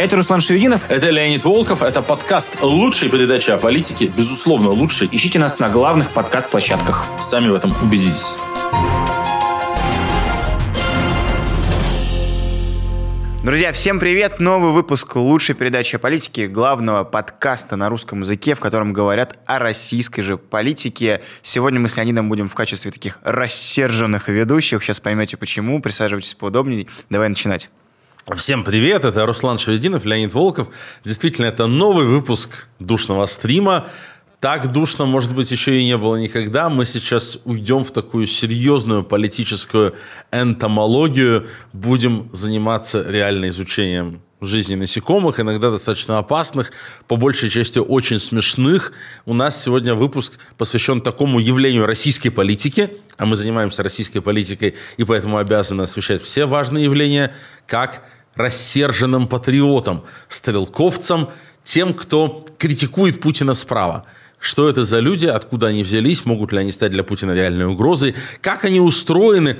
Это 0.00 0.16
Руслан 0.16 0.40
Шевединов. 0.40 0.80
Это 0.88 1.10
Леонид 1.10 1.44
Волков. 1.44 1.82
Это 1.82 2.00
подкаст 2.00 2.62
лучшей 2.62 3.10
передачи 3.10 3.50
о 3.50 3.58
политике. 3.58 4.06
Безусловно, 4.06 4.70
лучший. 4.70 5.10
Ищите 5.12 5.38
нас 5.38 5.58
на 5.58 5.68
главных 5.68 6.12
подкаст-площадках. 6.12 7.04
Сами 7.20 7.48
в 7.50 7.54
этом 7.54 7.76
убедитесь. 7.82 8.34
Друзья, 13.44 13.74
всем 13.74 14.00
привет! 14.00 14.40
Новый 14.40 14.72
выпуск 14.72 15.16
лучшей 15.16 15.54
передачи 15.54 15.96
о 15.96 15.98
политике, 15.98 16.46
главного 16.46 17.04
подкаста 17.04 17.76
на 17.76 17.90
русском 17.90 18.22
языке, 18.22 18.54
в 18.54 18.60
котором 18.60 18.94
говорят 18.94 19.38
о 19.44 19.58
российской 19.58 20.22
же 20.22 20.38
политике. 20.38 21.20
Сегодня 21.42 21.78
мы 21.78 21.90
с 21.90 21.98
Леонидом 21.98 22.30
будем 22.30 22.48
в 22.48 22.54
качестве 22.54 22.90
таких 22.90 23.18
рассерженных 23.22 24.28
ведущих. 24.30 24.82
Сейчас 24.82 24.98
поймете 24.98 25.36
почему. 25.36 25.82
Присаживайтесь 25.82 26.32
поудобнее. 26.32 26.86
Давай 27.10 27.28
начинать. 27.28 27.68
Всем 28.36 28.62
привет, 28.62 29.04
это 29.04 29.26
Руслан 29.26 29.58
Шевединов, 29.58 30.04
Леонид 30.04 30.32
Волков. 30.34 30.68
Действительно, 31.04 31.46
это 31.46 31.66
новый 31.66 32.06
выпуск 32.06 32.68
душного 32.78 33.26
стрима. 33.26 33.88
Так 34.38 34.72
душно, 34.72 35.04
может 35.04 35.34
быть, 35.34 35.50
еще 35.50 35.80
и 35.80 35.84
не 35.84 35.96
было 35.96 36.14
никогда. 36.14 36.68
Мы 36.68 36.84
сейчас 36.84 37.40
уйдем 37.44 37.82
в 37.82 37.90
такую 37.90 38.28
серьезную 38.28 39.02
политическую 39.02 39.94
энтомологию, 40.30 41.48
будем 41.72 42.30
заниматься 42.32 43.04
реально 43.08 43.48
изучением 43.48 44.22
жизни 44.40 44.74
насекомых, 44.74 45.40
иногда 45.40 45.70
достаточно 45.70 46.18
опасных, 46.18 46.72
по 47.08 47.16
большей 47.16 47.50
части 47.50 47.78
очень 47.78 48.18
смешных. 48.18 48.92
У 49.26 49.34
нас 49.34 49.60
сегодня 49.60 49.94
выпуск 49.94 50.38
посвящен 50.56 51.00
такому 51.00 51.40
явлению 51.40 51.84
российской 51.84 52.30
политики, 52.30 52.96
а 53.18 53.26
мы 53.26 53.36
занимаемся 53.36 53.82
российской 53.82 54.20
политикой 54.20 54.76
и 54.96 55.04
поэтому 55.04 55.36
обязаны 55.36 55.82
освещать 55.82 56.22
все 56.22 56.46
важные 56.46 56.84
явления, 56.84 57.34
как 57.66 58.02
рассерженным 58.34 59.28
патриотам, 59.28 60.04
стрелковцам, 60.28 61.30
тем, 61.64 61.94
кто 61.94 62.44
критикует 62.58 63.20
Путина 63.20 63.54
справа. 63.54 64.04
Что 64.38 64.68
это 64.68 64.84
за 64.84 65.00
люди, 65.00 65.26
откуда 65.26 65.66
они 65.68 65.82
взялись, 65.82 66.24
могут 66.24 66.52
ли 66.52 66.58
они 66.58 66.72
стать 66.72 66.92
для 66.92 67.04
Путина 67.04 67.32
реальной 67.32 67.66
угрозой, 67.66 68.14
как 68.40 68.64
они 68.64 68.80
устроены, 68.80 69.58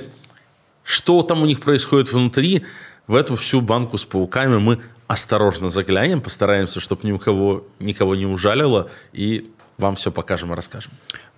что 0.83 1.21
там 1.21 1.43
у 1.43 1.45
них 1.45 1.61
происходит 1.61 2.11
внутри. 2.11 2.65
В 3.07 3.15
эту 3.15 3.35
всю 3.35 3.61
банку 3.61 3.97
с 3.97 4.05
пауками 4.05 4.57
мы 4.57 4.79
осторожно 5.07 5.69
заглянем, 5.69 6.21
постараемся, 6.21 6.79
чтобы 6.79 7.07
никого, 7.07 7.65
никого 7.79 8.15
не 8.15 8.25
ужалило, 8.25 8.89
и 9.11 9.51
вам 9.77 9.95
все 9.95 10.11
покажем 10.11 10.53
и 10.53 10.55
расскажем. 10.55 10.91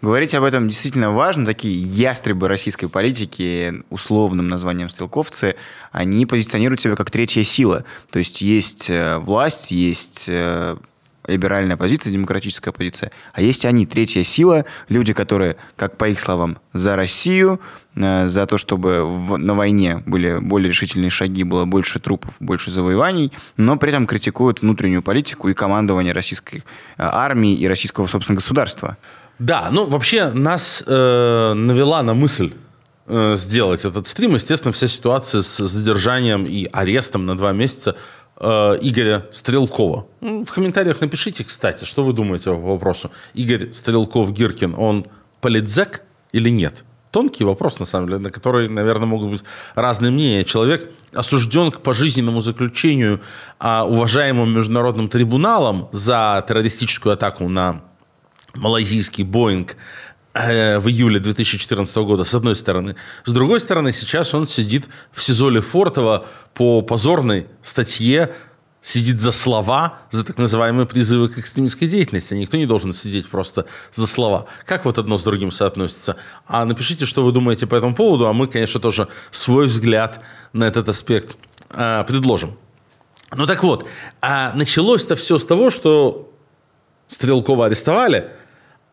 Говорить 0.03 0.35
об 0.35 0.43
этом 0.43 0.67
действительно 0.67 1.13
важно. 1.13 1.45
Такие 1.45 1.77
ястребы 1.77 2.49
российской 2.49 2.87
политики, 2.87 3.83
условным 3.89 4.49
названием 4.49 4.89
стрелковцы, 4.89 5.55
они 5.93 6.25
позиционируют 6.25 6.81
себя 6.81 6.97
как 6.97 7.09
третья 7.09 7.45
сила. 7.45 7.85
То 8.11 8.19
есть 8.19 8.41
есть 8.41 8.89
э, 8.89 9.17
власть, 9.19 9.71
есть 9.71 10.25
э, 10.27 10.75
либеральная 11.25 11.77
позиция, 11.77 12.11
демократическая 12.11 12.73
позиция, 12.73 13.13
а 13.31 13.41
есть 13.41 13.63
они, 13.63 13.85
третья 13.85 14.25
сила, 14.25 14.65
люди, 14.89 15.13
которые, 15.13 15.55
как 15.77 15.95
по 15.95 16.09
их 16.09 16.19
словам, 16.19 16.57
за 16.73 16.97
Россию, 16.97 17.61
э, 17.95 18.27
за 18.27 18.45
то, 18.45 18.57
чтобы 18.57 19.05
в, 19.05 19.37
на 19.37 19.53
войне 19.53 20.03
были 20.05 20.37
более 20.39 20.67
решительные 20.67 21.11
шаги, 21.11 21.45
было 21.45 21.63
больше 21.63 22.01
трупов, 22.01 22.35
больше 22.41 22.71
завоеваний, 22.71 23.31
но 23.55 23.77
при 23.77 23.87
этом 23.87 24.05
критикуют 24.05 24.63
внутреннюю 24.63 25.01
политику 25.01 25.47
и 25.47 25.53
командование 25.53 26.11
российской 26.11 26.65
армии 26.97 27.55
и 27.55 27.65
российского, 27.69 28.07
собственно, 28.07 28.35
государства. 28.35 28.97
Да, 29.39 29.69
ну 29.71 29.85
вообще 29.85 30.29
нас 30.29 30.83
э, 30.85 31.53
навела 31.53 32.03
на 32.03 32.13
мысль 32.13 32.53
э, 33.07 33.35
сделать 33.37 33.85
этот 33.85 34.07
стрим, 34.07 34.35
естественно, 34.35 34.71
вся 34.71 34.87
ситуация 34.87 35.41
с 35.41 35.57
задержанием 35.57 36.45
и 36.45 36.67
арестом 36.71 37.25
на 37.25 37.35
два 37.35 37.51
месяца 37.51 37.95
э, 38.37 38.77
Игоря 38.81 39.25
Стрелкова. 39.31 40.05
Ну, 40.21 40.45
в 40.45 40.51
комментариях 40.51 41.01
напишите, 41.01 41.43
кстати, 41.43 41.85
что 41.85 42.03
вы 42.03 42.13
думаете 42.13 42.51
по 42.51 42.57
вопросу. 42.57 43.11
Игорь 43.33 43.71
Стрелков-Гиркин, 43.71 44.75
он 44.77 45.07
политзек 45.41 46.03
или 46.31 46.49
нет? 46.49 46.83
Тонкий 47.11 47.43
вопрос, 47.43 47.79
на 47.79 47.85
самом 47.85 48.07
деле, 48.07 48.19
на 48.19 48.31
который, 48.31 48.67
наверное, 48.69 49.05
могут 49.05 49.29
быть 49.29 49.43
разные 49.75 50.11
мнения. 50.11 50.43
Человек 50.43 50.89
осужден 51.13 51.71
к 51.71 51.81
пожизненному 51.81 52.41
заключению 52.41 53.21
а, 53.59 53.85
уважаемым 53.85 54.51
международным 54.51 55.09
трибуналом 55.09 55.89
за 55.91 56.43
террористическую 56.47 57.13
атаку 57.13 57.47
на 57.47 57.81
малайзийский 58.53 59.23
Боинг 59.23 59.75
э, 60.33 60.79
в 60.79 60.87
июле 60.87 61.19
2014 61.19 61.95
года, 61.97 62.23
с 62.23 62.33
одной 62.33 62.55
стороны. 62.55 62.95
С 63.25 63.31
другой 63.31 63.59
стороны, 63.59 63.91
сейчас 63.91 64.33
он 64.33 64.45
сидит 64.45 64.87
в 65.11 65.21
СИЗО 65.21 65.49
Лефортово 65.49 66.25
по 66.53 66.81
позорной 66.81 67.47
статье, 67.61 68.33
сидит 68.81 69.19
за 69.19 69.31
слова, 69.31 69.99
за 70.11 70.23
так 70.23 70.37
называемые 70.37 70.85
призывы 70.85 71.29
к 71.29 71.37
экстремистской 71.37 71.87
деятельности. 71.87 72.33
Никто 72.33 72.57
не 72.57 72.65
должен 72.65 72.91
сидеть 72.91 73.29
просто 73.29 73.65
за 73.93 74.07
слова. 74.07 74.45
Как 74.65 74.83
вот 74.85 74.99
одно 74.99 75.17
с 75.17 75.23
другим 75.23 75.51
соотносится? 75.51 76.17
А 76.47 76.65
напишите, 76.65 77.05
что 77.05 77.23
вы 77.23 77.31
думаете 77.31 77.65
по 77.65 77.75
этому 77.75 77.95
поводу, 77.95 78.27
а 78.27 78.33
мы, 78.33 78.47
конечно, 78.47 78.81
тоже 78.81 79.07
свой 79.31 79.67
взгляд 79.67 80.19
на 80.51 80.65
этот 80.65 80.89
аспект 80.89 81.37
э, 81.69 82.03
предложим. 82.05 82.57
Ну 83.35 83.47
так 83.47 83.63
вот, 83.63 83.87
а 84.21 84.53
началось-то 84.53 85.15
все 85.15 85.39
с 85.39 85.45
того, 85.45 85.71
что 85.71 86.31
Стрелкова 87.07 87.65
арестовали– 87.65 88.29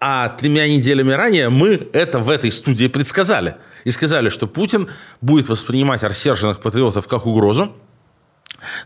а 0.00 0.30
тремя 0.30 0.66
неделями 0.66 1.12
ранее 1.12 1.50
мы 1.50 1.88
это 1.92 2.18
в 2.18 2.30
этой 2.30 2.50
студии 2.50 2.86
предсказали. 2.86 3.56
И 3.84 3.90
сказали, 3.90 4.30
что 4.30 4.46
Путин 4.46 4.88
будет 5.20 5.48
воспринимать 5.48 6.02
рассерженных 6.02 6.60
патриотов 6.60 7.06
как 7.06 7.26
угрозу, 7.26 7.74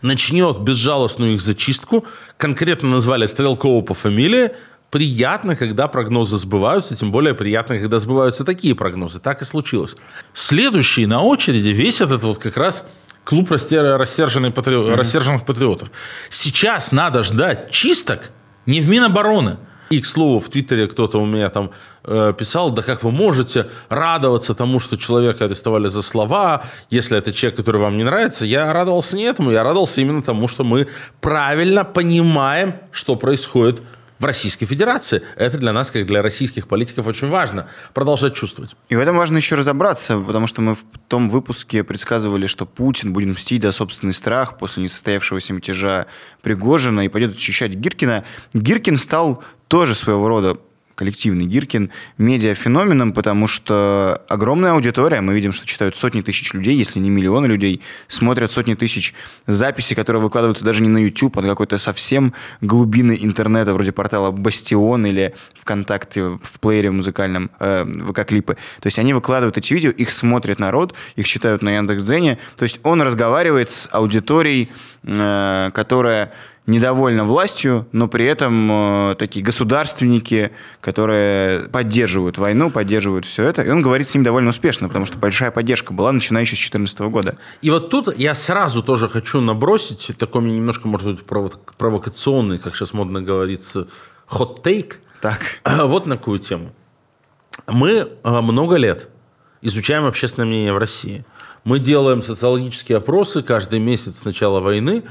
начнет 0.03 0.61
безжалостную 0.61 1.35
их 1.35 1.43
зачистку, 1.43 2.05
конкретно 2.37 2.91
назвали 2.91 3.27
Стрелкова 3.27 3.83
по 3.83 3.95
фамилии, 3.95 4.53
приятно, 4.91 5.57
когда 5.57 5.89
прогнозы 5.89 6.39
сбываются, 6.39 6.95
тем 6.95 7.11
более 7.11 7.35
приятно, 7.35 7.79
когда 7.79 7.99
сбываются 7.99 8.45
такие 8.45 8.75
прогнозы. 8.75 9.19
Так 9.19 9.43
и 9.43 9.45
случилось. 9.45 9.97
Следующий 10.33 11.07
на 11.07 11.23
очереди 11.23 11.69
весь 11.69 12.01
этот 12.01 12.23
вот 12.23 12.39
как 12.39 12.57
раз 12.57 12.87
клуб 13.25 13.51
рассерженных, 13.51 14.55
патриот, 14.55 14.87
mm-hmm. 14.87 14.95
рассерженных 14.95 15.45
патриотов. 15.45 15.91
Сейчас 16.29 16.93
надо 16.93 17.25
ждать 17.25 17.71
чисток 17.71 18.31
не 18.67 18.81
в 18.81 18.89
Минобороны– 18.89 19.59
и, 19.91 20.01
к 20.01 20.07
слову, 20.07 20.41
в 20.41 20.49
Твиттере 20.49 20.87
кто-то 20.87 21.19
у 21.19 21.27
меня 21.27 21.51
там 21.51 21.71
э, 22.05 22.33
писал, 22.37 22.71
да 22.71 22.83
как 22.83 23.03
вы 23.03 23.11
можете 23.11 23.69
радоваться 23.89 24.55
тому, 24.55 24.81
что 24.81 24.97
человека 24.97 25.45
арестовали 25.45 25.89
за 25.89 26.03
слова, 26.03 26.65
если 26.91 27.19
это 27.19 27.33
человек, 27.33 27.59
который 27.59 27.81
вам 27.81 27.99
не 27.99 28.05
нравится. 28.05 28.47
Я 28.47 28.73
радовался 28.73 29.17
не 29.17 29.25
этому, 29.25 29.51
я 29.51 29.63
радовался 29.63 30.01
именно 30.01 30.23
тому, 30.23 30.49
что 30.49 30.65
мы 30.65 30.89
правильно 31.21 31.85
понимаем, 31.85 32.75
что 32.93 33.17
происходит 33.17 33.83
в 34.25 34.27
Российской 34.27 34.65
Федерации. 34.65 35.21
Это 35.37 35.59
для 35.59 35.75
нас, 35.75 35.91
как 35.91 36.07
для 36.07 36.23
российских 36.23 36.67
политиков, 36.67 37.07
очень 37.07 37.29
важно 37.29 37.69
продолжать 37.93 38.35
чувствовать. 38.35 38.75
И 38.89 38.97
в 38.97 38.99
этом 38.99 39.19
важно 39.19 39.37
еще 39.37 39.55
разобраться, 39.55 40.19
потому 40.19 40.47
что 40.47 40.63
мы 40.63 40.77
в 40.77 40.83
том 41.09 41.29
выпуске 41.29 41.85
предсказывали, 41.85 42.47
что 42.47 42.65
Путин 42.65 43.13
будет 43.13 43.29
мстить 43.29 43.63
за 43.63 43.71
собственный 43.71 44.15
страх 44.15 44.57
после 44.57 44.83
несостоявшегося 44.83 45.53
мятежа 45.53 46.07
Пригожина 46.41 47.05
и 47.05 47.09
пойдет 47.09 47.35
очищать 47.35 47.75
Гиркина. 47.75 48.25
Гиркин 48.55 48.97
стал 48.97 49.45
тоже 49.69 49.95
своего 49.95 50.27
рода 50.27 50.57
коллективный 50.95 51.47
Гиркин 51.47 51.91
медиафеноменом, 52.19 53.13
потому 53.13 53.47
что 53.47 54.23
огромная 54.29 54.73
аудитория, 54.73 55.21
мы 55.21 55.35
видим, 55.35 55.53
что 55.53 55.67
читают 55.67 55.97
сотни 55.97 56.21
тысяч 56.23 56.53
людей, 56.53 56.77
если 56.77 56.99
не 56.99 57.11
миллионы 57.11 57.47
людей, 57.47 57.81
смотрят 58.09 58.51
сотни 58.51 58.75
тысяч 58.75 59.15
записей, 59.47 59.97
которые 59.97 60.23
выкладываются 60.23 60.65
даже 60.65 60.83
не 60.83 60.89
на 60.89 60.99
YouTube, 60.99 61.39
а 61.39 61.43
на 61.43 61.49
какой-то 61.49 61.79
совсем 61.79 62.33
глубины 62.61 63.19
интернета, 63.21 63.75
вроде 63.75 63.93
портала 63.93 64.31
Бастион 64.31 65.07
или 65.07 65.35
ВКонтакте 65.55 66.39
в 66.43 66.61
плеере 66.61 66.91
музыкальном, 66.91 67.51
э, 67.59 67.85
ВК-клипы. 67.85 68.57
То 68.81 68.87
есть 68.87 68.99
они 68.99 69.15
выкладывают 69.15 69.59
эти 69.59 69.73
видео, 69.73 69.91
их 69.91 70.11
смотрит 70.11 70.59
народ, 70.59 70.95
их 71.17 71.27
читают 71.27 71.63
на 71.63 71.77
Яндекс.Дзене. 71.77 72.39
То 72.57 72.63
есть 72.63 72.81
он 72.83 73.03
разговаривает 73.03 73.71
с 73.71 73.89
аудиторией, 73.91 74.71
э, 75.03 75.71
которая 75.75 76.33
недовольна 76.67 77.25
властью, 77.25 77.87
но 77.93 78.09
при 78.09 78.25
этом 78.25 79.11
э, 79.11 79.15
такие 79.17 79.45
государственники, 79.45 80.53
которые 80.81 81.69
поддерживают 81.69 82.39
войну, 82.39 82.71
поддерживают 82.71 83.27
все 83.27 83.45
это. 83.45 83.63
И 83.63 83.69
он 83.69 83.83
говорит 83.83 84.09
с 84.09 84.15
ним 84.15 84.25
довольно 84.25 84.51
успешно, 84.51 84.89
потому 84.89 85.05
что 85.05 85.19
большая 85.19 85.51
поддержка 85.51 85.93
была, 85.93 86.11
начиная 86.13 86.43
еще 86.43 86.57
с 86.57 86.71
2014 86.71 87.01
года. 87.01 87.37
И 87.61 87.71
вот 87.71 87.91
тут 87.91 88.17
я 88.17 88.35
сразу 88.35 88.83
тоже 88.83 89.09
хочу 89.09 89.41
набросить, 89.41 90.13
такой 90.19 90.41
мне 90.41 90.57
немножко, 90.57 90.89
может 90.89 91.09
быть, 91.11 91.25
провокационный, 91.25 92.59
как 92.59 92.75
сейчас 92.75 92.95
модно 92.95 93.21
говорится, 93.21 93.87
хот-тейк. 94.27 95.01
Так. 95.21 95.41
Вот 95.65 96.07
на 96.07 96.17
какую 96.17 96.39
тему. 96.39 96.73
Мы 97.67 98.09
э, 98.23 98.41
много 98.41 98.77
лет 98.77 99.09
изучаем 99.61 100.05
общественное 100.05 100.47
мнение 100.47 100.73
в 100.73 100.79
России. 100.79 101.25
Мы 101.65 101.79
делаем 101.79 102.23
социологические 102.23 102.99
опросы 102.99 103.43
каждый 103.43 103.79
месяц 103.79 104.19
с 104.19 104.25
начала 104.25 104.61
войны, 104.61 105.03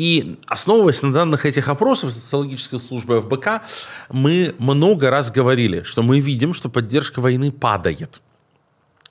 и 0.00 0.38
основываясь 0.46 1.02
на 1.02 1.12
данных 1.12 1.44
этих 1.44 1.68
опросов 1.68 2.10
социологической 2.10 2.80
службы 2.80 3.20
ФБК, 3.20 3.60
мы 4.08 4.54
много 4.56 5.10
раз 5.10 5.30
говорили, 5.30 5.82
что 5.82 6.02
мы 6.02 6.20
видим, 6.20 6.54
что 6.54 6.70
поддержка 6.70 7.20
войны 7.20 7.52
падает. 7.52 8.22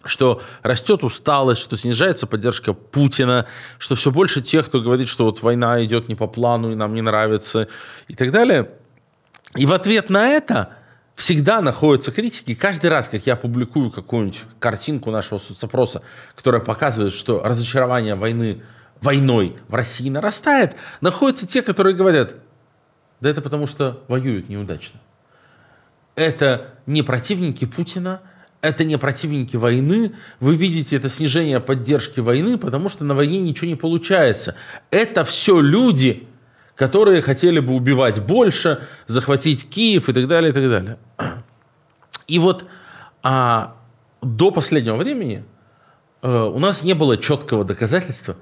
что 0.04 0.42
растет 0.64 1.04
усталость, 1.04 1.62
что 1.62 1.78
снижается 1.78 2.26
поддержка 2.26 2.74
Путина, 2.74 3.46
что 3.78 3.94
все 3.94 4.10
больше 4.10 4.42
тех, 4.42 4.66
кто 4.66 4.82
говорит, 4.82 5.10
что 5.10 5.26
вот 5.26 5.44
война 5.44 5.84
идет 5.86 6.10
не 6.10 6.16
по 6.16 6.26
плану 6.26 6.72
и 6.72 6.76
нам 6.76 6.96
не 6.96 7.02
нравится 7.02 7.68
и 8.08 8.16
так 8.16 8.32
далее. 8.32 8.72
И 9.58 9.68
в 9.68 9.74
ответ 9.74 10.10
на 10.10 10.30
это 10.30 10.70
всегда 11.14 11.62
находятся 11.62 12.12
критики. 12.12 12.56
Каждый 12.56 12.90
раз, 12.90 13.10
как 13.10 13.28
я 13.28 13.36
публикую 13.36 13.92
какую-нибудь 13.92 14.42
картинку 14.58 15.12
нашего 15.12 15.38
соцопроса, 15.38 16.02
которая 16.36 16.62
показывает, 16.62 17.14
что 17.14 17.44
разочарование 17.44 18.16
войны, 18.16 18.64
войной 19.01 19.57
в 19.68 19.75
России 19.75 20.10
нарастает, 20.10 20.75
находятся 21.01 21.48
те, 21.48 21.62
которые 21.62 21.96
говорят, 21.96 22.36
да 23.22 23.30
это 23.30 23.42
потому 23.42 23.68
что 23.68 24.04
воюют 24.07 24.50
неудачно. 24.50 25.00
Это 26.16 26.74
не 26.86 27.01
противники 27.01 27.66
Путина, 27.66 28.22
это 28.62 28.84
не 28.84 28.98
противники 28.98 29.56
войны. 29.56 30.13
Вы 30.40 30.56
видите 30.56 30.98
это 30.98 31.07
снижение 31.07 31.60
поддержки 31.60 32.19
войны, 32.19 32.57
потому 32.57 32.90
что 32.90 33.06
на 33.06 33.16
войне 33.16 33.40
ничего 33.40 33.68
не 33.68 33.75
получается. 33.75 34.56
Это 34.92 35.24
все 35.24 35.62
люди, 35.62 36.28
которые 36.75 37.22
хотели 37.22 37.60
бы 37.60 37.74
убивать 37.74 38.22
больше, 38.22 38.88
захватить 39.07 39.69
Киев 39.69 40.10
и 40.10 40.13
так 40.13 40.28
далее, 40.28 40.52
и 40.52 40.54
так 40.54 40.69
далее. 40.69 40.98
И 42.28 42.38
вот 42.38 42.66
а, 43.24 43.75
до 44.22 44.52
последнего 44.52 44.95
времени 44.95 45.45
а, 46.22 46.45
у 46.48 46.60
нас 46.60 46.84
не 46.84 46.94
было 46.94 47.18
четкого 47.18 47.63
доказательства, 47.63 48.36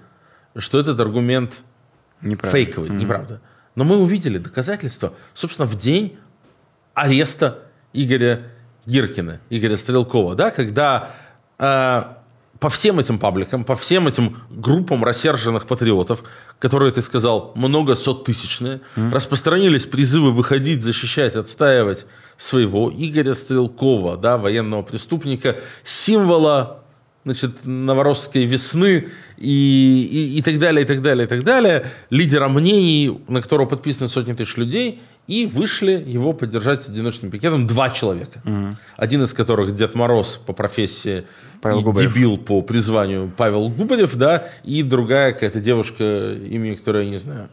что 0.58 0.80
этот 0.80 1.00
аргумент 1.00 1.54
фейковый, 2.22 2.90
mm-hmm. 2.90 2.96
неправда. 2.98 3.42
Но 3.76 3.84
мы 3.84 3.98
увидели 3.98 4.38
доказательства, 4.38 5.14
собственно, 5.34 5.68
в 5.68 5.78
день 5.78 6.18
ареста 6.94 7.60
Игоря 7.94 8.44
Гиркина, 8.86 9.40
Игоря 9.50 9.78
Стрелкова, 9.78 10.36
да, 10.36 10.50
когда 10.50 11.12
э, 11.60 12.04
по 12.60 12.70
всем 12.70 13.00
этим 13.00 13.20
пабликам, 13.20 13.64
по 13.64 13.76
всем 13.76 14.08
этим 14.08 14.38
группам 14.50 15.04
рассерженных 15.04 15.68
патриотов, 15.68 16.24
которые, 16.60 16.92
ты 16.92 17.02
сказал, 17.02 17.52
много 17.56 17.96
сот 17.96 18.26
тысячные, 18.26 18.82
mm. 18.96 19.12
распространились 19.12 19.86
призывы 19.86 20.32
выходить, 20.32 20.84
защищать, 20.84 21.36
отстаивать 21.36 22.06
своего 22.38 22.92
Игоря 22.96 23.34
Стрелкова, 23.34 24.18
да, 24.18 24.38
военного 24.38 24.82
преступника, 24.82 25.58
символа 25.84 26.84
значит, 27.28 27.66
новоросской 27.66 28.46
весны 28.46 29.08
и, 29.38 30.10
и, 30.12 30.38
и 30.38 30.42
так 30.42 30.60
далее, 30.60 30.84
и 30.84 30.88
так 30.88 31.02
далее, 31.02 31.26
и 31.26 31.28
так 31.28 31.44
далее, 31.44 31.86
лидера 32.10 32.48
мнений, 32.48 33.20
на 33.28 33.42
которого 33.42 33.68
подписаны 33.68 34.08
сотни 34.08 34.34
тысяч 34.34 34.56
людей, 34.56 35.02
и 35.28 35.46
вышли 35.46 36.04
его 36.08 36.32
поддержать 36.32 36.84
с 36.84 36.90
одиночным 36.90 37.32
пикетом 37.32 37.68
два 37.68 37.90
человека. 37.90 38.42
Угу. 38.46 38.78
Один 38.96 39.24
из 39.24 39.34
которых 39.34 39.76
Дед 39.76 39.94
Мороз 39.94 40.38
по 40.38 40.54
профессии 40.54 41.26
Павел 41.62 41.82
и 41.82 41.84
Губарев. 41.84 42.14
дебил 42.14 42.38
по 42.38 42.62
призванию 42.62 43.32
Павел 43.36 43.70
Губарев, 43.70 44.16
да, 44.16 44.50
и 44.64 44.84
другая 44.84 45.34
какая-то 45.34 45.60
девушка, 45.60 46.34
имени 46.34 46.76
которой 46.76 47.06
я 47.06 47.12
не 47.12 47.18
знаю. 47.18 47.50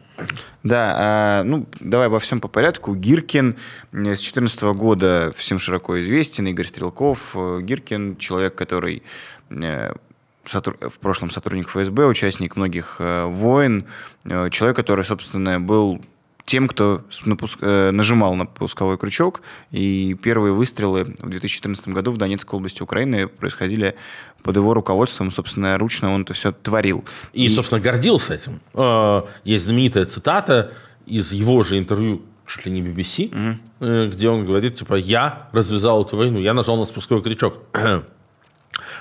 Да, 0.63 0.95
а, 0.97 1.43
ну, 1.43 1.67
давай 1.79 2.07
обо 2.07 2.19
всем 2.19 2.39
по 2.39 2.47
порядку. 2.47 2.95
Гиркин 2.95 3.57
с 3.91 3.95
2014 3.95 4.61
года 4.75 5.33
всем 5.35 5.59
широко 5.59 6.01
известен, 6.01 6.47
Игорь 6.47 6.65
Стрелков. 6.65 7.35
Гиркин– 7.35 8.15
человек, 8.17 8.55
который 8.55 8.97
э, 8.97 9.34
в 9.49 10.99
прошлом 10.99 11.31
сотрудник 11.31 11.69
ФСБ, 11.69 12.05
участник 12.05 12.55
многих 12.55 12.97
э, 12.99 13.25
войн, 13.25 13.85
э, 14.25 14.49
человек, 14.49 14.75
который, 14.75 15.03
собственно, 15.03 15.59
был 15.59 16.01
тем, 16.45 16.67
кто 16.67 17.01
напуск... 17.25 17.57
Э, 17.61 17.91
нажимал 17.91 18.35
на 18.35 18.45
пусковой 18.45 18.97
крючок. 18.97 19.41
И 19.71 20.15
первые 20.21 20.53
выстрелы 20.53 21.03
в 21.03 21.29
2014 21.29 21.87
году 21.89 22.11
в 22.11 22.17
Донецкой 22.17 22.57
области 22.57 22.83
Украины 22.83 23.27
происходили 23.27 23.95
под 24.43 24.55
его 24.55 24.73
руководством. 24.73 25.31
Собственно, 25.31 25.77
ручно 25.77 26.13
он 26.13 26.21
это 26.21 26.33
все 26.33 26.51
творил. 26.51 27.03
И, 27.33 27.45
и... 27.45 27.49
собственно, 27.49 27.81
гордился 27.81 28.35
этим. 28.35 28.61
Э, 28.73 29.23
есть 29.43 29.63
знаменитая 29.63 30.05
цитата 30.05 30.71
из 31.05 31.33
его 31.33 31.63
же 31.63 31.77
интервью 31.77 32.21
чуть 32.47 32.67
ли 32.67 32.71
не 32.71 32.81
BBC, 32.81 33.29
угу. 33.29 34.11
где 34.11 34.29
он 34.29 34.45
говорит, 34.45 34.75
типа, 34.75 34.93
я 34.93 35.49
развязал 35.51 36.05
эту 36.05 36.15
войну, 36.15 36.39
я 36.39 36.53
нажал 36.53 36.77
на 36.77 36.85
спусковой 36.85 37.23
крючок. 37.23 37.57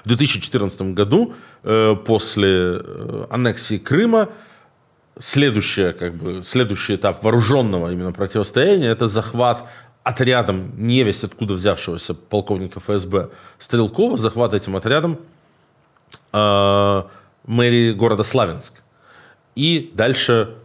В 0.04 0.08
2014 0.08 0.94
году, 0.94 1.34
после 1.62 2.80
аннексии 3.30 3.78
Крыма, 3.78 4.28
следующее, 5.18 5.92
как 5.92 6.14
бы, 6.14 6.42
следующий 6.42 6.96
этап 6.96 7.24
вооруженного 7.24 7.92
именно 7.92 8.12
противостояния– 8.12 8.88
это 8.90 9.06
захват 9.06 9.66
отрядом 10.02 10.72
невесть 10.76 11.24
откуда 11.24 11.54
взявшегося 11.54 12.14
полковника 12.14 12.78
ФСБ 12.80 13.30
Стрелкова, 13.58 14.18
захват 14.18 14.52
этим 14.52 14.76
отрядом 14.76 15.18
э, 16.32 17.02
мэрии 17.46 17.92
города 17.92 18.22
Славянск. 18.22 18.82
И 19.54 19.90
дальше 19.94 20.56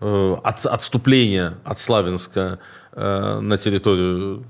э, 0.00 0.36
от, 0.42 0.64
отступление 0.64 1.58
от 1.64 1.78
Славянска 1.78 2.60
э, 2.92 3.40
на 3.40 3.58
территорию 3.58 4.44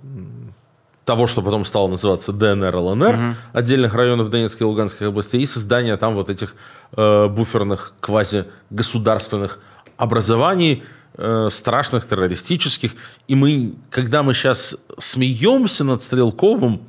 того, 1.09 1.27
что 1.27 1.41
потом 1.41 1.65
стало 1.65 1.89
называться 1.89 2.35
ДНР, 2.35 2.77
ЛНР, 2.77 3.15
угу. 3.15 3.35
отдельных 3.55 3.95
районов 3.95 4.29
Донецкой 4.29 4.67
и 4.67 4.69
Луганской 4.69 5.09
области, 5.09 5.37
и 5.37 5.47
создание 5.47 5.97
там 5.97 6.15
вот 6.15 6.29
этих 6.29 6.55
э, 6.93 7.29
буферных 7.29 7.95
квази-государственных 8.01 9.59
образований, 9.97 10.83
э, 11.17 11.49
страшных, 11.51 12.07
террористических. 12.07 12.93
И 13.27 13.35
мы, 13.35 13.77
когда 13.89 14.23
мы 14.23 14.35
сейчас 14.35 14.77
смеемся 14.99 15.83
над 15.83 16.03
Стрелковым 16.03 16.83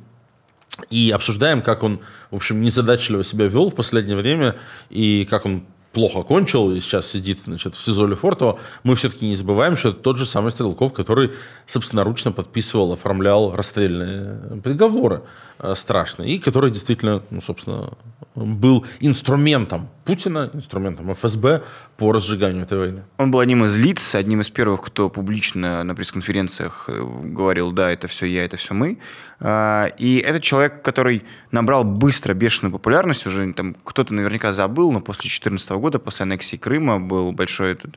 и 0.90 1.10
обсуждаем, 1.14 1.62
как 1.62 1.82
он, 1.82 2.00
в 2.30 2.36
общем, 2.36 2.60
незадачливо 2.60 3.24
себя 3.24 3.46
вел 3.46 3.70
в 3.70 3.74
последнее 3.74 4.18
время, 4.18 4.56
и 4.90 5.26
как 5.30 5.46
он 5.46 5.64
плохо 5.92 6.22
кончил 6.22 6.70
и 6.72 6.80
сейчас 6.80 7.10
сидит 7.10 7.40
значит, 7.44 7.74
в 7.74 7.84
СИЗО 7.84 8.06
Лефортово, 8.06 8.58
мы 8.84 8.94
все-таки 8.94 9.26
не 9.26 9.34
забываем, 9.34 9.76
что 9.76 9.90
это 9.90 9.98
тот 9.98 10.16
же 10.18 10.26
самый 10.26 10.52
Стрелков, 10.52 10.92
который 10.92 11.32
собственноручно 11.66 12.32
подписывал, 12.32 12.92
оформлял 12.92 13.54
расстрельные 13.54 14.60
приговоры 14.62 15.22
э, 15.60 15.74
страшные, 15.74 16.34
и 16.34 16.38
который 16.38 16.70
действительно, 16.70 17.22
ну, 17.30 17.40
собственно, 17.40 17.90
был 18.34 18.84
инструментом 19.00 19.88
Путина, 20.04 20.50
инструментом 20.54 21.12
ФСБ 21.14 21.62
по 21.96 22.12
разжиганию 22.12 22.64
этой 22.64 22.78
войны. 22.78 23.02
Он 23.18 23.30
был 23.30 23.40
одним 23.40 23.64
из 23.64 23.76
лиц, 23.76 24.14
одним 24.14 24.40
из 24.40 24.50
первых, 24.50 24.82
кто 24.82 25.08
публично 25.08 25.84
на 25.84 25.94
пресс-конференциях 25.94 26.84
э, 26.88 27.02
говорил, 27.24 27.72
да, 27.72 27.90
это 27.90 28.08
все 28.08 28.26
я, 28.26 28.44
это 28.44 28.56
все 28.56 28.74
мы. 28.74 28.98
А, 29.40 29.86
и 29.98 30.18
этот 30.18 30.42
человек, 30.42 30.82
который 30.82 31.24
набрал 31.50 31.84
быстро 31.84 32.34
бешеную 32.34 32.72
популярность, 32.72 33.26
уже 33.26 33.52
там 33.52 33.74
кто-то 33.84 34.14
наверняка 34.14 34.52
забыл, 34.52 34.92
но 34.92 35.00
после 35.00 35.22
2014 35.22 35.70
года, 35.70 35.98
после 35.98 36.24
аннексии 36.24 36.56
Крыма 36.56 37.00
был 37.00 37.32
большой 37.32 37.72
этот 37.72 37.96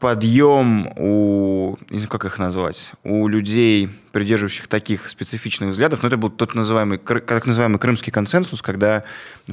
подъем 0.00 0.88
у, 0.96 1.76
не 1.90 1.98
знаю, 1.98 2.08
как 2.08 2.24
их 2.24 2.38
назвать, 2.38 2.92
у 3.04 3.28
людей, 3.28 3.90
придерживающих 4.12 4.66
таких 4.66 5.08
специфичных 5.10 5.70
взглядов, 5.70 6.02
но 6.02 6.08
это 6.08 6.16
был 6.16 6.30
тот 6.30 6.54
называемый, 6.54 6.98
так 6.98 7.44
называемый 7.44 7.78
крымский 7.78 8.10
консенсус, 8.10 8.62
когда 8.62 9.04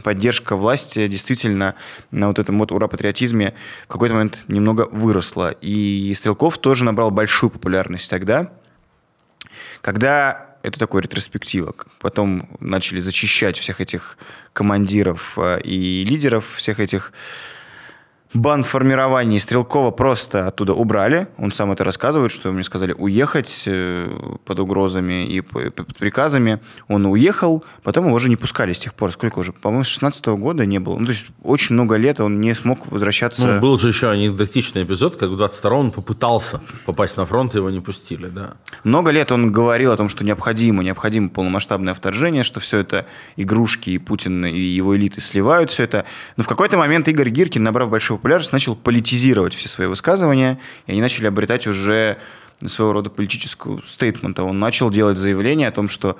поддержка 0.03 0.55
власти 0.55 1.07
действительно 1.07 1.75
на 2.11 2.29
вот 2.29 2.39
этом 2.39 2.57
вот 2.57 2.71
ура-патриотизме 2.71 3.53
в 3.83 3.87
какой-то 3.87 4.15
момент 4.15 4.43
немного 4.47 4.87
выросла. 4.89 5.51
И 5.61 6.13
Стрелков 6.15 6.57
тоже 6.57 6.85
набрал 6.85 7.11
большую 7.11 7.49
популярность 7.49 8.09
тогда, 8.09 8.53
когда 9.81 10.55
это 10.63 10.79
такое 10.79 11.03
ретроспектива. 11.03 11.75
Потом 11.99 12.47
начали 12.61 13.01
зачищать 13.01 13.57
всех 13.57 13.81
этих 13.81 14.17
командиров 14.53 15.37
э, 15.37 15.59
и 15.61 16.05
лидеров 16.05 16.55
всех 16.55 16.79
этих 16.79 17.11
бандформирование 18.37 19.39
Стрелкова 19.39 19.91
просто 19.91 20.47
оттуда 20.47 20.73
убрали. 20.73 21.27
Он 21.37 21.51
сам 21.51 21.71
это 21.71 21.83
рассказывает, 21.83 22.31
что 22.31 22.51
мне 22.51 22.63
сказали 22.63 22.93
уехать 22.93 23.63
э, 23.65 24.09
под 24.45 24.59
угрозами 24.59 25.25
и 25.25 25.41
под 25.41 25.97
приказами. 25.97 26.59
Он 26.87 27.05
уехал, 27.05 27.63
потом 27.83 28.05
его 28.05 28.15
уже 28.15 28.29
не 28.29 28.35
пускали 28.35 28.73
с 28.73 28.79
тех 28.79 28.93
пор. 28.93 29.11
Сколько 29.11 29.39
уже? 29.39 29.53
По-моему, 29.53 29.83
с 29.83 29.87
16 29.87 30.27
-го 30.27 30.37
года 30.37 30.65
не 30.65 30.79
было. 30.79 30.97
Ну, 30.97 31.05
то 31.05 31.11
есть 31.11 31.27
очень 31.43 31.73
много 31.73 31.97
лет 31.97 32.19
он 32.19 32.39
не 32.41 32.53
смог 32.55 32.91
возвращаться. 32.91 33.45
Ну, 33.45 33.59
был 33.59 33.79
же 33.79 33.89
еще 33.89 34.09
анекдотичный 34.09 34.83
эпизод, 34.83 35.15
как 35.15 35.29
в 35.29 35.41
22-м 35.41 35.77
он 35.77 35.91
попытался 35.91 36.61
попасть 36.85 37.17
на 37.17 37.25
фронт, 37.25 37.55
и 37.55 37.57
его 37.57 37.69
не 37.69 37.79
пустили, 37.79 38.27
да. 38.27 38.53
Много 38.83 39.11
лет 39.11 39.31
он 39.31 39.51
говорил 39.51 39.91
о 39.91 39.97
том, 39.97 40.09
что 40.09 40.23
необходимо, 40.23 40.83
необходимо 40.83 41.29
полномасштабное 41.29 41.93
вторжение, 41.93 42.43
что 42.43 42.59
все 42.59 42.79
это 42.79 43.05
игрушки, 43.35 43.91
и 43.91 43.97
Путин, 43.97 44.45
и 44.45 44.59
его 44.59 44.95
элиты 44.95 45.21
сливают 45.21 45.69
все 45.69 45.83
это. 45.83 46.05
Но 46.37 46.43
в 46.43 46.47
какой-то 46.47 46.77
момент 46.77 47.07
Игорь 47.07 47.29
Гиркин, 47.29 47.63
набрав 47.63 47.89
большую 47.89 48.17
популярность, 48.27 48.51
начал 48.51 48.75
политизировать 48.75 49.55
все 49.55 49.69
свои 49.69 49.87
высказывания, 49.87 50.59
и 50.85 50.91
они 50.91 50.99
начали 50.99 51.27
обретать 51.27 51.65
уже 51.65 52.17
своего 52.65 52.91
рода 52.91 53.09
политическую 53.09 53.81
стейтмент. 53.87 54.37
Он 54.39 54.59
начал 54.59 54.91
делать 54.91 55.17
заявление 55.17 55.69
о 55.69 55.71
том, 55.71 55.87
что 55.87 56.17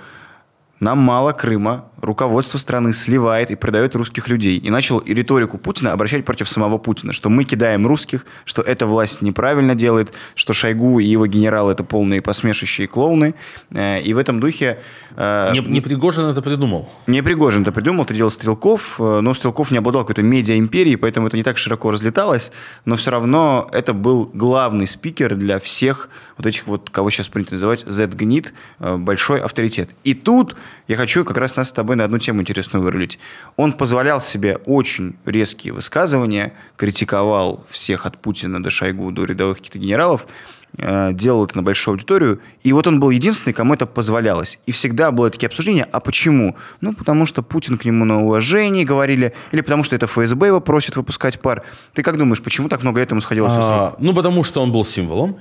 нам 0.79 0.99
мало 0.99 1.33
Крыма, 1.33 1.89
руководство 1.99 2.59
страны 2.59 2.93
сливает 2.93 3.51
и 3.51 3.55
предает 3.55 3.93
русских 3.95 4.29
людей. 4.29 4.57
И 4.57 4.69
начал 4.69 4.99
и 4.99 5.13
риторику 5.13 5.57
Путина 5.57 5.91
обращать 5.91 6.23
против 6.23 6.47
самого 6.47 6.77
Путина, 6.77 7.11
что 7.11 7.29
мы 7.29 7.43
кидаем 7.43 7.85
русских, 7.85 8.25
что 8.45 8.61
эта 8.61 8.85
власть 8.85 9.21
неправильно 9.21 9.75
делает, 9.75 10.13
что 10.35 10.53
Шойгу 10.53 10.99
и 10.99 11.05
его 11.05 11.27
генералы 11.27 11.73
это 11.73 11.83
полные 11.83 12.21
посмешищие 12.21 12.87
клоуны. 12.87 13.33
Э, 13.71 13.99
и 14.01 14.13
в 14.13 14.17
этом 14.17 14.39
духе 14.39 14.79
Не, 15.17 15.61
не 15.61 15.81
Пригожин 15.81 16.25
это 16.25 16.43
придумал. 16.43 16.87
Не 17.07 17.23
Пригожин 17.23 17.63
это 17.63 17.71
придумал, 17.71 18.03
это 18.03 18.13
делал 18.13 18.29
Стрелков, 18.29 18.99
э, 18.99 19.19
но 19.21 19.33
Стрелков 19.33 19.71
не 19.71 19.79
обладал 19.79 20.03
какой-то 20.03 20.21
медиа-империей, 20.21 20.95
поэтому 20.95 21.27
это 21.27 21.35
не 21.35 21.43
так 21.43 21.57
широко 21.57 21.89
разлеталось, 21.89 22.51
но 22.85 22.95
все 22.97 23.09
равно 23.09 23.67
это 23.71 23.93
был 23.93 24.29
главный 24.33 24.85
спикер 24.85 25.35
для 25.35 25.59
всех 25.59 26.09
вот 26.37 26.45
этих 26.45 26.67
вот, 26.67 26.91
кого 26.91 27.09
сейчас 27.09 27.29
принято 27.29 27.53
называть, 27.53 27.83
Z-гнит, 27.87 28.53
э, 28.79 28.95
большой 28.97 29.41
авторитет. 29.41 29.89
И 30.03 30.13
тут 30.13 30.55
я 30.87 30.95
хочу 30.95 31.25
как 31.25 31.37
раз 31.37 31.55
нас 31.55 31.69
с 31.69 31.73
тобой 31.73 31.95
на 31.95 32.03
одну 32.03 32.19
тему 32.19 32.41
интересную 32.41 32.83
вырулить. 32.83 33.17
Он 33.55 33.73
позволял 33.73 34.21
себе 34.21 34.57
очень 34.65 35.15
резкие 35.25 35.73
высказывания, 35.73 36.53
критиковал 36.75 37.65
всех 37.69 38.05
от 38.05 38.21
Путина 38.21 38.61
до 38.61 38.69
Шойгу, 38.69 39.11
до 39.11 39.25
рядовых 39.25 39.57
каких-то 39.57 39.79
генералов, 39.79 40.27
э, 40.27 40.56
делал 40.77 41.45
это 41.45 41.57
на 41.57 41.63
большую 41.63 41.93
аудиторию, 41.93 42.39
и 42.61 42.71
вот 42.71 42.85
он 42.85 42.99
был 42.99 43.09
единственный, 43.09 43.53
кому 43.53 43.73
это 43.73 43.85
позволялось. 43.87 44.59
И 44.67 44.71
всегда 44.71 45.11
было 45.11 45.29
такие 45.29 45.47
обсуждения, 45.47 45.87
а 45.91 45.99
почему? 45.99 46.55
Ну, 46.81 46.93
потому 46.93 47.25
что 47.25 47.41
Путин 47.41 47.77
к 47.77 47.85
нему 47.85 48.05
на 48.05 48.23
уважении 48.23 48.83
говорили, 48.83 49.33
или 49.51 49.61
потому 49.61 49.83
что 49.83 49.95
это 49.95 50.05
ФСБ 50.07 50.47
его 50.47 50.61
просит 50.61 50.95
выпускать 50.95 51.39
пар. 51.39 51.63
Ты 51.93 52.03
как 52.03 52.17
думаешь, 52.17 52.41
почему 52.43 52.69
так 52.69 52.83
много 52.83 52.99
лет 52.99 53.09
ему 53.09 53.21
сходилось? 53.21 53.53
А, 53.55 53.95
ну, 53.99 54.13
потому 54.13 54.43
что 54.43 54.61
он 54.61 54.71
был 54.71 54.85
символом. 54.85 55.37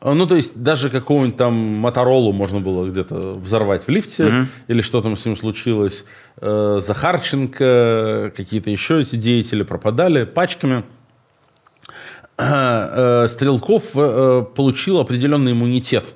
А, 0.00 0.14
Ну, 0.14 0.26
то 0.26 0.34
есть 0.34 0.60
даже 0.60 0.88
какого-нибудь 0.90 1.36
там 1.36 1.54
Моторолу 1.54 2.32
можно 2.32 2.60
было 2.60 2.88
где-то 2.88 3.34
взорвать 3.34 3.84
в 3.84 3.88
лифте, 3.90 4.48
или 4.66 4.82
что 4.82 5.02
там 5.02 5.16
с 5.16 5.24
ним 5.24 5.36
случилось. 5.36 6.04
Э, 6.40 6.80
Захарченко, 6.82 8.32
какие-то 8.34 8.70
еще 8.70 9.02
эти 9.02 9.16
деятели 9.16 9.62
пропадали 9.62 10.24
пачками. 10.24 10.84
Э, 12.42 13.26
Стрелков 13.28 13.84
э, 13.94 14.44
получил 14.56 14.98
определенный 14.98 15.52
иммунитет 15.52 16.14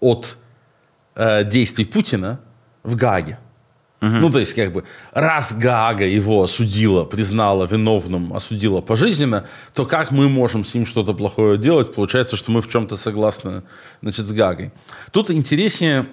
от 0.00 0.36
э, 1.14 1.44
действий 1.44 1.84
Путина 1.84 2.40
в 2.82 2.96
Гааге. 2.96 3.38
Ну, 4.00 4.30
то 4.30 4.40
есть, 4.40 4.54
как 4.54 4.72
бы, 4.72 4.82
раз 5.12 5.54
Гаага 5.54 6.04
его 6.04 6.42
осудила, 6.42 7.04
признала 7.04 7.66
виновным, 7.66 8.34
осудила 8.34 8.80
пожизненно, 8.80 9.46
то 9.74 9.86
как 9.86 10.10
мы 10.10 10.28
можем 10.28 10.64
с 10.64 10.74
ним 10.74 10.86
что-то 10.86 11.14
плохое 11.14 11.56
делать? 11.56 11.94
Получается, 11.94 12.36
что 12.36 12.50
мы 12.50 12.62
в 12.62 12.68
чем-то 12.68 12.96
согласны, 12.96 13.62
значит, 14.02 14.26
с 14.26 14.32
Гагой. 14.32 14.72
Тут 15.12 15.30
интереснее 15.30 16.08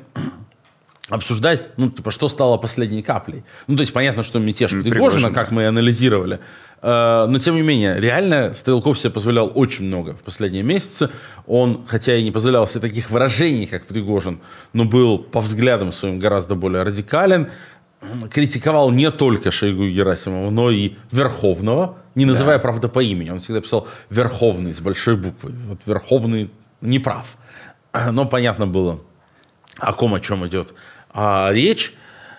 обсуждать, 1.10 1.70
ну, 1.78 1.90
типа, 1.90 2.12
что 2.12 2.30
стало 2.30 2.58
последней 2.58 3.02
каплей. 3.02 3.44
Ну, 3.68 3.76
то 3.76 3.82
есть, 3.82 3.94
понятно, 3.94 4.24
что 4.24 4.40
мятеж 4.40 4.72
Пригожина, 4.72 4.96
Пригожин. 4.96 5.34
как 5.34 5.52
мы 5.52 5.64
и 5.64 5.66
анализировали. 5.66 6.40
Э, 6.82 7.26
Но, 7.28 7.40
тем 7.40 7.56
не 7.56 7.62
менее, 7.62 8.00
реально 8.00 8.54
Стрелков 8.54 8.98
себе 8.98 9.12
позволял 9.12 9.52
очень 9.54 9.86
много 9.86 10.14
в 10.14 10.22
последние 10.22 10.64
месяцы. 10.64 11.10
Он, 11.48 11.86
хотя 11.88 12.16
и 12.16 12.24
не 12.24 12.32
позволял 12.32 12.68
себе 12.68 12.82
таких 12.82 13.10
выражений, 13.10 13.66
как 13.66 13.86
Пригожин, 13.86 14.40
но 14.74 14.86
был 14.86 15.18
по 15.18 15.42
взглядам 15.42 15.92
своим 15.92 16.20
гораздо 16.20 16.56
более 16.56 16.84
радикален. 16.84 17.50
Критиковал 18.32 18.92
не 18.92 19.12
только 19.12 19.52
Шойгу 19.52 19.84
и 19.84 19.94
Герасимова, 19.94 20.50
но 20.52 20.72
и 20.72 20.94
Верховного, 21.12 21.98
не 22.16 22.24
называя, 22.26 22.58
правда, 22.58 22.88
по 22.88 23.04
имени. 23.04 23.30
Он 23.30 23.40
всегда 23.40 23.60
писал 23.60 23.88
Верховный 24.10 24.74
с 24.74 24.80
большой 24.80 25.18
буквы. 25.18 25.52
Вот 25.68 25.82
Верховный 25.86 26.50
не 26.80 27.00
прав. 27.00 27.26
Но 28.12 28.26
понятно 28.26 28.68
было, 28.68 29.02
о 29.78 29.92
ком, 29.94 30.14
о 30.14 30.20
чем 30.20 30.48
идет 30.48 30.74
а, 31.12 31.52
речь. 31.52 31.94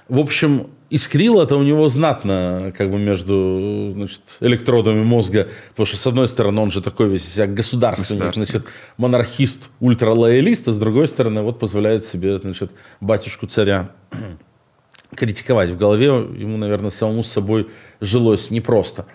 В 0.09 0.19
общем, 0.19 0.69
искрило 0.91 1.45
это 1.45 1.57
у 1.57 1.63
него 1.63 1.89
знатно 1.89 2.73
как 2.77 2.91
бы 2.91 2.99
между 2.99 3.91
значит, 3.95 4.21
электродами 4.41 5.03
мозга, 5.03 5.49
потому 5.71 5.87
что, 5.87 5.97
с 5.97 6.07
одной 6.07 6.29
стороны, 6.29 6.61
он 6.61 6.71
же 6.71 6.83
такой 6.83 7.09
весь 7.09 7.25
из 7.25 7.35
себя 7.35 7.47
государственник, 7.47 8.23
Государственник. 8.25 8.51
значит, 8.51 8.69
монархист, 8.97 9.71
ультралоялист, 9.81 10.69
а 10.69 10.73
с 10.73 10.79
другой 10.79 11.07
стороны, 11.07 11.43
вот 11.43 11.59
позволяет 11.59 12.05
себе, 12.05 12.37
значит, 12.39 12.73
батюшку 13.01 13.47
царя 13.47 13.91
критиковать. 15.15 15.71
В 15.71 15.77
голове 15.77 16.07
ему, 16.07 16.57
наверное, 16.57 16.91
самому 16.91 17.23
с 17.23 17.31
собой 17.31 17.69
жилось 18.01 18.51
непросто. 18.51 19.07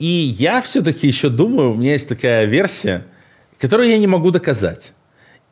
И 0.00 0.06
я 0.06 0.60
все-таки 0.60 1.06
еще 1.06 1.28
думаю, 1.28 1.72
у 1.72 1.74
меня 1.74 1.92
есть 1.92 2.08
такая 2.08 2.46
версия, 2.46 3.06
которую 3.58 3.88
я 3.88 3.98
не 3.98 4.08
могу 4.08 4.32
доказать. 4.32 4.92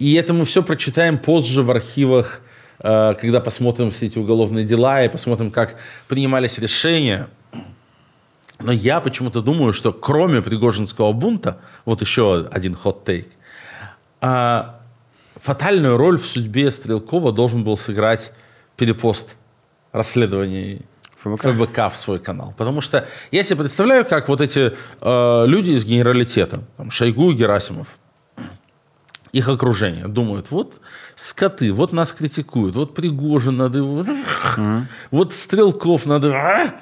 И 0.00 0.14
это 0.14 0.34
мы 0.34 0.44
все 0.44 0.64
прочитаем 0.64 1.18
позже 1.18 1.62
в 1.62 1.70
архивах, 1.70 2.40
когда 2.82 3.40
посмотрим 3.40 3.90
все 3.90 4.06
эти 4.06 4.18
уголовные 4.18 4.64
дела 4.64 5.04
и 5.04 5.08
посмотрим, 5.08 5.50
как 5.50 5.76
принимались 6.08 6.58
решения. 6.58 7.28
Но 8.60 8.72
я 8.72 9.00
почему-то 9.00 9.40
думаю, 9.40 9.72
что 9.72 9.92
кроме 9.92 10.42
Пригожинского 10.42 11.12
бунта, 11.12 11.60
вот 11.84 12.00
еще 12.00 12.46
один 12.50 12.74
хот-тейк, 12.74 13.28
а, 14.20 14.80
фатальную 15.36 15.96
роль 15.96 16.18
в 16.18 16.26
судьбе 16.26 16.70
Стрелкова 16.70 17.32
должен 17.32 17.64
был 17.64 17.76
сыграть 17.76 18.32
перепост 18.76 19.36
расследований 19.92 20.82
ФБК. 21.16 21.52
ФБК 21.52 21.92
в 21.92 21.96
свой 21.96 22.18
канал. 22.18 22.54
Потому 22.56 22.80
что 22.80 23.06
я 23.30 23.44
себе 23.44 23.60
представляю, 23.60 24.04
как 24.04 24.28
вот 24.28 24.40
эти 24.40 24.72
э, 25.00 25.44
люди 25.46 25.72
из 25.72 25.84
генералитета, 25.84 26.62
там, 26.76 26.90
Шойгу 26.90 27.30
и 27.32 27.34
Герасимов, 27.34 27.98
их 29.32 29.48
окружение 29.48 30.08
думают, 30.08 30.50
вот 30.50 30.80
скоты, 31.14 31.72
вот 31.72 31.92
нас 31.92 32.12
критикуют, 32.12 32.76
вот 32.76 32.94
Пригожин 32.94 33.56
надо, 33.56 33.82
вот 35.10 35.32
Стрелков 35.32 36.06
надо, 36.06 36.34
а?» 36.34 36.74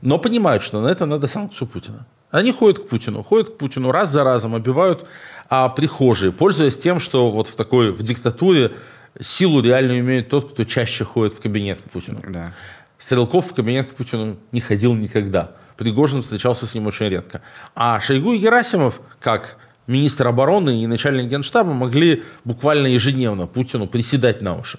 но 0.00 0.18
понимают, 0.18 0.62
что 0.62 0.80
на 0.80 0.88
это 0.88 1.06
надо 1.06 1.26
санкцию 1.26 1.68
Путина. 1.68 2.06
Они 2.30 2.52
ходят 2.52 2.78
к 2.78 2.88
Путину, 2.88 3.22
ходят 3.22 3.50
к 3.50 3.58
Путину 3.58 3.90
раз 3.90 4.10
за 4.10 4.24
разом, 4.24 4.54
обивают 4.54 5.06
а 5.50 5.68
прихожие, 5.68 6.30
пользуясь 6.30 6.78
тем, 6.78 7.00
что 7.00 7.30
вот 7.30 7.48
в 7.48 7.56
такой 7.56 7.90
в 7.90 8.02
диктатуре 8.02 8.72
силу 9.20 9.60
реально 9.60 9.98
имеет 9.98 10.28
тот, 10.28 10.52
кто 10.52 10.64
чаще 10.64 11.04
ходит 11.04 11.34
в 11.34 11.40
кабинет 11.40 11.80
к 11.80 11.90
Путину. 11.90 12.22
Да. 12.28 12.54
Стрелков 12.98 13.50
в 13.50 13.54
кабинет 13.54 13.88
к 13.88 13.94
Путину 13.96 14.36
не 14.52 14.60
ходил 14.60 14.94
никогда. 14.94 15.52
Пригожин 15.76 16.22
встречался 16.22 16.66
с 16.66 16.74
ним 16.74 16.86
очень 16.86 17.08
редко. 17.08 17.42
А 17.74 17.98
Шойгу 17.98 18.32
и 18.34 18.38
Герасимов, 18.38 19.00
как 19.18 19.56
министр 19.90 20.28
обороны 20.28 20.82
и 20.82 20.86
начальник 20.86 21.28
генштаба, 21.28 21.72
могли 21.72 22.22
буквально 22.44 22.86
ежедневно 22.86 23.46
Путину 23.46 23.86
приседать 23.86 24.40
на 24.40 24.56
уши 24.56 24.78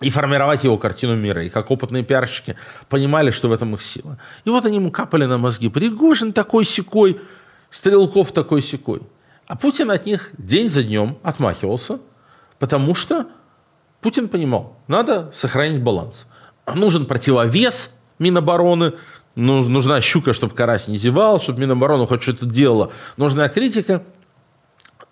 и 0.00 0.10
формировать 0.10 0.64
его 0.64 0.76
картину 0.76 1.14
мира. 1.14 1.44
И 1.44 1.48
как 1.48 1.70
опытные 1.70 2.02
пиарщики 2.02 2.56
понимали, 2.88 3.30
что 3.30 3.48
в 3.48 3.52
этом 3.52 3.74
их 3.74 3.82
сила. 3.82 4.18
И 4.44 4.50
вот 4.50 4.66
они 4.66 4.76
ему 4.76 4.90
капали 4.90 5.24
на 5.24 5.38
мозги. 5.38 5.68
Пригожин 5.68 6.32
такой 6.32 6.64
секой, 6.64 7.20
Стрелков 7.70 8.32
такой 8.32 8.60
секой. 8.60 9.00
А 9.46 9.56
Путин 9.56 9.90
от 9.90 10.04
них 10.04 10.30
день 10.36 10.68
за 10.68 10.82
днем 10.82 11.18
отмахивался, 11.22 12.00
потому 12.58 12.94
что 12.94 13.26
Путин 14.00 14.28
понимал, 14.28 14.76
надо 14.88 15.30
сохранить 15.32 15.80
баланс. 15.80 16.26
Нужен 16.66 17.06
противовес 17.06 17.96
Минобороны, 18.18 18.94
нужна 19.34 20.00
щука, 20.00 20.32
чтобы 20.34 20.54
карась 20.54 20.88
не 20.88 20.96
зевал, 20.98 21.40
чтобы 21.40 21.60
Минобороны 21.60 22.06
хоть 22.06 22.22
что-то 22.22 22.46
делала. 22.46 22.92
Нужна 23.16 23.48
критика. 23.48 24.02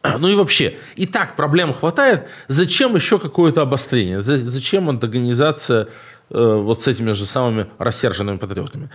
Ну 0.18 0.28
и 0.28 0.34
вообще, 0.34 0.78
и 0.96 1.06
так 1.06 1.36
проблем 1.36 1.74
хватает. 1.74 2.26
Зачем 2.48 2.94
еще 2.96 3.18
какое-то 3.18 3.60
обострение? 3.60 4.22
За- 4.22 4.38
Зачем 4.38 4.88
антагонизация 4.88 5.88
э, 6.30 6.54
вот 6.62 6.80
с 6.82 6.88
этими 6.88 7.12
же 7.12 7.26
самыми 7.26 7.66
рассерженными 7.78 8.38
патриотами? 8.38 8.88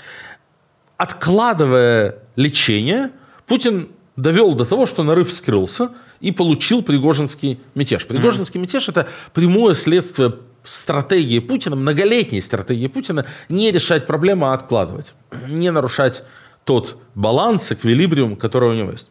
Откладывая 0.97 2.15
лечение, 2.35 3.11
Путин 3.45 3.89
довел 4.15 4.55
до 4.55 4.65
того, 4.65 4.87
что 4.87 5.03
нарыв 5.03 5.29
вскрылся 5.29 5.89
и 6.19 6.31
получил 6.31 6.81
Пригожинский 6.81 7.59
мятеж. 7.75 8.05
Пригожинский 8.07 8.59
мятеж– 8.59 8.87
это 8.89 9.07
прямое 9.33 9.73
следствие 9.73 10.35
стратегии 10.63 11.39
Путина, 11.39 11.75
многолетней 11.75 12.41
стратегии 12.41 12.87
Путина, 12.87 13.25
не 13.49 13.71
решать 13.71 14.07
проблемы, 14.07 14.47
а 14.47 14.53
откладывать. 14.53 15.13
Не 15.47 15.71
нарушать 15.71 16.23
тот 16.63 16.97
баланс, 17.13 17.71
эквилибриум, 17.71 18.35
который 18.35 18.69
у 18.69 18.73
него 18.73 18.91
есть. 18.91 19.09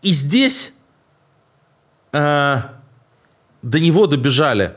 И 0.00 0.12
здесь 0.12 0.72
э, 2.12 2.56
до 3.62 3.80
него 3.80 4.06
добежали 4.06 4.74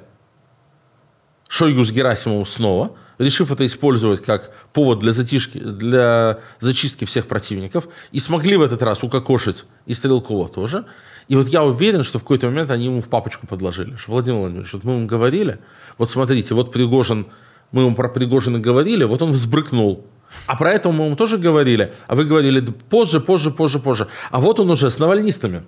Шойгу 1.48 1.84
с 1.84 1.92
Герасимовым 1.92 2.46
снова, 2.46 2.98
решив 3.18 3.52
это 3.52 3.66
использовать 3.66 4.24
как 4.24 4.52
повод 4.74 5.00
для, 5.00 5.12
затишки, 5.12 5.58
для 5.58 6.40
зачистки 6.60 7.06
всех 7.06 7.28
противников, 7.28 7.88
и 8.12 8.20
смогли 8.20 8.58
в 8.58 8.62
этот 8.62 8.82
раз 8.82 9.04
укокошить 9.04 9.66
и 9.86 9.94
Стрелкова 9.94 10.50
тоже. 10.50 10.86
И 11.28 11.36
вот 11.36 11.48
я 11.48 11.64
уверен, 11.64 12.04
что 12.04 12.20
в 12.20 12.22
какой-то 12.22 12.48
момент 12.48 12.70
они 12.72 12.86
ему 12.86 13.02
в 13.02 13.10
папочку 13.10 13.48
подложили. 13.48 13.96
Что, 13.96 14.12
Владимир 14.12 14.40
Владимирович, 14.40 14.74
вот 14.74 14.84
мы 14.84 14.94
ему 14.94 15.08
говорили, 15.08 15.60
вот 15.98 16.12
смотрите, 16.12 16.54
вот 16.54 16.72
Пригожин, 16.72 17.28
мы 17.72 17.82
ему 17.82 17.96
про 17.96 18.10
Пригожина 18.10 18.60
говорили, 18.60 19.04
вот 19.04 19.22
он 19.22 19.32
взбрыкнул. 19.32 20.06
А 20.46 20.56
про 20.56 20.74
это 20.74 20.92
мы 20.92 21.06
ему 21.06 21.16
тоже 21.16 21.38
говорили, 21.38 21.94
а 22.08 22.16
вы 22.16 22.26
говорили 22.26 22.60
«Да 22.60 22.74
позже, 22.90 23.20
позже, 23.20 23.52
позже, 23.52 23.80
позже. 23.80 24.08
А 24.32 24.42
вот 24.42 24.60
он 24.60 24.70
уже 24.70 24.90
с 24.90 25.00
навальнистами 25.00 25.64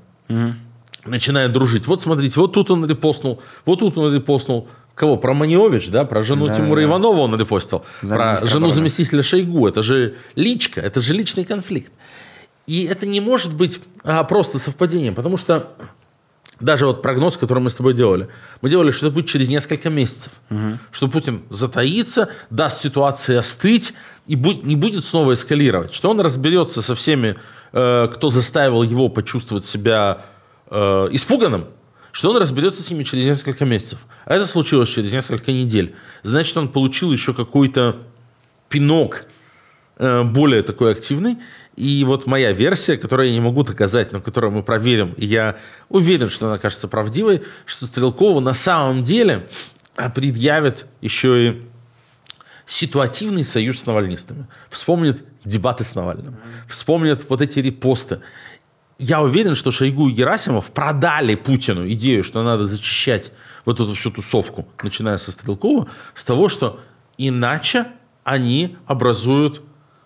начинает 1.05 1.53
дружить. 1.53 1.87
Вот 1.87 2.01
смотрите, 2.01 2.39
вот 2.39 2.53
тут 2.53 2.69
он 2.69 2.85
репостнул, 2.85 3.41
вот 3.65 3.79
тут 3.79 3.97
он 3.97 4.13
репостнул. 4.13 4.67
Кого? 4.97 5.15
Про 5.15 5.35
Маниович, 5.35 5.89
да? 5.89 6.05
Про 6.05 6.23
жену 6.23 6.47
Да, 6.47 6.55
Тимура 6.55 6.79
да. 6.79 6.85
Иванова 6.85 7.19
он 7.19 7.35
репостил. 7.39 7.85
Про 8.01 8.43
жену 8.43 8.71
заместителя 8.71 9.21
Шойгу. 9.21 9.67
Это 9.67 9.83
же 9.83 10.15
личка, 10.35 10.81
это 10.81 11.01
же 11.01 11.13
личный 11.13 11.45
конфликт. 11.45 11.91
И 12.65 12.85
это 12.85 13.05
не 13.05 13.21
может 13.21 13.53
быть 13.53 13.79
а, 14.03 14.23
просто 14.23 14.57
совпадением, 14.57 15.13
потому 15.13 15.37
что 15.37 15.71
даже 16.59 16.87
вот 16.87 17.03
прогноз, 17.03 17.37
который 17.37 17.59
мы 17.59 17.69
с 17.69 17.75
тобой 17.75 17.93
делали, 17.93 18.27
мы 18.61 18.71
делали, 18.71 18.89
что 18.89 19.05
это 19.05 19.13
будет 19.13 19.27
через 19.27 19.49
несколько 19.49 19.91
месяцев, 19.91 20.31
угу. 20.49 20.79
что 20.91 21.07
Путин 21.07 21.43
затаится, 21.51 22.29
даст 22.49 22.79
ситуации 22.81 23.35
остыть 23.35 23.93
и 24.25 24.35
будь, 24.35 24.63
не 24.63 24.75
будет 24.75 25.05
снова 25.05 25.33
эскалировать, 25.33 25.93
что 25.93 26.09
он 26.09 26.19
разберется 26.21 26.81
со 26.81 26.95
всеми, 26.95 27.37
э, 27.71 28.07
кто 28.11 28.31
заставил 28.31 28.81
его 28.81 29.09
почувствовать 29.09 29.67
себя 29.67 30.21
э, 30.71 31.09
испуганным, 31.11 31.67
что 32.17 32.31
он 32.31 32.37
разберется 32.37 32.81
с 32.81 32.89
ними 32.89 33.03
через 33.03 33.25
несколько 33.25 33.63
месяцев. 33.63 33.99
А 34.25 34.33
это 34.33 34.47
случилось 34.47 34.89
через 34.89 35.13
несколько 35.13 35.51
недель. 35.51 35.93
Значит, 36.23 36.57
он 36.57 36.67
получил 36.67 37.13
еще 37.13 37.31
какой-то 37.31 37.99
пинок 38.69 39.25
э, 39.97 40.23
более 40.23 40.63
такой 40.63 40.93
активный. 40.93 41.37
И 41.75 42.03
вот 42.05 42.25
моя 42.25 42.53
версия, 42.53 42.97
которую 42.97 43.27
я 43.27 43.35
не 43.35 43.39
могу 43.39 43.61
доказать, 43.61 44.13
но 44.13 44.19
которую 44.19 44.49
мы 44.49 44.63
проверим, 44.63 45.13
и 45.15 45.27
я 45.27 45.57
уверен, 45.89 46.31
что 46.31 46.47
она 46.47 46.57
кажется 46.57 46.87
правдивой, 46.87 47.43
что 47.67 47.85
Стрелкову 47.85 48.39
на 48.39 48.55
самом 48.55 49.03
деле 49.03 49.47
предъявит 50.15 50.87
еще 51.01 51.49
и 51.49 51.61
ситуативный 52.65 53.43
союз 53.43 53.81
с 53.81 53.85
навальнистами. 53.85 54.47
Вспомнит 54.71 55.23
дебаты 55.45 55.83
с 55.83 55.93
Навальным. 55.93 56.35
Вспомнит 56.67 57.29
вот 57.29 57.41
эти 57.41 57.59
репосты. 57.59 58.21
Я 58.99 59.21
уверен, 59.21 59.53
что 59.53 59.71
Шойгу 59.71 60.09
и 60.09 60.13
Герасимов 60.13 60.71
продали 60.71 61.35
Путину 61.35 61.87
идею, 61.91 62.23
что 62.23 62.43
надо 62.43 62.65
зачищать 62.65 63.31
вот 63.65 63.79
эту 63.79 63.93
всю 63.93 64.11
тусовку, 64.11 64.67
начиная 64.81 65.17
со 65.17 65.31
Стрелкова, 65.31 65.87
с 66.15 66.23
того, 66.23 66.49
что 66.49 66.79
иначе 67.17 67.87
они 68.23 68.77
образуют 68.87 69.61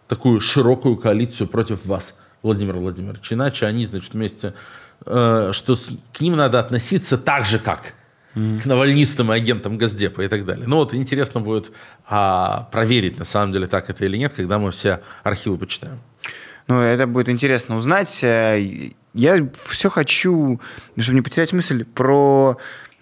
такую 0.08 0.42
широкую 0.42 0.98
коалицию 0.98 1.48
против 1.48 1.86
вас, 1.86 2.20
Владимир 2.44 2.76
Владимирович. 2.78 3.32
Иначе 3.32 3.66
они, 3.66 3.86
значит, 3.86 4.14
вместе, 4.14 4.54
э, 5.06 5.52
что 5.54 5.76
с, 5.76 5.92
к 6.12 6.20
ним 6.20 6.36
надо 6.36 6.60
относиться 6.60 7.18
так 7.18 7.46
же, 7.46 7.60
как 7.60 7.94
к 8.34 8.66
навальнистам 8.66 9.32
и 9.32 9.36
агентам 9.36 9.78
Газдепа 9.78 10.22
и 10.22 10.28
так 10.28 10.46
далее. 10.46 10.66
Ну 10.66 10.78
вот 10.78 10.94
интересно 10.94 11.42
будет 11.42 11.72
а, 12.08 12.70
проверить, 12.72 13.20
на 13.20 13.26
самом 13.26 13.52
деле 13.52 13.68
так 13.68 13.90
это 13.90 14.06
или 14.06 14.18
нет, 14.18 14.34
когда 14.34 14.58
мы 14.58 14.72
все 14.72 15.02
архивы 15.24 15.58
почитаем. 15.58 16.00
Ну, 16.72 16.80
это 16.80 17.06
будет 17.06 17.28
интересно 17.28 17.76
узнать. 17.76 18.24
Я 19.14 19.50
все 19.66 19.90
хочу, 19.90 20.62
чтобы 20.98 21.16
не 21.16 21.22
потерять 21.22 21.54
мысль, 21.54 21.84
про 21.84 22.58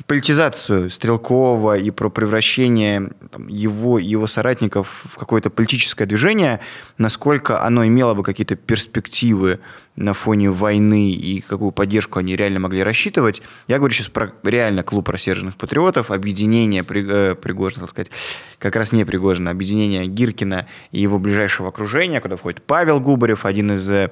политизацию 0.07 0.89
Стрелкова 0.89 1.77
и 1.77 1.91
про 1.91 2.09
превращение 2.09 3.11
там, 3.31 3.47
его 3.47 3.99
и 3.99 4.05
его 4.05 4.27
соратников 4.27 5.05
в 5.05 5.17
какое-то 5.17 5.49
политическое 5.49 6.05
движение, 6.05 6.61
насколько 6.97 7.63
оно 7.63 7.85
имело 7.85 8.13
бы 8.13 8.23
какие-то 8.23 8.55
перспективы 8.55 9.59
на 9.95 10.13
фоне 10.13 10.49
войны 10.49 11.11
и 11.11 11.41
какую 11.41 11.71
поддержку 11.71 12.19
они 12.19 12.35
реально 12.35 12.59
могли 12.59 12.81
рассчитывать. 12.81 13.41
Я 13.67 13.77
говорю 13.77 13.93
сейчас 13.93 14.07
про 14.07 14.33
реально 14.43 14.83
клуб 14.83 15.09
рассерженных 15.09 15.57
патриотов, 15.57 16.11
объединение 16.11 16.83
э, 16.87 17.35
Пригожина, 17.35 17.81
так 17.81 17.89
сказать, 17.89 18.11
как 18.57 18.75
раз 18.77 18.93
не 18.93 19.03
Пригожина, 19.05 19.51
объединение 19.51 20.07
Гиркина 20.07 20.65
и 20.91 21.01
его 21.01 21.19
ближайшего 21.19 21.67
окружения, 21.67 22.21
куда 22.21 22.37
входит 22.37 22.63
Павел 22.63 22.99
Губарев, 23.01 23.45
один 23.45 23.73
из 23.73 23.91
э, 23.91 24.09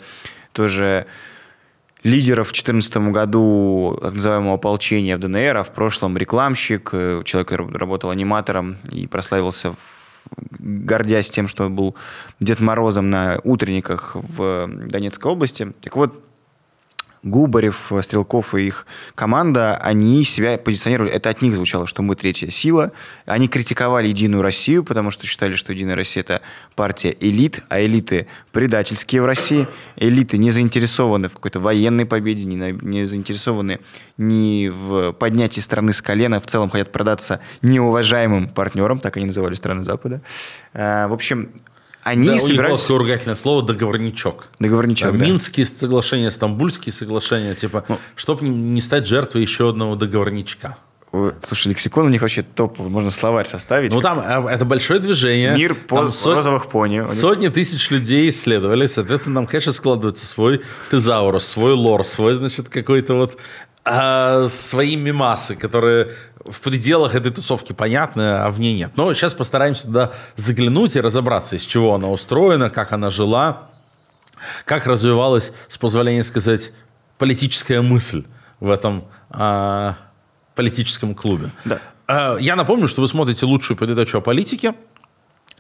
тоже 0.51 1.07
лидеров 2.03 2.47
в 2.47 2.51
2014 2.51 2.97
году 3.11 3.97
так 4.01 4.13
называемого 4.13 4.55
ополчения 4.55 5.17
в 5.17 5.19
ДНР, 5.19 5.57
а 5.57 5.63
в 5.63 5.73
прошлом 5.73 6.17
рекламщик, 6.17 6.89
э, 6.93 7.21
человек 7.25 7.51
работал 7.51 8.09
аниматором 8.09 8.77
и 8.91 9.07
прославился, 9.07 9.75
гордясь 10.59 11.29
тем, 11.29 11.47
что 11.47 11.69
был 11.69 11.95
Дед 12.39 12.59
Морозом 12.59 13.09
на 13.09 13.39
утренниках 13.43 14.15
в 14.15 14.67
Донецкой 14.67 15.31
области. 15.31 15.73
Так 15.81 15.95
вот, 15.95 16.26
Губарев, 17.23 17.91
Стрелков 18.01 18.55
и 18.55 18.67
их 18.67 18.85
команда, 19.15 19.77
они 19.77 20.23
себя 20.23 20.57
позиционировали, 20.57 21.11
это 21.11 21.29
от 21.29 21.41
них 21.41 21.55
звучало, 21.55 21.87
что 21.87 22.01
мы 22.01 22.15
третья 22.15 22.49
сила. 22.49 22.91
Они 23.25 23.47
критиковали 23.47 24.07
«Единую 24.07 24.41
Россию», 24.41 24.83
потому 24.83 25.11
что 25.11 25.25
считали, 25.27 25.53
что 25.53 25.73
«Единая 25.73 25.95
Россия»— 25.95 26.23
это 26.27 26.41
партия 26.75 27.15
элит, 27.19 27.61
а 27.69 27.81
элиты 27.81 28.27
предательские 28.51 29.21
в 29.21 29.25
России. 29.25 29.67
Элиты 29.95 30.37
не 30.37 30.51
заинтересованы 30.51 31.29
в 31.29 31.33
какой-то 31.33 31.59
военной 31.59 32.05
победе, 32.05 32.45
не, 32.45 32.55
на, 32.55 32.71
не 32.71 33.05
заинтересованы 33.05 33.79
ни 34.17 34.69
в 34.69 35.13
поднятии 35.13 35.59
страны 35.59 35.93
с 35.93 36.01
колена, 36.01 36.39
в 36.39 36.45
целом 36.45 36.69
хотят 36.69 36.91
продаться 36.91 37.39
неуважаемым 37.61 38.49
партнерам, 38.49 38.99
так 38.99 39.17
они 39.17 39.27
называли 39.27 39.55
страны 39.55 39.83
Запада. 39.83 40.21
А, 40.73 41.07
в 41.07 41.13
общем, 41.13 41.49
они 42.07 42.29
да, 42.29 42.39
собираются... 42.39 42.93
У 42.93 42.97
ругательное 42.97 43.35
слово 43.35 43.63
«договорничок». 43.63 44.47
Договорничок, 44.59 45.11
да, 45.11 45.17
да. 45.17 45.25
Минские 45.25 45.65
соглашения, 45.65 46.31
Стамбульские 46.31 46.93
соглашения, 46.93 47.53
типа, 47.53 47.85
ну, 47.87 47.99
чтобы 48.15 48.47
не 48.47 48.81
стать 48.81 49.07
жертвой 49.07 49.41
еще 49.41 49.69
одного 49.69 49.95
договорничка. 49.95 50.77
Слушай, 51.41 51.69
лексикон 51.69 52.05
у 52.05 52.09
них 52.09 52.21
вообще 52.21 52.43
топ, 52.43 52.79
можно 52.79 53.09
словарь 53.09 53.45
составить. 53.45 53.93
Ну 53.93 54.01
там 54.01 54.19
э, 54.19 54.49
это 54.49 54.65
большое 54.65 54.99
движение. 54.99 55.55
Мир 55.55 55.73
по 55.73 56.11
сот... 56.11 56.35
розовых 56.35 56.67
пони. 56.67 57.05
Сотни 57.07 57.47
тысяч 57.47 57.89
людей 57.91 58.29
исследовали, 58.29 58.87
соответственно, 58.87 59.37
там, 59.37 59.47
конечно, 59.47 59.71
складывается 59.71 60.25
свой 60.25 60.61
тезаурус, 60.91 61.45
свой 61.45 61.73
лор, 61.73 62.03
свой, 62.03 62.33
значит, 62.35 62.67
какой-то 62.67 63.13
вот 63.13 63.37
а, 63.85 64.47
свои 64.47 64.97
мимасы, 64.97 65.55
которые 65.55 66.11
в 66.47 66.61
пределах 66.61 67.15
этой 67.15 67.31
тусовки 67.31 67.73
понятны, 67.73 68.37
а 68.37 68.49
в 68.49 68.59
ней 68.59 68.75
нет. 68.75 68.91
Но 68.95 69.13
сейчас 69.13 69.33
постараемся 69.33 69.83
туда 69.83 70.11
заглянуть 70.35 70.95
и 70.95 71.01
разобраться, 71.01 71.55
из 71.55 71.63
чего 71.63 71.93
она 71.95 72.09
устроена, 72.09 72.69
как 72.69 72.91
она 72.91 73.09
жила, 73.09 73.69
как 74.65 74.87
развивалась, 74.87 75.53
с 75.67 75.77
позволения 75.77 76.23
сказать, 76.23 76.71
политическая 77.17 77.81
мысль 77.81 78.23
в 78.59 78.69
этом 78.69 79.05
а, 79.29 79.95
политическом 80.55 81.15
клубе. 81.15 81.51
Да. 81.65 81.79
А, 82.07 82.37
я 82.37 82.55
напомню, 82.55 82.87
что 82.87 83.01
вы 83.01 83.07
смотрите 83.07 83.45
лучшую 83.45 83.77
передачу 83.77 84.17
о 84.17 84.21
политике– 84.21 84.73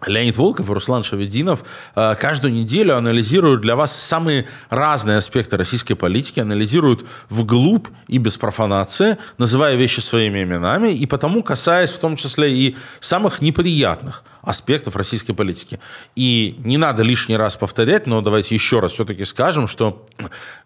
Леонид 0.05 0.37
Волков 0.37 0.69
и 0.69 0.73
Руслан 0.73 1.01
Шавединов 1.03 1.63
э, 1.95 2.15
каждую 2.19 2.53
неделю 2.53 2.95
анализируют 2.97 3.61
для 3.61 3.75
вас 3.75 3.95
самые 3.95 4.45
разные 4.69 5.17
аспекты 5.17 5.57
российской 5.57 5.95
политики, 5.95 6.39
анализируют 6.39 7.03
вглубь 7.29 7.87
и 8.07 8.19
без 8.19 8.37
профанации, 8.37 9.17
называя 9.39 9.75
вещи 9.75 9.99
своими 9.99 10.43
именами, 10.43 10.93
и 10.93 11.07
потому 11.07 11.41
касаясь 11.41 11.89
в 11.89 11.97
том 11.97 12.15
числе 12.15 12.53
и 12.53 12.77
самых 12.99 13.41
неприятных 13.41 14.23
аспектов 14.43 14.95
российской 14.95 15.33
политики. 15.33 15.79
И 16.15 16.55
не 16.59 16.77
надо 16.77 17.01
лишний 17.01 17.35
раз 17.35 17.57
повторять, 17.57 18.05
но 18.05 18.21
давайте 18.21 18.53
еще 18.53 18.79
раз 18.79 18.93
все-таки 18.93 19.25
скажем, 19.25 19.65
что 19.65 20.05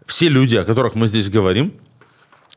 все 0.06 0.28
люди, 0.28 0.58
о 0.58 0.66
которых 0.66 0.94
мы 0.94 1.08
здесь 1.08 1.30
говорим, 1.30 1.74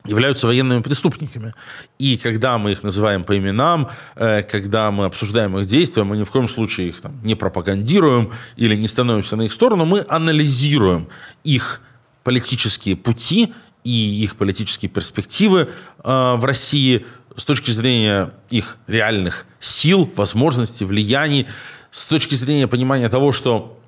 являются 0.07 0.47
военными 0.47 0.83
преступниками. 0.83 1.55
И 1.99 2.19
когда 2.19 2.59
мы 2.59 2.73
их 2.73 2.83
называем 2.83 3.25
по 3.25 3.37
именам, 3.37 3.89
э, 4.17 4.43
когда 4.43 4.91
мы 4.91 5.07
обсуждаем 5.07 5.57
их 5.59 5.67
действия, 5.67 6.05
мы 6.05 6.17
ни 6.17 6.25
в 6.25 6.31
коем 6.31 6.47
случае 6.47 6.89
их 6.89 7.01
там, 7.01 7.19
не 7.23 7.35
пропагандируем 7.35 8.31
или 8.57 8.75
не 8.75 8.87
становимся 8.87 9.37
на 9.37 9.43
их 9.43 9.53
сторону, 9.53 9.87
мы 9.87 10.05
анализируем 10.09 11.09
их 11.43 11.81
политические 12.23 12.97
пути 12.97 13.55
и 13.83 14.23
их 14.23 14.37
политические 14.37 14.91
перспективы 14.91 15.69
э, 16.03 16.35
в 16.37 16.45
России 16.45 17.07
с 17.37 17.45
точки 17.45 17.71
зрения 17.71 18.31
их 18.51 18.77
реальных 18.87 19.47
сил, 19.59 20.11
возможностей, 20.17 20.85
влияний, 20.85 21.47
с 21.91 22.07
точки 22.07 22.35
зрения 22.35 22.69
понимания 22.69 23.09
того, 23.09 23.33
что 23.33 23.81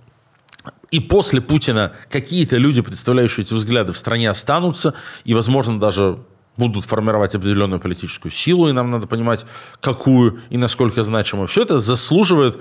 и 0.96 1.00
после 1.00 1.42
Путина 1.42 1.92
какие-то 2.08 2.56
люди, 2.56 2.80
представляющие 2.80 3.44
эти 3.44 3.52
взгляды 3.52 3.92
в 3.92 3.98
стране, 3.98 4.30
останутся 4.30 4.94
и, 5.24 5.34
возможно, 5.34 5.78
даже 5.78 6.20
будут 6.56 6.86
формировать 6.86 7.34
определенную 7.34 7.80
политическую 7.80 8.32
силу, 8.32 8.70
и 8.70 8.72
нам 8.72 8.90
надо 8.90 9.06
понимать, 9.06 9.44
какую 9.80 10.40
и 10.48 10.56
насколько 10.56 11.02
значимую. 11.02 11.48
Все 11.48 11.64
это 11.64 11.80
заслуживает 11.80 12.58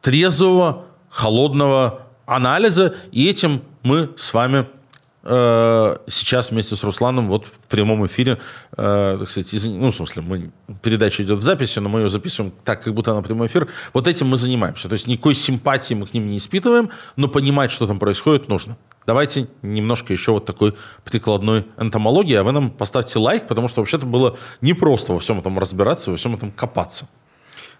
трезвого, 0.00 0.86
холодного 1.10 2.06
анализа, 2.24 2.94
и 3.12 3.28
этим 3.28 3.62
мы 3.82 4.08
с 4.16 4.32
вами 4.32 4.66
сейчас 5.28 6.50
вместе 6.50 6.76
с 6.76 6.84
Русланом 6.84 7.28
вот 7.28 7.46
в 7.46 7.68
прямом 7.68 8.06
эфире, 8.06 8.38
э, 8.76 9.16
так 9.18 9.36
из, 9.36 9.66
ну, 9.66 9.90
в 9.90 9.96
смысле, 9.96 10.22
мы, 10.22 10.50
передача 10.82 11.22
идет 11.22 11.38
в 11.38 11.42
записи, 11.42 11.80
но 11.80 11.88
мы 11.88 12.00
ее 12.00 12.08
записываем 12.08 12.52
так, 12.64 12.84
как 12.84 12.94
будто 12.94 13.10
она 13.10 13.22
прямой 13.22 13.48
эфир. 13.48 13.68
Вот 13.92 14.06
этим 14.06 14.28
мы 14.28 14.36
занимаемся. 14.36 14.88
То 14.88 14.92
есть 14.92 15.06
никакой 15.06 15.34
симпатии 15.34 15.94
мы 15.94 16.06
к 16.06 16.14
ним 16.14 16.28
не 16.28 16.36
испытываем, 16.36 16.90
но 17.16 17.28
понимать, 17.28 17.72
что 17.72 17.86
там 17.86 17.98
происходит, 17.98 18.48
нужно. 18.48 18.76
Давайте 19.06 19.48
немножко 19.62 20.12
еще 20.12 20.32
вот 20.32 20.46
такой 20.46 20.74
прикладной 21.04 21.66
энтомологии, 21.76 22.34
а 22.34 22.44
вы 22.44 22.52
нам 22.52 22.70
поставьте 22.70 23.18
лайк, 23.18 23.48
потому 23.48 23.68
что 23.68 23.80
вообще-то 23.80 24.06
было 24.06 24.36
непросто 24.60 25.12
во 25.12 25.18
всем 25.18 25.40
этом 25.40 25.58
разбираться, 25.58 26.10
во 26.10 26.16
всем 26.16 26.34
этом 26.34 26.52
копаться. 26.52 27.08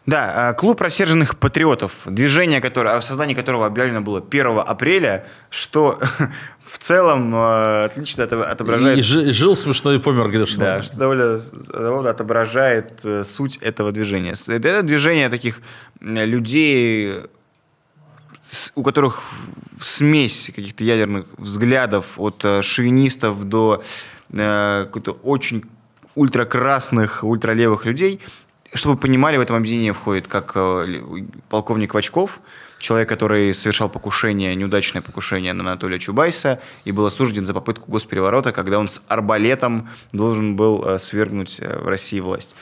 Да, 0.06 0.50
а, 0.50 0.54
клуб 0.54 0.80
рассерженных 0.80 1.36
патриотов, 1.36 1.92
движение, 2.06 2.60
которое, 2.60 2.96
о 2.96 3.02
создании 3.02 3.34
которого 3.34 3.66
объявлено 3.66 4.02
было 4.02 4.20
1 4.20 4.60
апреля, 4.64 5.26
что 5.50 5.98
в 6.64 6.78
целом 6.78 7.32
а, 7.34 7.86
отлично 7.86 8.24
отображает... 8.24 8.98
И 8.98 9.02
жил 9.02 9.56
смешно 9.56 9.92
и 9.92 9.98
помер 9.98 10.28
грешно. 10.28 10.64
Да, 10.64 10.82
что 10.82 10.96
довольно, 10.96 11.40
довольно 11.72 12.10
отображает 12.10 13.00
э, 13.02 13.24
суть 13.24 13.56
этого 13.56 13.90
движения. 13.90 14.34
Это 14.46 14.82
движение 14.82 15.28
таких 15.28 15.60
людей, 16.00 17.22
у 18.76 18.82
которых 18.84 19.22
смесь 19.80 20.52
каких-то 20.54 20.84
ядерных 20.84 21.26
взглядов 21.36 22.14
от 22.18 22.44
э, 22.44 22.62
шовинистов 22.62 23.44
до 23.44 23.82
э, 24.30 24.84
какой-то 24.86 25.12
очень 25.12 25.64
ультракрасных, 26.14 27.24
ультралевых 27.24 27.84
людей, 27.84 28.20
чтобы 28.76 28.96
понимали, 28.96 29.36
в 29.36 29.40
этом 29.40 29.56
объединение 29.56 29.92
входит 29.92 30.28
как 30.28 30.52
э, 30.54 31.02
полковник 31.48 31.94
Вачков, 31.94 32.40
человек, 32.78 33.08
который 33.08 33.54
совершал 33.54 33.88
покушение, 33.88 34.54
неудачное 34.54 35.02
покушение 35.02 35.52
на 35.52 35.62
Анатолия 35.62 35.98
Чубайса 35.98 36.60
и 36.84 36.92
был 36.92 37.06
осужден 37.06 37.46
за 37.46 37.54
попытку 37.54 37.90
госпереворота, 37.90 38.52
когда 38.52 38.78
он 38.78 38.88
с 38.88 39.02
арбалетом 39.08 39.88
должен 40.12 40.56
был 40.56 40.84
э, 40.84 40.98
свергнуть 40.98 41.58
э, 41.60 41.78
в 41.78 41.88
России 41.88 42.20
власть. 42.20 42.54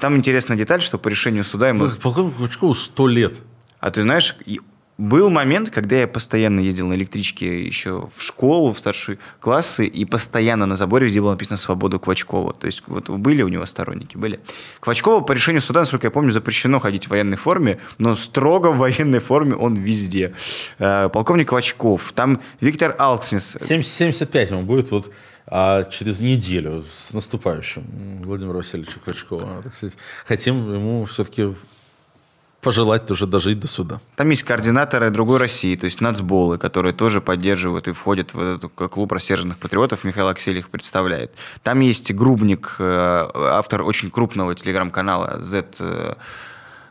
Там 0.00 0.16
интересная 0.16 0.56
деталь, 0.56 0.82
что 0.82 0.98
по 0.98 1.08
решению 1.08 1.44
суда 1.44 1.68
ему... 1.68 1.88
Полковнику 2.02 2.42
Вачкову 2.42 2.74
сто 2.74 3.06
лет. 3.06 3.36
А 3.78 3.90
ты 3.90 4.02
знаешь, 4.02 4.36
был 4.98 5.30
момент, 5.30 5.70
когда 5.70 5.96
я 5.96 6.08
постоянно 6.08 6.60
ездил 6.60 6.86
на 6.86 6.94
электричке 6.94 7.66
еще 7.66 8.08
в 8.14 8.22
школу, 8.22 8.72
в 8.72 8.78
старшие 8.78 9.18
классы, 9.40 9.86
и 9.86 10.04
постоянно 10.04 10.66
на 10.66 10.76
заборе 10.76 11.06
везде 11.06 11.20
было 11.20 11.32
написано 11.32 11.56
«Свободу 11.56 12.00
Квачкова». 12.00 12.54
То 12.54 12.66
есть 12.66 12.82
вот 12.86 13.10
были 13.10 13.42
у 13.42 13.48
него 13.48 13.66
сторонники? 13.66 14.16
Были. 14.16 14.40
Квачкова 14.80 15.22
по 15.22 15.32
решению 15.32 15.60
суда, 15.60 15.80
насколько 15.80 16.06
я 16.06 16.10
помню, 16.10 16.32
запрещено 16.32 16.78
ходить 16.78 17.06
в 17.06 17.10
военной 17.10 17.36
форме, 17.36 17.78
но 17.98 18.16
строго 18.16 18.68
в 18.68 18.78
военной 18.78 19.18
форме 19.18 19.54
он 19.54 19.74
везде. 19.74 20.34
Э, 20.78 21.08
полковник 21.10 21.48
Квачков, 21.48 22.12
там 22.12 22.40
Виктор 22.60 22.94
Алкснис. 22.98 23.56
75 23.60 24.50
ему 24.50 24.62
будет 24.62 24.90
вот 24.90 25.12
а 25.48 25.84
через 25.84 26.18
неделю 26.18 26.84
с 26.92 27.12
наступающим 27.12 28.22
Владимира 28.24 28.56
Васильевича 28.56 28.98
сказать, 29.70 29.96
хотим 30.24 30.74
ему 30.74 31.04
все-таки 31.04 31.54
пожелать 32.66 33.06
тоже 33.06 33.28
дожить 33.28 33.60
до 33.60 33.68
суда. 33.68 34.00
Там 34.16 34.30
есть 34.30 34.42
координаторы 34.42 35.10
другой 35.10 35.38
России, 35.38 35.76
то 35.76 35.84
есть 35.84 36.00
нацболы, 36.00 36.58
которые 36.58 36.92
тоже 36.92 37.20
поддерживают 37.20 37.86
и 37.86 37.92
входят 37.92 38.34
в 38.34 38.42
этот 38.42 38.72
клуб 38.90 39.12
рассерженных 39.12 39.58
патриотов. 39.58 40.02
Михаил 40.02 40.26
Аксель 40.26 40.58
их 40.58 40.68
представляет. 40.68 41.30
Там 41.62 41.78
есть 41.78 42.12
Грубник, 42.12 42.74
э, 42.80 43.28
автор 43.34 43.82
очень 43.82 44.10
крупного 44.10 44.56
телеграм-канала 44.56 45.36
Z 45.40 45.64
э, 45.78 46.14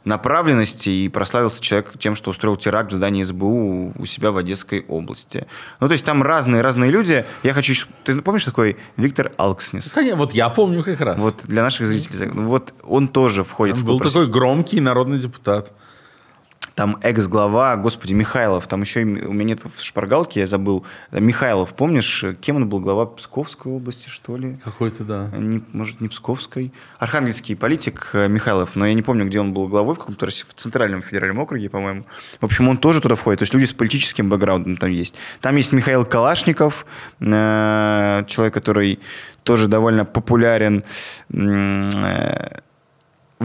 направленности 0.05 0.89
и 0.89 1.09
прославился 1.09 1.61
человек 1.61 1.93
тем, 1.99 2.15
что 2.15 2.31
устроил 2.31 2.55
теракт 2.55 2.93
в 2.93 2.95
здании 2.95 3.23
СБУ 3.23 3.93
у 3.97 4.05
себя 4.05 4.31
в 4.31 4.37
Одесской 4.37 4.85
области. 4.87 5.47
Ну, 5.79 5.87
то 5.87 5.93
есть 5.93 6.05
там 6.05 6.23
разные-разные 6.23 6.91
люди. 6.91 7.25
Я 7.43 7.53
хочу... 7.53 7.73
Ты 8.03 8.21
помнишь 8.21 8.45
такой 8.45 8.77
Виктор 8.97 9.31
Алкснис? 9.37 9.91
Конечно, 9.91 10.17
вот 10.17 10.33
я 10.33 10.49
помню 10.49 10.83
как 10.83 11.01
раз. 11.01 11.19
Вот 11.19 11.41
для 11.43 11.63
наших 11.63 11.87
зрителей. 11.87 12.29
Вот 12.29 12.73
он 12.83 13.07
тоже 13.07 13.43
входит 13.43 13.77
он 13.77 13.81
в 13.81 13.85
был 13.85 13.99
такой 13.99 14.27
громкий 14.27 14.79
народный 14.79 15.19
депутат 15.19 15.73
там 16.75 16.97
экс-глава, 17.01 17.77
господи, 17.77 18.13
Михайлов, 18.13 18.67
там 18.67 18.81
еще 18.81 19.01
у 19.01 19.33
меня 19.33 19.45
нет 19.45 19.61
в 19.63 19.81
шпаргалке, 19.81 20.41
я 20.41 20.47
забыл. 20.47 20.85
Михайлов, 21.11 21.73
помнишь, 21.73 22.25
кем 22.41 22.57
он 22.57 22.67
был, 22.67 22.81
глава 22.81 23.05
Псковской 23.05 23.71
области, 23.71 24.09
что 24.09 24.35
ли? 24.35 24.57
Какой-то, 24.63 25.05
да. 25.05 25.29
Не, 25.33 25.63
может, 25.71 26.01
не 26.01 26.09
Псковской. 26.09 26.73
Архангельский 26.99 27.55
политик 27.55 28.09
э, 28.13 28.27
Михайлов, 28.27 28.75
но 28.75 28.85
я 28.85 28.93
не 28.93 29.01
помню, 29.01 29.25
где 29.25 29.39
он 29.39 29.53
был 29.53 29.69
главой, 29.69 29.95
в 29.95 29.99
каком-то 29.99 30.25
в 30.25 30.53
Центральном 30.55 31.01
федеральном 31.01 31.39
округе, 31.39 31.69
по-моему. 31.69 32.05
В 32.41 32.45
общем, 32.45 32.67
он 32.67 32.77
тоже 32.77 33.01
туда 33.01 33.15
входит, 33.15 33.39
то 33.39 33.43
есть 33.43 33.53
люди 33.53 33.65
с 33.65 33.73
политическим 33.73 34.29
бэкграундом 34.29 34.75
там 34.75 34.91
есть. 34.91 35.15
Там 35.39 35.55
есть 35.55 35.71
Михаил 35.71 36.03
Калашников, 36.03 36.85
э, 37.21 38.23
человек, 38.27 38.53
который 38.53 38.99
тоже 39.43 39.67
довольно 39.67 40.03
популярен 40.03 40.83
э, 41.31 42.59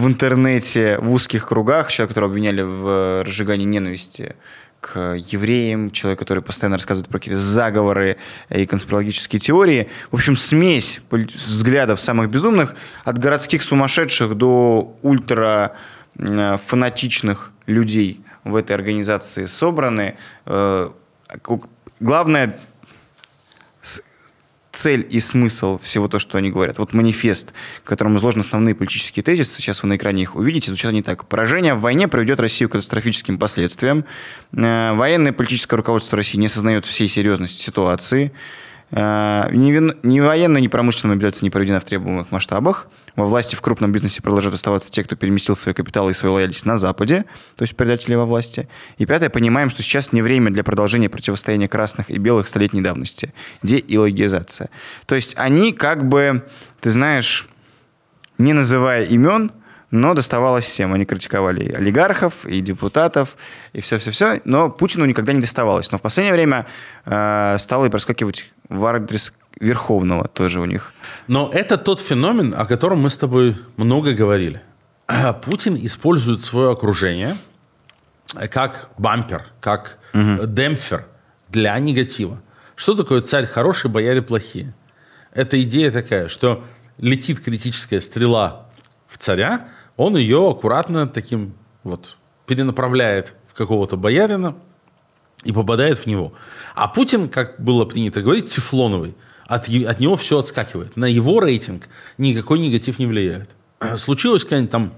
в 0.00 0.06
интернете, 0.06 0.98
в 0.98 1.12
узких 1.12 1.48
кругах, 1.48 1.90
человек, 1.92 2.10
которого 2.10 2.30
обвиняли 2.30 2.62
в 2.62 3.22
разжигании 3.24 3.66
ненависти 3.66 4.34
к 4.80 5.14
евреям, 5.14 5.90
человек, 5.90 6.18
который 6.18 6.42
постоянно 6.42 6.76
рассказывает 6.76 7.08
про 7.08 7.18
какие-то 7.18 7.40
заговоры 7.40 8.16
и 8.48 8.64
конспирологические 8.64 9.38
теории. 9.38 9.90
В 10.10 10.14
общем, 10.14 10.36
смесь 10.36 11.00
взглядов 11.10 12.00
самых 12.00 12.30
безумных, 12.30 12.74
от 13.04 13.18
городских 13.18 13.62
сумасшедших 13.62 14.34
до 14.36 14.96
ультра 15.02 15.72
фанатичных 16.16 17.52
людей 17.66 18.22
в 18.44 18.56
этой 18.56 18.72
организации 18.72 19.44
собраны. 19.44 20.16
Э, 20.46 20.90
главное 22.00 22.58
цель 24.72 25.06
и 25.10 25.20
смысл 25.20 25.78
всего 25.78 26.08
то, 26.08 26.18
что 26.18 26.38
они 26.38 26.50
говорят. 26.50 26.78
Вот 26.78 26.92
манифест, 26.92 27.52
в 27.82 27.88
котором 27.88 28.16
изложены 28.16 28.42
основные 28.42 28.74
политические 28.74 29.22
тезисы, 29.22 29.60
сейчас 29.60 29.82
вы 29.82 29.88
на 29.88 29.96
экране 29.96 30.22
их 30.22 30.36
увидите, 30.36 30.68
звучат 30.68 30.90
они 30.90 31.02
так. 31.02 31.26
Поражение 31.26 31.74
в 31.74 31.80
войне 31.80 32.08
приведет 32.08 32.40
Россию 32.40 32.68
к 32.68 32.72
катастрофическим 32.72 33.38
последствиям. 33.38 34.04
Э, 34.52 34.92
военное 34.94 35.32
политическое 35.32 35.76
руководство 35.76 36.16
России 36.16 36.38
не 36.38 36.46
осознает 36.46 36.86
всей 36.86 37.08
серьезности 37.08 37.62
ситуации. 37.62 38.32
Э, 38.92 39.48
ни 39.52 40.20
военная, 40.20 40.60
ни 40.60 40.68
промышленная 40.68 41.16
мобилизация 41.16 41.44
не 41.44 41.50
проведена 41.50 41.80
в 41.80 41.84
требуемых 41.84 42.30
масштабах. 42.30 42.86
Во 43.20 43.26
власти 43.26 43.54
в 43.54 43.60
крупном 43.60 43.92
бизнесе 43.92 44.22
продолжают 44.22 44.54
оставаться 44.54 44.90
те, 44.90 45.04
кто 45.04 45.14
переместил 45.14 45.54
свои 45.54 45.74
капиталы 45.74 46.12
и 46.12 46.14
свою 46.14 46.36
лояльность 46.36 46.64
на 46.64 46.78
Западе, 46.78 47.26
то 47.56 47.64
есть 47.64 47.76
предатели 47.76 48.14
во 48.14 48.24
власти. 48.24 48.66
И 48.96 49.04
пятое, 49.04 49.28
понимаем, 49.28 49.68
что 49.68 49.82
сейчас 49.82 50.12
не 50.12 50.22
время 50.22 50.50
для 50.50 50.64
продолжения 50.64 51.10
противостояния 51.10 51.68
красных 51.68 52.08
и 52.08 52.16
белых 52.16 52.48
столетней 52.48 52.80
давности. 52.80 53.34
Деилогизация. 53.62 54.70
То 55.04 55.16
есть 55.16 55.34
они 55.36 55.74
как 55.74 56.08
бы, 56.08 56.46
ты 56.80 56.88
знаешь, 56.88 57.46
не 58.38 58.54
называя 58.54 59.04
имен, 59.04 59.52
но 59.90 60.14
доставалось 60.14 60.64
всем. 60.64 60.94
Они 60.94 61.04
критиковали 61.04 61.64
и 61.64 61.72
олигархов, 61.74 62.46
и 62.46 62.62
депутатов, 62.62 63.36
и 63.74 63.82
все-все-все, 63.82 64.40
но 64.46 64.70
Путину 64.70 65.04
никогда 65.04 65.34
не 65.34 65.42
доставалось. 65.42 65.92
Но 65.92 65.98
в 65.98 66.00
последнее 66.00 66.32
время 66.32 66.64
э, 67.04 67.56
стало 67.58 67.84
и 67.84 67.90
проскакивать 67.90 68.50
в 68.70 68.86
адрес 68.86 69.34
Верховного 69.60 70.26
тоже 70.26 70.58
у 70.58 70.64
них. 70.64 70.94
Но 71.26 71.50
это 71.52 71.76
тот 71.76 72.00
феномен, 72.00 72.54
о 72.56 72.64
котором 72.64 73.00
мы 73.00 73.10
с 73.10 73.16
тобой 73.18 73.56
много 73.76 74.14
говорили. 74.14 74.62
Путин 75.44 75.76
использует 75.76 76.42
свое 76.42 76.72
окружение 76.72 77.36
как 78.50 78.88
бампер, 78.96 79.46
как 79.60 79.98
угу. 80.14 80.46
демпфер 80.46 81.06
для 81.48 81.78
негатива. 81.78 82.40
Что 82.74 82.94
такое 82.94 83.20
царь 83.20 83.44
хороший, 83.44 83.90
бояре 83.90 84.22
плохие? 84.22 84.72
Это 85.34 85.62
идея 85.62 85.90
такая, 85.90 86.28
что 86.28 86.64
летит 86.96 87.40
критическая 87.40 88.00
стрела 88.00 88.66
в 89.08 89.18
царя, 89.18 89.68
он 89.96 90.16
ее 90.16 90.48
аккуратно 90.48 91.06
таким 91.06 91.54
вот 91.82 92.16
перенаправляет 92.46 93.34
в 93.52 93.54
какого-то 93.54 93.96
боярина 93.96 94.56
и 95.44 95.52
попадает 95.52 95.98
в 95.98 96.06
него. 96.06 96.32
А 96.74 96.88
Путин, 96.88 97.28
как 97.28 97.60
было 97.60 97.84
принято 97.84 98.22
говорить, 98.22 98.54
тефлоновый– 98.54 99.14
от, 99.50 99.68
от 99.68 99.98
него 99.98 100.14
все 100.14 100.38
отскакивает. 100.38 100.96
На 100.96 101.06
его 101.06 101.40
рейтинг 101.40 101.88
никакой 102.18 102.60
негатив 102.60 103.00
не 103.00 103.06
влияет. 103.06 103.50
Случилась 103.96 104.44
какая-нибудь 104.44 104.70
там 104.70 104.94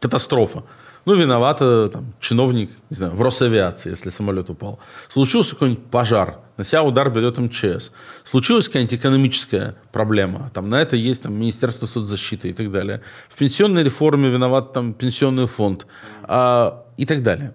катастрофа. 0.00 0.62
Ну, 1.04 1.14
виновата 1.14 1.88
там, 1.88 2.14
чиновник, 2.20 2.70
не 2.90 2.96
знаю, 2.96 3.14
в 3.14 3.22
Росавиации, 3.22 3.90
если 3.90 4.10
самолет 4.10 4.50
упал. 4.50 4.78
Случился 5.08 5.54
какой-нибудь 5.54 5.84
пожар, 5.86 6.38
на 6.56 6.62
себя 6.62 6.84
удар 6.84 7.10
берет 7.10 7.38
МЧС. 7.38 7.90
Случилась 8.24 8.68
какая-нибудь 8.68 8.94
экономическая 8.94 9.76
проблема, 9.90 10.50
там 10.54 10.68
на 10.68 10.80
это 10.80 10.94
есть 10.94 11.22
там, 11.22 11.34
Министерство 11.34 11.86
соцзащиты 11.86 12.50
и 12.50 12.52
так 12.52 12.70
далее. 12.70 13.02
В 13.28 13.36
пенсионной 13.36 13.82
реформе 13.82 14.30
виноват 14.30 14.72
там 14.72 14.94
пенсионный 14.94 15.46
фонд 15.46 15.86
а, 16.22 16.84
и 16.96 17.04
так 17.04 17.24
далее. 17.24 17.52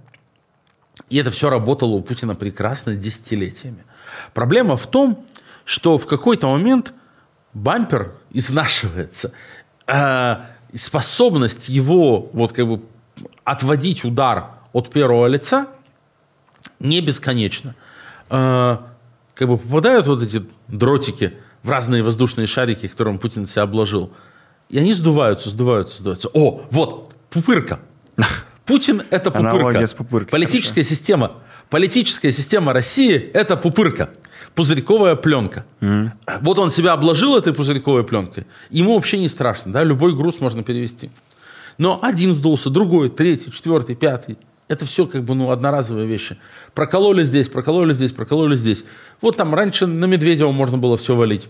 И 1.10 1.18
это 1.18 1.32
все 1.32 1.50
работало 1.50 1.92
у 1.92 2.02
Путина 2.02 2.36
прекрасно 2.36 2.96
десятилетиями. 2.96 3.84
Проблема 4.34 4.78
в 4.78 4.88
том, 4.88 5.26
что 5.66 5.98
в 5.98 6.06
какой-то 6.08 6.48
момент 6.48 6.94
бампер 7.54 8.14
изнашивается. 8.32 9.34
А 9.88 10.48
способность 10.74 11.70
его 11.70 12.30
вот 12.34 12.54
как 12.54 12.68
бы 12.68 12.82
отводить 13.44 14.04
удар 14.06 14.52
от 14.74 14.90
первого 14.90 15.28
лица 15.28 15.68
не 16.80 17.02
бесконечна. 17.02 17.76
А, 18.30 18.88
как 19.36 19.48
бы 19.48 19.58
попадают 19.58 20.08
вот 20.08 20.24
эти 20.24 20.46
дротики 20.68 21.34
в 21.64 21.70
разные 21.70 22.04
воздушные 22.04 22.48
шарики, 22.48 22.88
которым 22.88 23.20
Путин 23.20 23.46
себя 23.46 23.64
обложил, 23.64 24.12
и 24.70 24.80
они 24.80 24.94
сдуваются, 24.94 25.50
сдуваются, 25.50 25.98
сдуваются. 25.98 26.30
О, 26.34 26.62
вот, 26.72 27.14
пупырка. 27.30 27.80
Путин– 28.66 29.04
это 29.10 29.32
пупырка. 29.32 29.86
с 29.86 29.94
пупыркой. 29.94 30.32
Политическая 30.32 30.84
Хорошо. 30.84 30.96
система. 30.96 31.32
Политическая 31.70 32.32
система 32.32 32.74
России– 32.74 33.16
это 33.34 33.58
пупырка 33.58 34.12
пузырьковая 34.56 35.16
пленка. 35.16 35.66
Mm-hmm. 35.80 36.12
Вот 36.42 36.60
он 36.60 36.70
себя 36.70 36.94
обложил 36.94 37.38
этой 37.38 37.54
пузырьковой 37.54 38.04
пленкой, 38.04 38.46
ему 38.70 38.96
вообще 38.96 39.18
не 39.18 39.28
страшно, 39.28 39.72
да, 39.72 39.84
любой 39.84 40.16
груз 40.16 40.40
можно 40.40 40.64
перевести. 40.64 41.10
Но 41.78 42.00
один 42.02 42.34
сдулся, 42.34 42.70
другой, 42.70 43.10
третий, 43.10 43.52
четвертый, 43.52 43.96
пятый. 43.96 44.38
Это 44.68 44.86
все 44.86 45.06
как 45.06 45.24
бы 45.24 45.36
ну, 45.36 45.52
одноразовые 45.52 46.08
вещи. 46.08 46.38
Прокололи 46.74 47.24
здесь, 47.24 47.50
прокололи 47.50 47.92
здесь, 47.92 48.14
прокололи 48.14 48.56
здесь. 48.56 48.86
Вот 49.20 49.36
там 49.36 49.54
раньше 49.54 49.86
на 49.86 50.06
Медведева 50.06 50.52
можно 50.52 50.78
было 50.78 50.96
все 50.96 51.16
валить. 51.16 51.50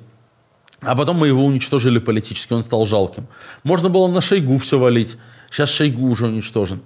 А 0.80 0.96
потом 0.96 1.18
мы 1.18 1.28
его 1.28 1.46
уничтожили 1.46 2.00
политически, 2.00 2.54
он 2.54 2.64
стал 2.64 2.88
жалким. 2.88 3.28
Можно 3.64 3.90
было 3.90 4.08
на 4.08 4.22
Шойгу 4.22 4.58
все 4.58 4.80
валить. 4.80 5.18
Сейчас 5.52 5.70
Шойгу 5.70 6.08
уже 6.08 6.26
уничтожен. 6.26 6.82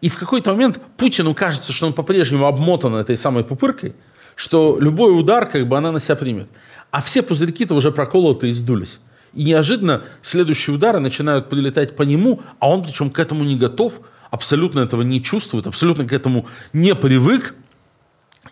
И 0.00 0.08
в 0.08 0.18
какой-то 0.18 0.52
момент 0.52 0.80
Путину 0.96 1.34
кажется, 1.34 1.72
что 1.72 1.86
он 1.86 1.92
по-прежнему 1.92 2.46
обмотан 2.46 2.94
этой 2.94 3.16
самой 3.16 3.44
пупыркой, 3.44 3.94
что 4.36 4.78
любой 4.78 5.18
удар, 5.18 5.46
как 5.46 5.66
бы 5.66 5.76
она 5.76 5.90
на 5.90 5.98
себя 5.98 6.14
примет. 6.14 6.48
а 6.92 7.02
все 7.02 7.22
пузырьки-то 7.22 7.74
уже 7.74 7.90
проколоты 7.90 8.48
и 8.48 8.52
сдулись. 8.52 9.00
И 9.34 9.44
неожиданно 9.44 10.04
следующие 10.22 10.74
удары 10.74 11.00
начинают 11.00 11.50
прилетать 11.50 11.96
по 11.96 12.04
нему, 12.04 12.40
а 12.58 12.70
он 12.70 12.82
причем 12.82 13.10
к 13.10 13.18
этому 13.18 13.44
не 13.44 13.56
готов, 13.56 14.00
абсолютно 14.30 14.80
этого 14.80 15.02
не 15.02 15.22
чувствует, 15.22 15.66
абсолютно 15.66 16.06
к 16.06 16.12
этому 16.12 16.46
не 16.72 16.94
привык. 16.94 17.54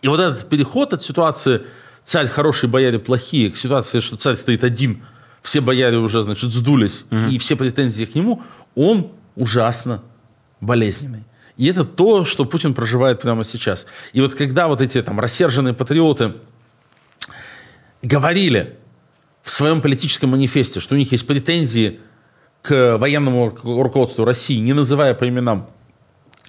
И 0.03 0.09
вот 0.09 0.21
этот 0.21 0.49
переход 0.49 0.93
от 0.93 1.03
ситуации 1.03 1.63
«царь 2.03 2.27
хороший, 2.27 2.69
бояре 2.69 2.99
плохие» 2.99 3.51
к 3.51 3.57
ситуации, 3.57 4.01
что 4.01 4.17
царь 4.17 4.35
стоит 4.35 4.65
один, 4.65 5.05
все 5.43 5.61
бояре 5.61 5.99
уже, 5.99 6.21
значит, 6.23 6.53
сдулись, 6.53 7.05
mm-hmm. 7.11 7.31
и 7.31 7.39
все 7.39 7.57
претензии 7.57 8.05
к 8.05 8.15
нему, 8.15 8.43
он 8.75 9.13
ужасно 9.37 10.03
болезненный. 10.61 11.25
И 11.57 11.67
это 11.67 11.85
то, 11.85 12.25
что 12.25 12.45
Путин 12.45 12.75
проживает 12.75 13.21
прямо 13.21 13.45
сейчас. 13.45 13.87
И 14.13 14.21
вот 14.21 14.35
когда 14.35 14.69
вот 14.69 14.81
эти 14.81 15.01
там 15.03 15.21
рассерженные 15.21 15.75
патриоты 15.75 16.35
говорили 18.03 18.77
в 19.43 19.51
своем 19.51 19.81
политическом 19.81 20.31
манифесте, 20.31 20.81
что 20.81 20.95
у 20.95 20.99
них 20.99 21.13
есть 21.13 21.27
претензии 21.27 22.01
к 22.63 22.97
военному 22.97 23.51
руководству 23.63 24.25
России, 24.25 24.59
не 24.59 24.73
называя 24.73 25.15
по 25.15 25.29
именам 25.29 25.69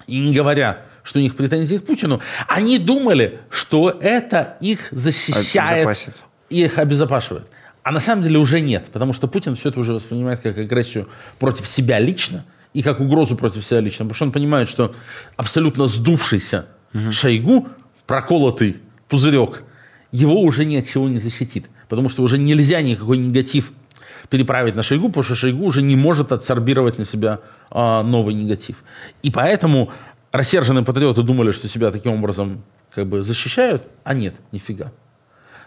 и 0.08 0.20
не 0.20 0.34
говоря, 0.34 0.82
что 1.04 1.20
у 1.20 1.22
них 1.22 1.36
претензии 1.36 1.78
к 1.78 1.86
Путину, 1.86 2.22
они 2.48 2.80
думали, 2.80 3.40
что 3.50 3.90
это 3.90 4.58
их 4.60 4.88
защищает, 4.92 6.10
их 6.50 6.78
обезопашивает. 6.80 7.48
А 7.84 7.92
на 7.92 8.00
самом 8.00 8.24
деле 8.24 8.40
уже 8.40 8.62
нет, 8.62 8.88
потому 8.92 9.14
что 9.14 9.28
Путин 9.28 9.56
все 9.56 9.70
это 9.70 9.80
уже 9.80 9.94
воспринимает 9.94 10.42
как 10.42 10.58
агрессию 10.58 11.08
против 11.38 11.68
себя 11.68 12.00
лично 12.00 12.44
и 12.76 12.82
как 12.82 13.00
угрозу 13.00 13.38
против 13.38 13.66
себя 13.66 13.80
лично. 13.80 14.06
Потому 14.06 14.16
что 14.16 14.26
он 14.26 14.32
понимает, 14.34 14.68
что 14.68 14.94
абсолютно 15.38 15.88
сдувшийся 15.88 16.66
угу. 16.94 17.12
Шойгу, 17.12 17.70
проколотый 18.06 18.76
пузырек, 19.08 19.64
его 20.12 20.42
уже 20.42 20.66
ни 20.66 20.76
от 20.76 20.86
чего 20.88 21.08
не 21.08 21.18
защитит. 21.18 21.68
Потому 21.88 22.10
что 22.10 22.22
уже 22.22 22.38
нельзя 22.38 22.82
никакой 22.82 23.18
негатив 23.18 23.72
переправить 24.30 24.76
на 24.76 24.84
Шойгу, 24.84 25.08
потому 25.08 25.24
что 25.24 25.36
Шойгу 25.36 25.64
уже 25.64 25.82
не 25.82 25.96
может 25.96 26.34
отсорбировать 26.34 26.98
на 26.98 27.06
себя 27.06 27.40
а, 27.72 28.04
новый 28.04 28.34
негатив. 28.34 28.84
И 29.24 29.32
поэтому 29.32 29.92
рассерженные 30.34 30.84
патриоты 30.84 31.24
думали, 31.24 31.54
что 31.54 31.70
себя 31.70 31.92
таким 31.92 32.12
образом 32.14 32.62
как 32.94 33.08
бы 33.08 33.24
защищают, 33.24 33.84
а 34.04 34.14
нет, 34.14 34.36
нифига. 34.52 34.92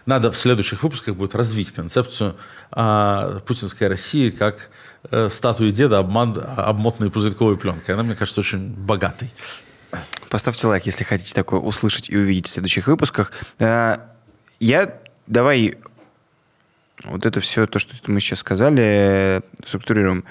Надо 0.05 0.31
в 0.31 0.37
следующих 0.37 0.83
выпусках 0.83 1.15
будет 1.15 1.33
развить 1.33 1.71
концепцию 1.71 2.35
а, 2.71 3.39
путинской 3.47 3.87
России 3.87 4.29
как 4.29 4.69
э, 5.11 5.29
статуи 5.29 5.71
деда, 5.71 5.99
обман, 5.99 6.35
обмотанной 6.57 7.11
пузырьковой 7.11 7.57
пленкой. 7.57 7.95
Она, 7.95 8.03
мне 8.03 8.15
кажется, 8.15 8.41
очень 8.41 8.69
богатой. 8.69 9.29
Поставьте 10.29 10.67
лайк, 10.67 10.85
если 10.85 11.03
хотите 11.03 11.33
такое 11.33 11.59
услышать 11.59 12.09
и 12.09 12.15
увидеть 12.15 12.47
в 12.47 12.51
следующих 12.51 12.87
выпусках. 12.87 13.31
Э, 13.57 13.97
я 14.59 14.99
давай 15.27 15.77
вот 17.03 17.25
это 17.25 17.39
все, 17.39 17.65
то, 17.65 17.79
что 17.79 17.95
мы 18.11 18.19
сейчас 18.19 18.39
сказали, 18.39 19.41
структурируем. 19.65 20.25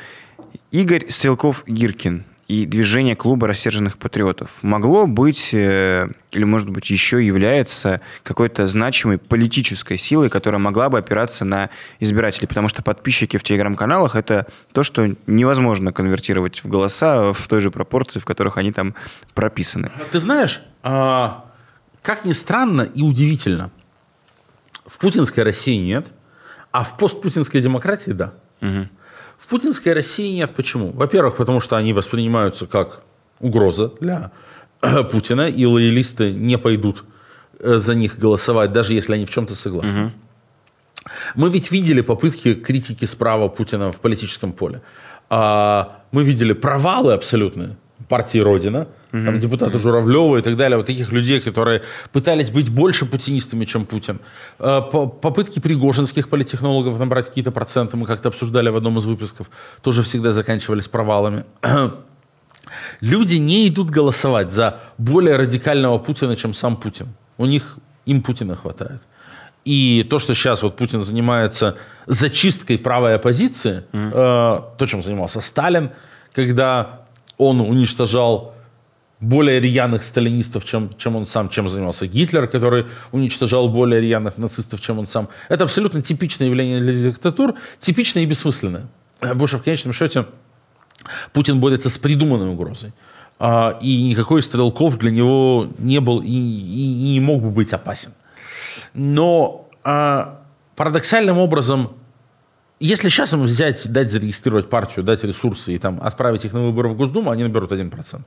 Игорь 0.70 1.06
Стрелков-Гиркин 1.08 2.24
и 2.48 2.66
движение 2.66 3.14
клуба 3.14 3.46
рассерженных 3.46 3.98
патриотов 3.98 4.62
могло 4.62 5.06
быть, 5.06 5.50
э, 5.52 6.08
или, 6.32 6.44
может 6.44 6.70
быть, 6.70 6.90
еще 6.90 7.24
является 7.24 8.00
какой-то 8.22 8.66
значимой 8.66 9.18
политической 9.18 9.98
силой, 9.98 10.30
которая 10.30 10.58
могла 10.58 10.88
бы 10.88 10.98
опираться 10.98 11.44
на 11.44 11.70
избирателей, 12.00 12.48
потому 12.48 12.68
что 12.68 12.82
подписчики 12.82 13.36
в 13.36 13.42
телеграм-каналах— 13.42 14.14
это 14.16 14.46
то, 14.72 14.82
что 14.82 15.14
невозможно 15.26 15.92
конвертировать 15.92 16.64
в 16.64 16.68
голоса 16.68 17.32
в 17.32 17.46
той 17.46 17.60
же 17.60 17.70
пропорции, 17.70 18.18
в 18.18 18.24
которых 18.24 18.56
они 18.56 18.72
там 18.72 18.94
прописаны. 19.34 19.90
Ты 20.10 20.18
знаешь, 20.18 20.62
а, 20.82 21.44
как 22.02 22.24
ни 22.24 22.32
странно 22.32 22.82
и 22.82 23.02
удивительно, 23.02 23.70
в 24.86 24.98
путинской 24.98 25.44
России 25.44 25.76
нет— 25.76 26.06
а 26.72 26.84
в 26.84 26.96
постпутинской 26.96 27.60
демократии– 27.60 28.10
да. 28.12 28.34
Угу. 28.60 28.88
В 29.38 29.46
путинской 29.46 29.92
России 29.94 30.34
нет. 30.34 30.54
Почему? 30.54 30.90
Во-первых, 30.90 31.36
потому 31.36 31.60
что 31.60 31.76
они 31.76 31.92
воспринимаются 31.92 32.66
как 32.66 33.02
угроза 33.40 33.92
для 34.00 34.32
Путина, 35.10 35.48
и 35.48 35.64
лоялисты 35.64 36.32
не 36.32 36.58
пойдут 36.58 37.04
э, 37.60 37.78
за 37.78 37.94
них 37.94 38.18
голосовать, 38.18 38.72
даже 38.72 38.94
если 38.94 39.14
они 39.14 39.24
в 39.24 39.30
чем-то 39.30 39.54
согласны. 39.54 40.06
Угу. 40.06 40.12
Мы 41.36 41.50
ведь 41.50 41.70
видели 41.70 42.00
попытки 42.00 42.54
критики 42.54 43.04
справа 43.04 43.48
Путина 43.48 43.92
в 43.92 44.00
политическом 44.00 44.52
поле. 44.52 44.82
А, 45.30 46.02
мы 46.10 46.24
видели 46.24 46.52
провалы 46.52 47.12
абсолютные 47.12 47.76
партии 48.08 48.38
Родина, 48.38 48.86
угу. 49.12 49.24
там, 49.24 49.38
депутаты 49.38 49.78
Журавлева 49.78 50.38
и 50.38 50.42
так 50.42 50.56
далее, 50.56 50.76
вот 50.76 50.86
таких 50.86 51.12
людей, 51.12 51.40
которые 51.40 51.82
пытались 52.12 52.50
быть 52.50 52.68
больше 52.70 53.06
путинистами, 53.06 53.64
чем 53.64 53.84
Путин. 53.84 54.20
Э, 54.58 54.80
попытки 55.22 55.60
пригожинских 55.60 56.28
политтехнологов 56.28 56.98
набрать 56.98 57.26
какие-то 57.26 57.50
проценты, 57.50 57.96
мы 57.96 58.06
как-то 58.06 58.28
обсуждали 58.28 58.70
в 58.70 58.76
одном 58.76 58.98
из 58.98 59.04
выпусков, 59.04 59.50
тоже 59.82 60.02
всегда 60.02 60.32
заканчивались 60.32 60.88
провалами. 60.88 61.44
Люди 63.00 63.36
не 63.36 63.68
идут 63.68 63.90
голосовать 63.90 64.50
за 64.50 64.80
более 64.98 65.36
радикального 65.36 65.98
Путина, 65.98 66.36
чем 66.36 66.54
сам 66.54 66.76
Путин. 66.76 67.06
У 67.36 67.46
них 67.46 67.78
им 68.06 68.22
Путина 68.22 68.56
хватает. 68.56 69.00
И 69.64 70.06
то, 70.08 70.18
что 70.18 70.34
сейчас 70.34 70.62
вот 70.62 70.76
Путин 70.76 71.04
занимается 71.04 71.76
зачисткой 72.06 72.78
правой 72.78 73.14
оппозиции, 73.14 73.84
mm 73.92 74.10
э, 74.12 74.78
то, 74.78 74.86
чем 74.86 75.02
занимался 75.02 75.40
Сталин, 75.40 75.90
когда 76.32 77.00
он 77.38 77.60
уничтожал 77.60 78.54
более 79.20 79.58
рьяных 79.60 80.04
сталинистов, 80.04 80.64
чем, 80.64 80.90
чем 80.96 81.16
он 81.16 81.26
сам, 81.26 81.48
чем 81.48 81.68
занимался 81.68 82.06
Гитлер, 82.06 82.46
который 82.46 82.86
уничтожал 83.10 83.68
более 83.68 84.00
рьяных 84.00 84.38
нацистов, 84.38 84.80
чем 84.80 84.98
он 84.98 85.06
сам. 85.06 85.28
Это 85.48 85.64
абсолютно 85.64 86.02
типичное 86.02 86.48
явление 86.48 86.80
для 86.80 86.92
диктатур, 86.92 87.54
типичное 87.80 88.22
и 88.22 88.26
бессмысленное. 88.26 88.86
Потому 89.18 89.46
что 89.46 89.58
в 89.58 89.62
конечном 89.62 89.92
счете 89.92 90.26
Путин 91.32 91.58
борется 91.58 91.90
с 91.90 91.98
придуманной 91.98 92.50
угрозой. 92.50 92.92
А, 93.40 93.78
и 93.80 94.04
никакой 94.04 94.42
Стрелков 94.42 94.98
для 94.98 95.10
него 95.10 95.68
не 95.78 96.00
был 96.00 96.20
и, 96.20 96.26
и, 96.26 97.06
и 97.06 97.12
не 97.12 97.20
мог 97.20 97.42
бы 97.42 97.50
быть 97.50 97.72
опасен. 97.72 98.12
Но 98.94 99.68
а, 99.84 100.40
парадоксальным 100.76 101.38
образом 101.38 101.92
если 102.80 103.08
сейчас 103.08 103.32
им 103.32 103.42
взять, 103.42 103.90
дать 103.90 104.10
зарегистрировать 104.10 104.70
партию, 104.70 105.04
дать 105.04 105.24
ресурсы 105.24 105.74
и 105.74 105.78
там 105.78 106.00
отправить 106.02 106.44
их 106.44 106.52
на 106.52 106.60
выборы 106.60 106.88
в 106.88 106.96
Госдуму, 106.96 107.30
они 107.30 107.42
наберут 107.42 107.72
1%. 107.72 108.22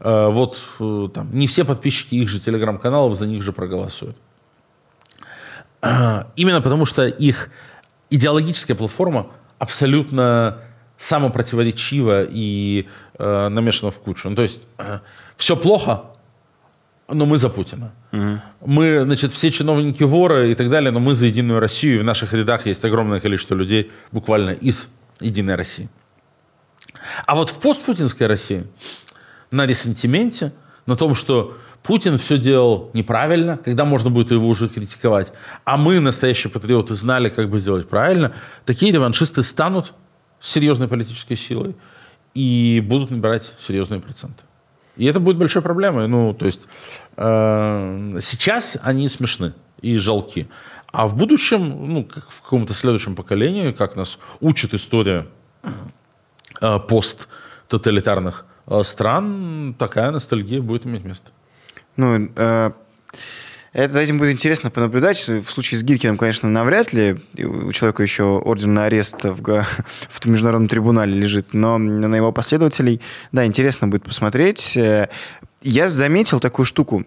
Э, 0.00 0.28
вот 0.30 0.58
э, 0.80 1.08
там, 1.12 1.36
не 1.36 1.46
все 1.46 1.64
подписчики 1.64 2.14
их 2.14 2.28
же 2.28 2.40
телеграм-каналов 2.40 3.16
за 3.18 3.26
них 3.26 3.42
же 3.42 3.52
проголосуют. 3.52 4.16
Э, 5.82 6.24
именно 6.36 6.60
потому, 6.60 6.86
что 6.86 7.06
их 7.06 7.50
идеологическая 8.10 8.74
платформа 8.74 9.28
абсолютно 9.58 10.58
самопротиворечива 10.96 12.24
и 12.24 12.86
э, 13.18 13.48
намешана 13.48 13.90
в 13.90 13.98
кучу. 13.98 14.28
Ну, 14.30 14.36
то 14.36 14.42
есть 14.42 14.68
э, 14.78 15.00
все 15.36 15.56
плохо, 15.56 16.04
но 17.08 17.26
мы 17.26 17.38
за 17.38 17.48
Путина. 17.48 17.92
Угу. 18.12 18.40
Мы, 18.66 19.00
значит, 19.02 19.32
все 19.32 19.50
чиновники 19.50 20.02
воры 20.02 20.52
и 20.52 20.54
так 20.54 20.70
далее, 20.70 20.90
но 20.90 21.00
мы 21.00 21.14
за 21.14 21.26
Единую 21.26 21.60
Россию, 21.60 21.96
и 21.96 21.98
в 21.98 22.04
наших 22.04 22.32
рядах 22.32 22.66
есть 22.66 22.84
огромное 22.84 23.20
количество 23.20 23.54
людей 23.54 23.90
буквально 24.12 24.50
из 24.50 24.88
Единой 25.20 25.54
России. 25.54 25.88
А 27.26 27.34
вот 27.34 27.50
в 27.50 27.60
постпутинской 27.60 28.26
России 28.26 28.64
на 29.50 29.66
ресентименте, 29.66 30.52
на 30.86 30.96
том, 30.96 31.14
что 31.14 31.56
Путин 31.82 32.18
все 32.18 32.38
делал 32.38 32.90
неправильно, 32.94 33.58
когда 33.58 33.84
можно 33.84 34.08
будет 34.08 34.30
его 34.30 34.48
уже 34.48 34.68
критиковать, 34.68 35.32
а 35.64 35.76
мы, 35.76 36.00
настоящие 36.00 36.50
патриоты, 36.50 36.94
знали, 36.94 37.28
как 37.28 37.50
бы 37.50 37.58
сделать 37.58 37.88
правильно, 37.88 38.32
такие 38.64 38.90
реваншисты 38.90 39.42
станут 39.42 39.92
серьезной 40.40 40.88
политической 40.88 41.36
силой 41.36 41.76
и 42.32 42.82
будут 42.84 43.10
набирать 43.10 43.52
серьезные 43.60 44.00
проценты. 44.00 44.42
И 44.96 45.06
это 45.06 45.20
будет 45.20 45.36
большой 45.36 45.62
проблемой. 45.62 46.08
Ну, 46.08 46.34
то 46.34 46.46
есть 46.46 46.68
э, 47.16 48.18
сейчас 48.20 48.78
они 48.82 49.08
смешны 49.08 49.54
и 49.80 49.98
жалки. 49.98 50.48
А 50.92 51.06
в 51.06 51.16
будущем, 51.16 51.92
ну, 51.92 52.04
как 52.04 52.30
в 52.30 52.42
каком-то 52.42 52.74
следующем 52.74 53.16
поколении, 53.16 53.72
как 53.72 53.96
нас 53.96 54.18
учит 54.40 54.74
история 54.74 55.26
э, 56.60 56.78
посттоталитарных 56.78 58.46
э, 58.66 58.82
стран, 58.84 59.74
такая 59.78 60.12
ностальгия 60.12 60.62
будет 60.62 60.86
иметь 60.86 61.04
место. 61.04 61.30
Ну, 61.96 62.28
э, 62.36 62.70
это 63.74 63.98
этим 63.98 64.18
будет 64.18 64.32
интересно 64.32 64.70
понаблюдать. 64.70 65.28
В 65.28 65.50
случае 65.50 65.80
с 65.80 65.82
Гиркиным, 65.82 66.16
конечно, 66.16 66.48
навряд 66.48 66.92
ли. 66.92 67.16
У 67.36 67.72
человека 67.72 68.04
еще 68.04 68.22
орден 68.22 68.72
на 68.72 68.84
арест 68.84 69.24
в, 69.24 69.66
в 70.08 70.26
международном 70.26 70.68
трибунале 70.68 71.12
лежит. 71.12 71.48
Но 71.52 71.76
на 71.76 72.14
его 72.14 72.30
последователей, 72.30 73.00
да, 73.32 73.44
интересно 73.44 73.88
будет 73.88 74.04
посмотреть. 74.04 74.76
Э, 74.76 75.08
я 75.60 75.88
заметил 75.88 76.38
такую 76.38 76.66
штуку. 76.66 77.04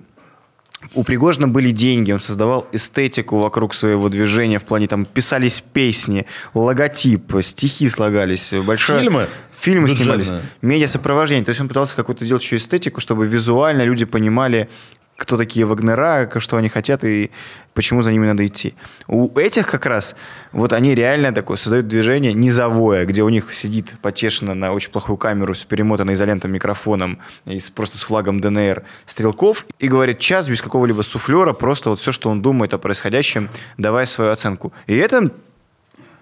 У 0.93 1.03
Пригожина 1.03 1.47
были 1.47 1.71
деньги, 1.71 2.11
он 2.11 2.21
создавал 2.21 2.67
эстетику 2.71 3.39
вокруг 3.39 3.73
своего 3.73 4.09
движения 4.09 4.59
в 4.59 4.63
плане 4.63 4.87
там 4.87 5.05
писались 5.05 5.61
песни, 5.61 6.27
логотип, 6.53 7.33
стихи 7.41 7.89
слагались, 7.89 8.53
большое... 8.65 8.99
Фильмы? 8.99 9.27
Фильмы 9.59 9.87
Бюджетные. 9.87 10.23
снимались, 10.23 10.43
медиа-сопровождение. 10.61 11.45
То 11.45 11.49
есть 11.49 11.61
он 11.61 11.67
пытался 11.67 11.95
какую-то 11.95 12.25
делать 12.25 12.43
еще 12.43 12.57
эстетику, 12.57 13.01
чтобы 13.01 13.25
визуально 13.25 13.81
люди 13.81 14.05
понимали, 14.05 14.69
кто 15.17 15.35
такие 15.35 15.65
Вагнера, 15.65 16.29
что 16.37 16.57
они 16.57 16.69
хотят 16.69 17.03
и 17.03 17.31
почему 17.73 18.03
за 18.03 18.11
ними 18.11 18.27
надо 18.27 18.45
идти. 18.45 18.75
У 19.07 19.35
этих 19.37 19.67
как 19.69 19.87
раз, 19.87 20.15
вот 20.51 20.73
они 20.73 20.93
реально 20.93 21.33
такое 21.33 21.57
создают 21.57 21.87
движение 21.87 22.33
низовое, 22.33 23.05
где 23.05 23.23
у 23.23 23.29
них 23.29 23.53
сидит 23.53 23.95
потешно 24.01 24.53
на 24.53 24.71
очень 24.71 24.91
плохую 24.91 25.17
камеру 25.17 25.55
с 25.55 25.65
перемотанной 25.65 26.13
изолентом 26.13 26.51
микрофоном 26.51 27.19
и 27.45 27.59
с, 27.59 27.69
просто 27.69 27.97
с 27.97 28.03
флагом 28.03 28.39
ДНР 28.39 28.83
Стрелков 29.07 29.65
и 29.79 29.87
говорит 29.87 30.19
час 30.19 30.49
без 30.49 30.61
какого-либо 30.61 31.01
суфлера, 31.01 31.53
просто 31.53 31.89
вот 31.89 31.99
все, 31.99 32.11
что 32.11 32.29
он 32.29 32.41
думает 32.43 32.73
о 32.75 32.77
происходящем, 32.77 33.49
давая 33.77 34.05
свою 34.05 34.31
оценку. 34.31 34.71
И 34.85 34.95
это 34.95 35.31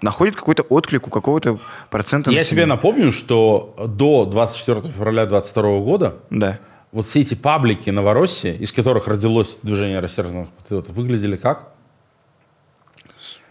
находит 0.02 0.36
какой-то 0.36 0.64
отклик 0.64 1.08
у 1.08 1.10
какого-то 1.10 1.60
процента 1.90 2.32
Я 2.32 2.40
населения. 2.40 2.64
тебе 2.64 2.66
напомню, 2.66 3.12
что 3.12 3.76
до 3.90 4.26
24 4.26 4.94
февраля 4.94 5.26
2022 5.26 5.80
года 5.80 6.16
Да. 6.30 6.60
Вот 6.96 7.08
все 7.08 7.20
эти 7.20 7.34
паблики 7.34 7.90
Новороссии, 7.90 8.56
из 8.56 8.72
которых 8.72 9.10
родилось 9.10 9.58
движение 9.62 10.00
рассерженных 10.00 10.48
патриотов, 10.48 10.96
выглядели 10.96 11.36
как? 11.36 11.74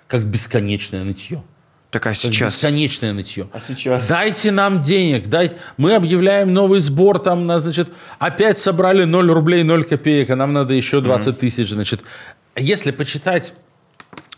Как 0.06 0.24
бесконечное 0.24 1.04
нытье. 1.04 1.42
Так 1.90 2.06
а 2.06 2.08
Как 2.08 2.16
сейчас? 2.16 2.54
бесконечное 2.54 3.12
нытье. 3.12 3.46
А 3.52 3.60
сейчас? 3.60 4.08
Дайте 4.08 4.50
нам 4.50 4.80
денег, 4.80 5.26
дайте. 5.26 5.56
Мы 5.76 5.94
объявляем 5.94 6.54
новый 6.54 6.80
сбор, 6.80 7.18
там, 7.18 7.46
на, 7.46 7.60
значит, 7.60 7.90
опять 8.18 8.58
собрали 8.58 9.04
0 9.04 9.30
рублей 9.30 9.62
0 9.62 9.84
копеек, 9.84 10.30
а 10.30 10.36
нам 10.36 10.54
надо 10.54 10.72
еще 10.72 11.02
20 11.02 11.38
тысяч, 11.38 11.68
значит. 11.68 12.02
Если 12.56 12.92
почитать 12.92 13.52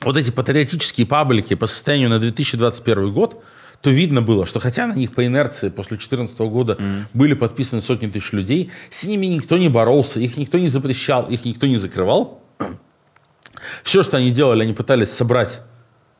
вот 0.00 0.16
эти 0.16 0.32
патриотические 0.32 1.06
паблики 1.06 1.54
по 1.54 1.66
состоянию 1.66 2.08
на 2.08 2.18
2021 2.18 3.12
год, 3.12 3.40
то 3.82 3.90
видно 3.90 4.22
было, 4.22 4.46
что 4.46 4.60
хотя 4.60 4.86
на 4.86 4.94
них 4.94 5.14
по 5.14 5.24
инерции 5.24 5.68
после 5.68 5.96
2014 5.96 6.38
года 6.40 6.78
были 7.14 7.34
подписаны 7.34 7.80
сотни 7.80 8.08
тысяч 8.08 8.32
людей, 8.32 8.70
с 8.90 9.04
ними 9.04 9.26
никто 9.26 9.58
не 9.58 9.68
боролся, 9.68 10.20
их 10.20 10.36
никто 10.36 10.58
не 10.58 10.68
запрещал, 10.68 11.26
их 11.28 11.44
никто 11.44 11.66
не 11.66 11.76
закрывал. 11.76 12.42
Все, 13.82 14.02
что 14.02 14.16
они 14.16 14.30
делали, 14.30 14.62
они 14.62 14.72
пытались 14.72 15.10
собрать 15.10 15.60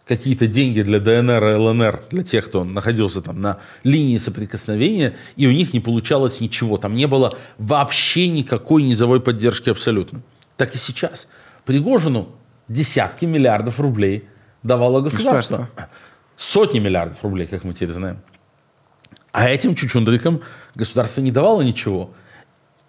какие-то 0.07 0.47
деньги 0.47 0.83
для 0.83 1.01
ДНР 1.01 1.45
и 1.45 1.55
ЛНР, 1.57 2.05
для 2.11 2.23
тех, 2.23 2.47
кто 2.47 2.65
находился 2.65 3.21
там 3.21 3.41
на 3.41 3.59
линии 3.83 4.19
соприкосновения, 4.19 5.17
и 5.35 5.47
у 5.47 5.51
них 5.51 5.73
не 5.73 5.81
получалось 5.81 6.41
ничего. 6.41 6.77
Там 6.77 6.95
не 6.95 7.07
было 7.07 7.37
вообще 7.59 8.29
никакой 8.29 8.85
низовой 8.85 9.21
поддержки 9.21 9.69
абсолютно. 9.69 10.23
Так 10.57 10.75
и 10.75 10.79
сейчас. 10.79 11.27
Пригожину 11.65 12.29
десятки 12.69 13.25
миллиардов 13.25 13.81
рублей 13.81 14.29
давало 14.63 15.01
государство. 15.01 15.69
Государство. 15.75 15.89
Сотни 16.37 16.79
миллиардов 16.79 17.23
рублей, 17.23 17.47
как 17.47 17.65
мы 17.65 17.73
теперь 17.73 17.93
знаем. 17.93 18.19
А 19.33 19.49
этим 19.49 19.75
чучундрикам 19.75 20.41
государство 20.75 21.21
не 21.21 21.31
давало 21.31 21.63
ничего. 21.63 22.11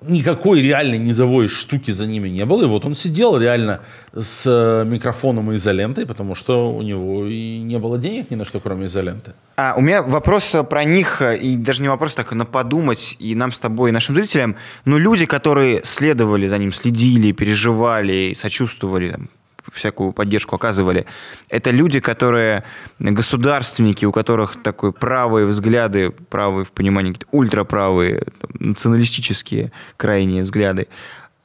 Никакой 0.01 0.61
реальной 0.61 0.99
низовой 0.99 1.47
штуки 1.47 1.91
за 1.91 2.05
ними 2.05 2.29
не 2.29 2.45
было. 2.45 2.63
И 2.63 2.65
вот 2.67 2.85
он 2.85 2.93
сидел 2.93 3.37
реально 3.37 3.81
с 4.13 4.43
э, 4.45 4.85
микрофоном 4.85 5.51
и 5.51 5.55
изолентой, 5.55 6.05
потому 6.05 6.35
что 6.35 6.71
у 6.71 6.81
него 6.83 7.25
и 7.25 7.57
не 7.57 7.79
было 7.79 7.97
денег 7.97 8.29
ни 8.29 8.35
на 8.35 8.45
что, 8.45 8.59
кроме 8.59 8.85
изоленты. 8.85 9.33
А, 9.55 9.73
у 9.75 9.81
меня 9.81 10.03
вопрос 10.03 10.55
про 10.69 10.83
них, 10.83 11.21
и 11.21 11.57
даже 11.57 11.81
не 11.81 11.89
вопрос 11.89 12.15
так, 12.15 12.31
на 12.31 12.45
подумать 12.45 13.17
и 13.19 13.33
нам 13.33 13.51
с 13.51 13.59
тобой, 13.59 13.89
и 13.89 13.93
нашим 13.93 14.15
зрителям, 14.15 14.55
но 14.85 14.97
люди, 14.97 15.25
которые 15.25 15.81
следовали 15.83 16.47
за 16.47 16.59
ним, 16.59 16.71
следили, 16.71 17.31
переживали, 17.31 18.35
сочувствовали, 18.35 19.11
там, 19.11 19.29
всякую 19.71 20.11
поддержку 20.11 20.55
оказывали, 20.55 21.05
это 21.49 21.71
люди, 21.71 21.99
которые 21.99 22.63
государственники, 22.99 24.05
у 24.05 24.11
которых 24.11 24.61
такой 24.61 24.91
правые 24.91 25.45
взгляды, 25.45 26.11
правые 26.11 26.65
в 26.65 26.71
понимании, 26.71 27.13
какие-то 27.13 27.35
ультраправые, 27.35 28.23
там, 28.39 28.49
националистические 28.59 29.71
крайние 29.97 30.43
взгляды, 30.43 30.87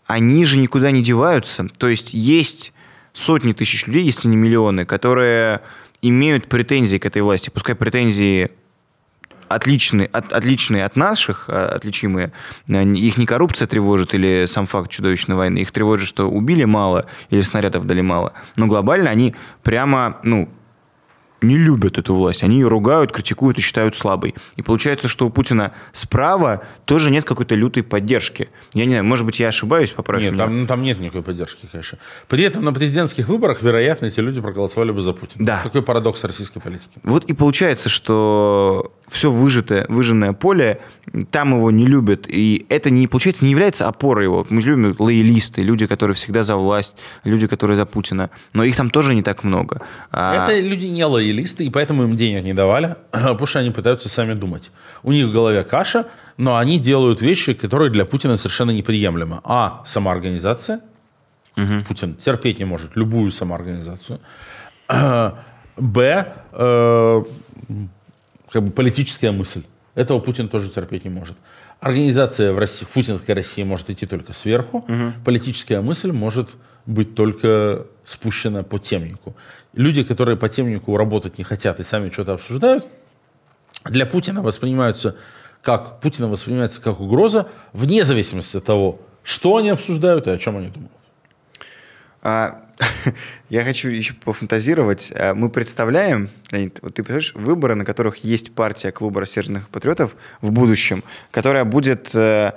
они 0.06 0.44
же 0.44 0.58
никуда 0.58 0.90
не 0.90 1.02
деваются. 1.02 1.68
То 1.78 1.88
есть 1.88 2.12
есть 2.12 2.72
сотни 3.12 3.52
тысяч 3.52 3.86
людей, 3.86 4.04
если 4.04 4.28
не 4.28 4.36
миллионы, 4.36 4.84
которые 4.84 5.60
имеют 6.02 6.48
претензии 6.48 6.98
к 6.98 7.06
этой 7.06 7.22
власти. 7.22 7.50
Пускай 7.50 7.74
претензии 7.74 8.50
отличные 9.54 10.06
от, 10.06 10.32
отличные 10.32 10.84
от 10.84 10.96
наших, 10.96 11.46
а, 11.48 11.74
отличимые. 11.76 12.32
Их 12.68 13.16
не 13.16 13.26
коррупция 13.26 13.66
тревожит 13.66 14.14
или 14.14 14.46
сам 14.46 14.66
факт 14.66 14.90
чудовищной 14.90 15.36
войны. 15.36 15.58
Их 15.58 15.72
тревожит, 15.72 16.08
что 16.08 16.30
убили 16.30 16.64
мало 16.64 17.06
или 17.30 17.40
снарядов 17.42 17.86
дали 17.86 18.00
мало. 18.00 18.32
Но 18.56 18.66
глобально 18.66 19.10
они 19.10 19.34
прямо, 19.62 20.18
ну, 20.22 20.48
не 21.42 21.56
любят 21.56 21.98
эту 21.98 22.14
власть. 22.14 22.42
Они 22.42 22.56
ее 22.60 22.68
ругают, 22.68 23.12
критикуют 23.12 23.58
и 23.58 23.60
считают 23.60 23.96
слабой. 23.96 24.34
И 24.56 24.62
получается, 24.62 25.08
что 25.08 25.26
у 25.26 25.30
Путина 25.30 25.72
справа 25.92 26.62
тоже 26.84 27.10
нет 27.10 27.24
какой-то 27.24 27.54
лютой 27.54 27.82
поддержки. 27.82 28.48
Я 28.74 28.84
не 28.84 28.92
знаю, 28.92 29.04
может 29.04 29.26
быть, 29.26 29.40
я 29.40 29.48
ошибаюсь, 29.48 29.92
поправь 29.92 30.22
Нет, 30.22 30.32
меня. 30.32 30.44
там, 30.44 30.60
ну, 30.60 30.66
там 30.66 30.82
нет 30.82 31.00
никакой 31.00 31.22
поддержки, 31.22 31.66
конечно. 31.70 31.98
При 32.28 32.44
этом 32.44 32.64
на 32.64 32.72
президентских 32.72 33.28
выборах, 33.28 33.62
вероятно, 33.62 34.06
эти 34.06 34.20
люди 34.20 34.40
проголосовали 34.40 34.90
бы 34.92 35.00
за 35.00 35.12
Путина. 35.12 35.44
Да. 35.44 35.60
Такой 35.62 35.82
парадокс 35.82 36.22
российской 36.24 36.60
политики. 36.60 36.98
Вот 37.02 37.24
и 37.24 37.32
получается, 37.32 37.88
что 37.88 38.92
все 39.08 39.30
выжатое, 39.30 39.86
выжженное 39.88 40.32
поле, 40.32 40.80
там 41.30 41.54
его 41.54 41.70
не 41.70 41.86
любят. 41.86 42.26
И 42.28 42.64
это 42.68 42.90
не, 42.90 43.06
получается, 43.06 43.44
не 43.44 43.50
является 43.50 43.88
опорой 43.88 44.24
его. 44.24 44.46
Мы 44.48 44.62
любим 44.62 44.94
лоялисты, 44.98 45.62
люди, 45.62 45.86
которые 45.86 46.14
всегда 46.14 46.44
за 46.44 46.56
власть, 46.56 46.96
люди, 47.24 47.46
которые 47.46 47.76
за 47.76 47.84
Путина. 47.86 48.30
Но 48.54 48.64
их 48.64 48.76
там 48.76 48.90
тоже 48.90 49.14
не 49.14 49.22
так 49.22 49.44
много. 49.44 49.82
А- 50.10 50.46
Это 50.48 50.58
люди 50.60 50.86
не 50.86 51.04
лоялисты, 51.04 51.31
и 51.40 51.70
поэтому 51.70 52.04
им 52.04 52.16
денег 52.16 52.44
не 52.44 52.54
давали, 52.54 52.96
потому 53.10 53.46
что 53.46 53.58
они 53.60 53.70
пытаются 53.70 54.08
сами 54.08 54.34
думать. 54.34 54.70
У 55.02 55.12
них 55.12 55.26
в 55.26 55.32
голове 55.32 55.64
каша, 55.64 56.06
но 56.36 56.56
они 56.56 56.78
делают 56.78 57.22
вещи, 57.22 57.54
которые 57.54 57.90
для 57.90 58.04
Путина 58.04 58.36
совершенно 58.36 58.70
неприемлемы. 58.70 59.40
А. 59.44 59.82
Самоорганизация. 59.86 60.80
Путин 61.86 62.14
терпеть 62.14 62.58
не 62.58 62.64
может 62.64 62.96
любую 62.96 63.30
самоорганизацию. 63.30 64.20
Б. 65.76 66.32
э, 66.52 67.24
как 68.50 68.62
бы 68.62 68.70
политическая 68.70 69.32
мысль. 69.32 69.62
Этого 69.94 70.20
Путин 70.20 70.48
тоже 70.48 70.70
терпеть 70.70 71.04
не 71.04 71.10
может. 71.10 71.36
Организация 71.80 72.52
в, 72.52 72.58
России, 72.58 72.84
в 72.84 72.90
путинской 72.90 73.34
России 73.34 73.64
может 73.64 73.90
идти 73.90 74.06
только 74.06 74.32
сверху. 74.32 74.84
Политическая 75.24 75.80
мысль 75.80 76.12
может 76.12 76.50
быть 76.86 77.14
только 77.14 77.86
спущена 78.04 78.62
по 78.62 78.78
темнику. 78.78 79.34
Люди, 79.72 80.04
которые 80.04 80.36
по 80.36 80.48
темнику 80.48 80.96
работать 80.96 81.38
не 81.38 81.44
хотят 81.44 81.80
и 81.80 81.82
сами 81.82 82.10
что-то 82.10 82.34
обсуждают, 82.34 82.86
для 83.84 84.06
Путина 84.06 84.42
воспринимаются 84.42 85.16
как 85.62 86.00
Путина 86.00 86.28
воспринимается 86.28 86.82
как 86.82 87.00
угроза, 87.00 87.48
вне 87.72 88.04
зависимости 88.04 88.56
от 88.56 88.64
того, 88.64 89.00
что 89.22 89.56
они 89.56 89.70
обсуждают 89.70 90.26
и 90.26 90.30
о 90.30 90.38
чем 90.38 90.56
они 90.56 90.68
думают. 90.68 90.92
А, 92.20 92.62
я 93.48 93.62
хочу 93.62 93.88
еще 93.88 94.14
пофантазировать. 94.14 95.12
А, 95.14 95.34
Мы 95.34 95.50
представляем, 95.50 96.30
Леонид, 96.50 96.80
вот 96.82 96.94
ты 96.94 97.02
представляешь, 97.04 97.34
выборы, 97.34 97.74
на 97.76 97.84
которых 97.84 98.18
есть 98.18 98.52
партия 98.52 98.90
клуба 98.90 99.20
рассерженных 99.20 99.68
патриотов 99.68 100.16
в 100.40 100.50
будущем, 100.50 101.04
которая 101.30 101.64
будет... 101.64 102.10
э, 102.14 102.52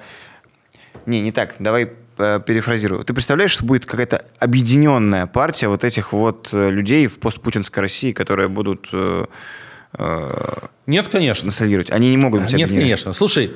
Не, 1.05 1.21
не 1.21 1.31
так, 1.31 1.55
давай 1.59 1.93
перефразирую. 2.17 3.03
Ты 3.03 3.13
представляешь, 3.13 3.51
что 3.51 3.65
будет 3.65 3.85
какая-то 3.85 4.25
объединенная 4.39 5.27
партия 5.27 5.67
вот 5.67 5.83
этих 5.83 6.13
вот 6.13 6.49
э, 6.53 6.69
людей 6.69 7.07
в 7.07 7.19
постпутинской 7.19 7.81
России, 7.83 8.11
которые 8.11 8.47
будут 8.47 8.89
э, 8.93 9.25
э, 9.97 10.57
Нет, 10.85 11.09
конечно. 11.09 11.47
ностальгировать? 11.47 11.91
Они 11.91 12.09
не 12.09 12.17
могут 12.17 12.43
быть 12.43 12.53
Нет, 12.53 12.69
конечно. 12.69 13.13
Слушай, 13.13 13.53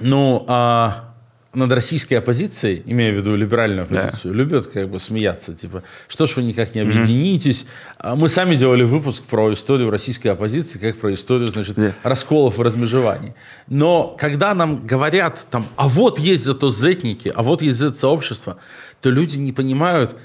ну, 0.00 0.44
а 0.48 1.13
над 1.54 1.72
российской 1.72 2.14
оппозицией, 2.14 2.82
имея 2.86 3.12
в 3.12 3.16
виду 3.16 3.36
либеральную 3.36 3.84
оппозицию, 3.84 4.34
любят 4.34 4.66
как 4.66 4.88
бы 4.88 4.98
смеяться. 4.98 5.54
Типа, 5.54 5.82
что 6.08 6.26
ж 6.26 6.36
вы 6.36 6.42
никак 6.42 6.74
не 6.74 6.80
объединитесь? 6.82 7.64
А 7.98 8.16
Мы 8.16 8.28
сами 8.28 8.56
делали 8.56 8.82
выпуск 8.82 9.22
про 9.22 9.52
историю 9.52 9.90
российской 9.90 10.28
оппозиции, 10.28 10.78
как 10.78 10.96
про 10.96 11.12
историю, 11.14 11.48
значит, 11.48 11.74
Да. 11.76 11.92
расколов 12.02 12.58
и 12.58 12.62
размежеваний. 12.62 13.32
Но 13.68 14.16
когда 14.18 14.54
нам 14.54 14.86
говорят, 14.86 15.46
там, 15.50 15.66
а 15.76 15.88
вот 15.88 16.18
есть 16.18 16.44
зато 16.44 16.70
зетники, 16.70 17.32
а 17.34 17.42
вот 17.42 17.62
есть 17.62 17.78
зет-сообщество, 17.78 18.58
то 19.00 19.10
люди 19.10 19.38
не 19.38 19.52
понимают, 19.52 20.16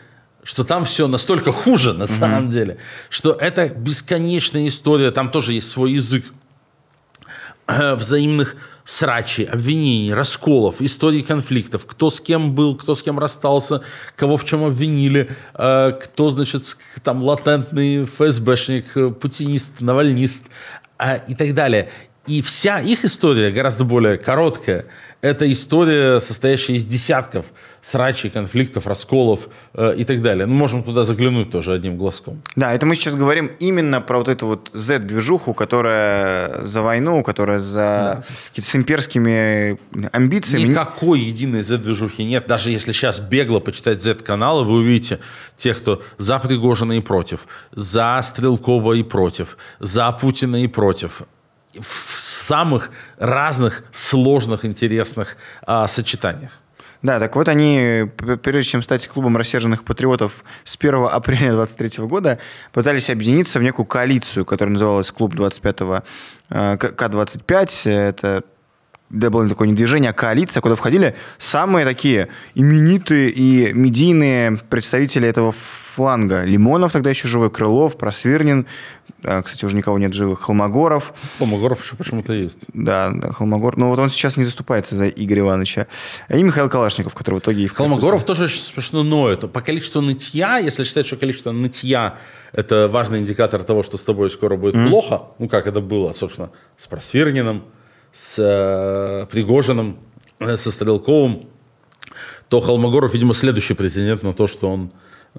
что 0.44 0.63
там 0.63 0.84
все 0.86 1.08
настолько 1.08 1.52
хуже 1.52 1.94
на 1.94 2.08
самом 2.08 2.50
деле, 2.50 2.78
что 3.10 3.32
это 3.34 3.68
бесконечная 3.70 4.68
история, 4.68 5.12
там 5.12 5.30
тоже 5.32 5.54
есть 5.54 5.70
свой 5.70 5.92
язык 5.94 6.24
э, 7.68 7.96
взаимных 7.96 8.56
срачей, 8.89 9.45
обвинений, 9.45 10.14
расколов, 10.14 10.82
историй 10.82 11.22
конфликтов, 11.22 11.86
кто 11.86 12.09
с 12.09 12.20
кем 12.20 12.55
был, 12.55 12.76
кто 12.76 12.95
с 12.95 13.03
кем 13.03 13.20
расстался, 13.20 13.82
кого 14.16 14.36
в 14.36 14.45
чем 14.45 14.64
обвинили, 14.64 15.30
э, 15.53 15.91
кто, 16.01 16.32
значит, 16.32 16.64
там 17.03 17.22
латентный 17.22 18.05
ФСБшник, 18.05 18.97
э, 18.97 19.09
путинист, 19.09 19.82
навальнист 19.82 20.45
э, 20.97 21.20
и 21.28 21.36
так 21.36 21.53
далее. 21.53 21.89
И 22.26 22.41
вся 22.41 22.80
их 22.80 23.05
история 23.05 23.51
гораздо 23.51 23.84
более 23.84 24.18
короткая. 24.18 24.86
Это 25.22 25.51
история, 25.51 26.20
состоящая 26.20 26.74
из 26.74 26.86
десятков 26.86 27.45
срачей, 27.82 28.30
конфликтов, 28.30 28.88
расколов 28.88 29.49
э, 29.73 29.95
и 29.97 30.03
так 30.03 30.21
далее. 30.21 30.45
Мы 30.45 30.53
можем 30.53 30.84
туда 30.84 31.03
заглянуть 31.03 31.51
тоже 31.51 31.73
одним 31.73 31.97
глазком. 31.97 32.41
Да, 32.55 32.73
это 32.73 32.86
мы 32.86 32.95
сейчас 32.95 33.15
говорим 33.15 33.51
именно 33.59 34.01
про 34.01 34.17
вот 34.17 34.30
эту 34.30 34.47
вот 34.47 34.69
Z-движуху, 34.73 35.53
которая 35.53 36.65
за 36.65 36.82
войну, 36.82 37.23
которая 37.23 37.59
за 37.59 37.80
да. 37.80 38.23
какие-то 38.49 38.69
с 38.69 38.75
имперскими 38.75 39.80
амбициями. 40.11 40.69
Никакой 40.69 41.19
единой 41.19 41.61
Z-движухи 41.61 42.23
нет. 42.23 42.47
Даже 42.47 42.71
если 42.71 42.91
сейчас 42.91 43.19
бегло 43.19 43.59
почитать 43.59 44.01
Z-каналы, 44.01 44.63
вы 44.63 44.80
увидите 44.80 45.19
тех, 45.57 45.77
кто 45.80 46.01
за 46.17 46.39
Пригожина 46.39 46.93
и 46.93 47.01
против, 47.01 47.47
за 47.71 48.19
Стрелкова 48.23 48.93
и 48.93 49.03
против, 49.03 49.57
за 49.80 50.11
Путина 50.11 50.63
и 50.63 50.67
против 50.67 51.23
в 51.80 52.19
самых 52.19 52.91
разных 53.17 53.84
сложных, 53.91 54.65
интересных 54.65 55.38
а, 55.61 55.88
сочетаниях. 55.88 56.51
Да, 57.02 57.20
так 57.20 57.34
вот 57.38 57.47
они, 57.47 58.10
прежде 58.43 58.72
чем 58.72 58.84
стать 58.84 59.08
клубом 59.08 59.38
рассерженных 59.38 59.86
патриотов 59.86 60.43
с 60.66 60.76
1 60.76 61.06
апреля 61.10 61.54
23 61.54 62.06
года, 62.06 62.39
пытались 62.74 63.10
объединиться 63.10 63.60
в 63.60 63.64
некую 63.64 63.86
коалицию, 63.86 64.45
которая 64.45 64.74
называлась 64.74 65.10
Клуб 65.10 65.34
25 65.34 65.78
К-25. 66.50 67.89
Это 67.89 68.43
да, 69.10 69.30
было 69.30 69.47
такое 69.49 69.68
не 69.68 69.74
движение, 69.74 70.12
а 70.12 70.14
коалиция, 70.14 70.62
куда 70.62 70.76
входили 70.76 71.16
самые 71.38 71.86
такие 71.86 72.28
именитые 72.55 73.30
и 73.30 73.74
медийные 73.74 74.60
представители 74.70 75.28
этого 75.28 75.51
фланга. 75.51 76.43
Лимонов 76.43 76.91
тогда 76.91 77.10
еще 77.10 77.28
живой, 77.28 77.49
Крылов, 77.49 77.97
Просвирнин, 77.97 78.68
а, 79.24 79.41
кстати, 79.41 79.66
уже 79.66 79.76
никого 79.76 79.97
нет 79.97 80.14
живых, 80.14 80.41
Холмогоров. 80.41 81.14
Холмогоров 81.39 81.84
еще 81.84 81.95
почему-то 81.95 82.34
есть. 82.34 82.66
Да, 82.74 83.12
да, 83.14 83.34
Холмогор. 83.34 83.78
Но 83.78 83.89
вот 83.89 83.99
он 83.99 84.10
сейчас 84.10 84.38
не 84.38 84.43
заступается 84.43 84.95
за 84.95 85.10
Игоря 85.10 85.41
Ивановича. 85.41 85.88
И 86.30 86.41
Михаил 86.41 86.70
Калашников, 86.70 87.14
который 87.16 87.36
в 87.36 87.39
итоге... 87.39 87.64
И 87.64 87.68
в 87.68 87.74
Холмогоров 87.74 88.24
тоже 88.24 88.45
очень 88.45 88.62
смешно 88.62 89.03
ноет. 89.03 89.51
По 89.51 89.62
количеству 89.62 90.01
нытья, 90.01 90.57
если 90.57 90.84
считать, 90.84 91.05
что 91.05 91.18
количество 91.18 91.51
нытья– 91.51 92.18
это 92.53 92.88
важный 92.88 93.20
индикатор 93.20 93.64
того, 93.64 93.84
что 93.84 93.97
с 93.97 94.01
тобой 94.01 94.30
скоро 94.30 94.55
будет 94.55 94.76
mm-hmm. 94.76 94.89
плохо, 94.89 95.24
ну, 95.38 95.49
как 95.49 95.68
это 95.68 95.82
было, 95.82 96.14
собственно, 96.14 96.51
с 96.78 96.88
Просвирниным, 96.88 97.64
с 98.12 98.36
э, 98.39 99.26
Пригожиным, 99.32 99.97
э, 100.39 100.55
со 100.55 100.72
Стрелковым, 100.72 101.47
то 102.49 102.60
Холмогоров, 102.60 103.14
видимо, 103.14 103.34
следующий 103.34 103.74
претендент 103.74 104.24
на 104.24 104.34
то, 104.34 104.47
что 104.47 104.72
он 104.72 104.91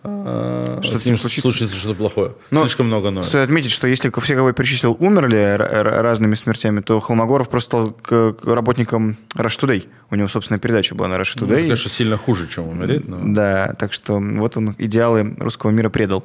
что 0.03 0.81
с 0.83 1.05
ним 1.05 1.19
случится. 1.19 1.41
случится 1.41 1.77
что-то 1.77 1.97
плохое. 1.97 2.33
Но 2.51 2.61
Слишком 2.61 2.87
много 2.87 3.11
ноет. 3.11 3.27
Стоит 3.27 3.45
отметить, 3.45 3.73
что 3.73 3.89
если 3.89 4.11
все, 4.21 4.35
кого 4.37 4.49
я 4.49 4.55
перечислил, 4.55 4.97
умерли 4.99 5.57
разными 5.59 6.37
смертями, 6.37 6.81
то 6.81 7.01
Холмогоров 7.01 7.49
просто 7.49 7.93
стал 8.01 8.37
работником 8.45 9.17
Rush 9.35 9.61
Today. 9.61 9.89
У 10.11 10.15
него, 10.15 10.29
собственно, 10.29 10.59
передача 10.59 10.95
была 10.95 11.09
на 11.09 11.15
Rush 11.15 11.37
Today. 11.37 11.47
Ну, 11.47 11.53
это, 11.55 11.63
конечно, 11.63 11.91
сильно 11.91 12.17
хуже, 12.17 12.47
чем 12.49 12.69
умереть. 12.69 13.09
Но... 13.09 13.19
Да, 13.35 13.75
так 13.79 13.93
что 13.93 14.21
вот 14.21 14.57
он 14.57 14.77
идеалы 14.79 15.35
русского 15.39 15.71
мира 15.71 15.91
предал. 15.91 16.25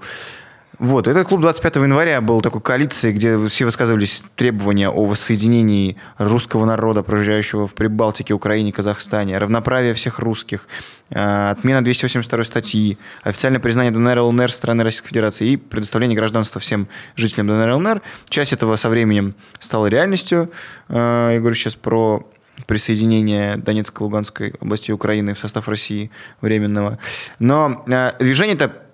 Вот, 0.79 1.07
этот 1.07 1.27
клуб 1.27 1.41
25 1.41 1.75
января 1.77 2.21
был 2.21 2.41
такой 2.41 2.61
коалицией, 2.61 3.13
где 3.13 3.37
все 3.47 3.65
высказывались 3.65 4.23
требования 4.35 4.89
о 4.89 5.05
воссоединении 5.05 5.97
русского 6.17 6.65
народа, 6.65 7.03
проживающего 7.03 7.67
в 7.67 7.73
Прибалтике, 7.73 8.33
Украине, 8.33 8.71
Казахстане, 8.71 9.37
равноправие 9.37 9.93
всех 9.93 10.19
русских, 10.19 10.67
э, 11.09 11.49
отмена 11.51 11.83
282 11.83 12.43
статьи, 12.43 12.97
официальное 13.23 13.59
признание 13.59 13.91
ДНР 13.91 14.19
ЛНР 14.19 14.51
страны 14.51 14.83
Российской 14.83 15.09
Федерации 15.09 15.47
и 15.51 15.57
предоставление 15.57 16.17
гражданства 16.17 16.59
всем 16.59 16.87
жителям 17.15 17.47
ДНР 17.47 17.75
ЛНР. 17.75 18.01
Часть 18.29 18.53
этого 18.53 18.75
со 18.75 18.89
временем 18.89 19.35
стала 19.59 19.87
реальностью. 19.87 20.51
Э, 20.89 21.31
я 21.33 21.39
говорю 21.39 21.55
сейчас 21.55 21.75
про 21.75 22.27
присоединение 22.67 23.57
Донецкой 23.57 24.03
и 24.03 24.05
Луганской 24.05 24.53
областей 24.59 24.93
Украины 24.93 25.33
в 25.33 25.39
состав 25.39 25.67
России 25.67 26.09
временного. 26.41 26.99
Но 27.39 27.83
э, 27.87 28.11
движение 28.19 28.55
это 28.55 28.84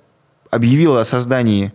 объявила 0.51 1.01
о 1.01 1.05
создании 1.05 1.73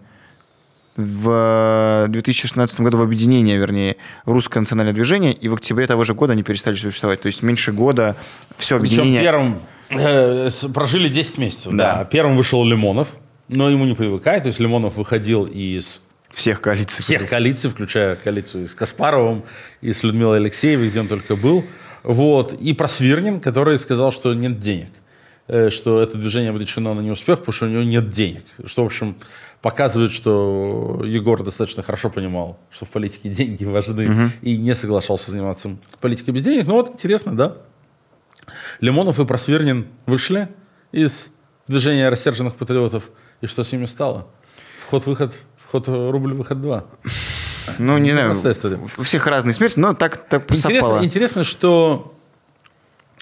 в 0.97 2.07
2016 2.09 2.81
году 2.81 2.99
в 2.99 3.03
объединение, 3.03 3.59
вернее, 3.59 3.97
русское 4.25 4.61
национальное 4.61 4.95
движение, 4.95 5.33
и 5.33 5.49
в 5.49 5.55
октябре 5.55 5.87
того 5.87 6.05
же 6.05 6.15
года 6.15 6.33
они 6.33 6.43
перестали 6.43 6.75
существовать. 6.75 7.21
То 7.21 7.27
есть 7.27 7.43
меньше 7.43 7.73
года 7.73 8.17
все 8.57 8.77
объединение... 8.77 9.21
Причем 9.21 9.25
первым 9.25 9.61
э, 9.91 10.51
прожили 10.73 11.09
10 11.09 11.39
месяцев. 11.39 11.73
Да. 11.75 11.97
да. 11.97 12.05
Первым 12.05 12.37
вышел 12.37 12.65
Лимонов, 12.65 13.09
но 13.49 13.69
ему 13.69 13.85
не 13.85 13.95
привыкает. 13.95 14.45
То 14.45 14.49
есть 14.49 14.59
Лимонов 14.59 14.97
выходил 14.97 15.45
из 15.45 16.03
всех 16.33 16.61
коалиций. 16.61 17.03
Всех 17.03 17.29
коалиций, 17.29 17.71
включая 17.71 18.17
коалицию 18.17 18.65
и 18.65 18.67
с 18.67 18.75
Каспаровым, 18.75 19.45
и 19.83 19.93
с 19.93 20.03
Людмилой 20.03 20.39
Алексеевой, 20.39 20.89
где 20.89 21.01
он 21.01 21.09
только 21.09 21.37
был. 21.37 21.65
Вот. 22.03 22.55
И 22.55 22.73
Просвирнин, 22.73 23.41
который 23.41 23.79
сказал, 23.79 24.13
что 24.13 24.33
нет 24.33 24.59
денег. 24.59 24.89
Э, 25.49 25.71
что 25.71 26.03
это 26.03 26.19
движение 26.19 26.51
обречено 26.51 26.93
на 26.95 27.01
неуспех, 27.01 27.39
потому 27.39 27.53
что 27.53 27.67
у 27.67 27.69
него 27.69 27.85
нет 27.85 28.11
денег. 28.11 28.45
Что, 28.65 28.83
в 28.83 28.87
общем, 28.87 29.17
показывает, 29.63 30.11
что 30.11 31.03
Егор 31.05 31.43
достаточно 31.45 31.85
хорошо 31.85 32.11
понимал, 32.11 32.59
что 32.71 32.85
в 32.85 32.89
политике 32.89 33.29
деньги 33.29 33.65
важны, 33.65 34.11
угу. 34.11 34.31
и 34.43 34.57
не 34.57 34.75
соглашался 34.75 35.31
заниматься 35.31 35.77
политикой 36.01 36.31
без 36.31 36.43
денег. 36.43 36.67
Ну 36.67 36.75
вот, 36.75 36.91
интересно, 36.95 37.37
да? 37.37 37.57
Лимонов 38.81 39.21
и 39.21 39.25
Просвернин 39.25 39.87
вышли 40.07 40.49
из 40.91 41.31
движения 41.69 42.09
рассерженных 42.09 42.57
патриотов, 42.57 43.09
и 43.41 43.47
что 43.47 43.63
с 43.63 43.71
ними 43.71 43.87
стало? 43.87 44.27
Вход-выход, 44.87 45.33
вход 45.65 45.87
рубль, 45.87 46.35
выход 46.35 46.61
два. 46.61 46.85
Ну, 47.79 47.99
не 47.99 48.11
знаю, 48.11 48.35
у 48.99 49.03
всех 49.03 49.27
разные 49.27 49.53
смерти, 49.53 49.79
но 49.79 49.95
так, 49.95 50.29
так 50.29 50.51
интересно, 50.51 51.01
интересно, 51.03 51.45
что 51.45 52.16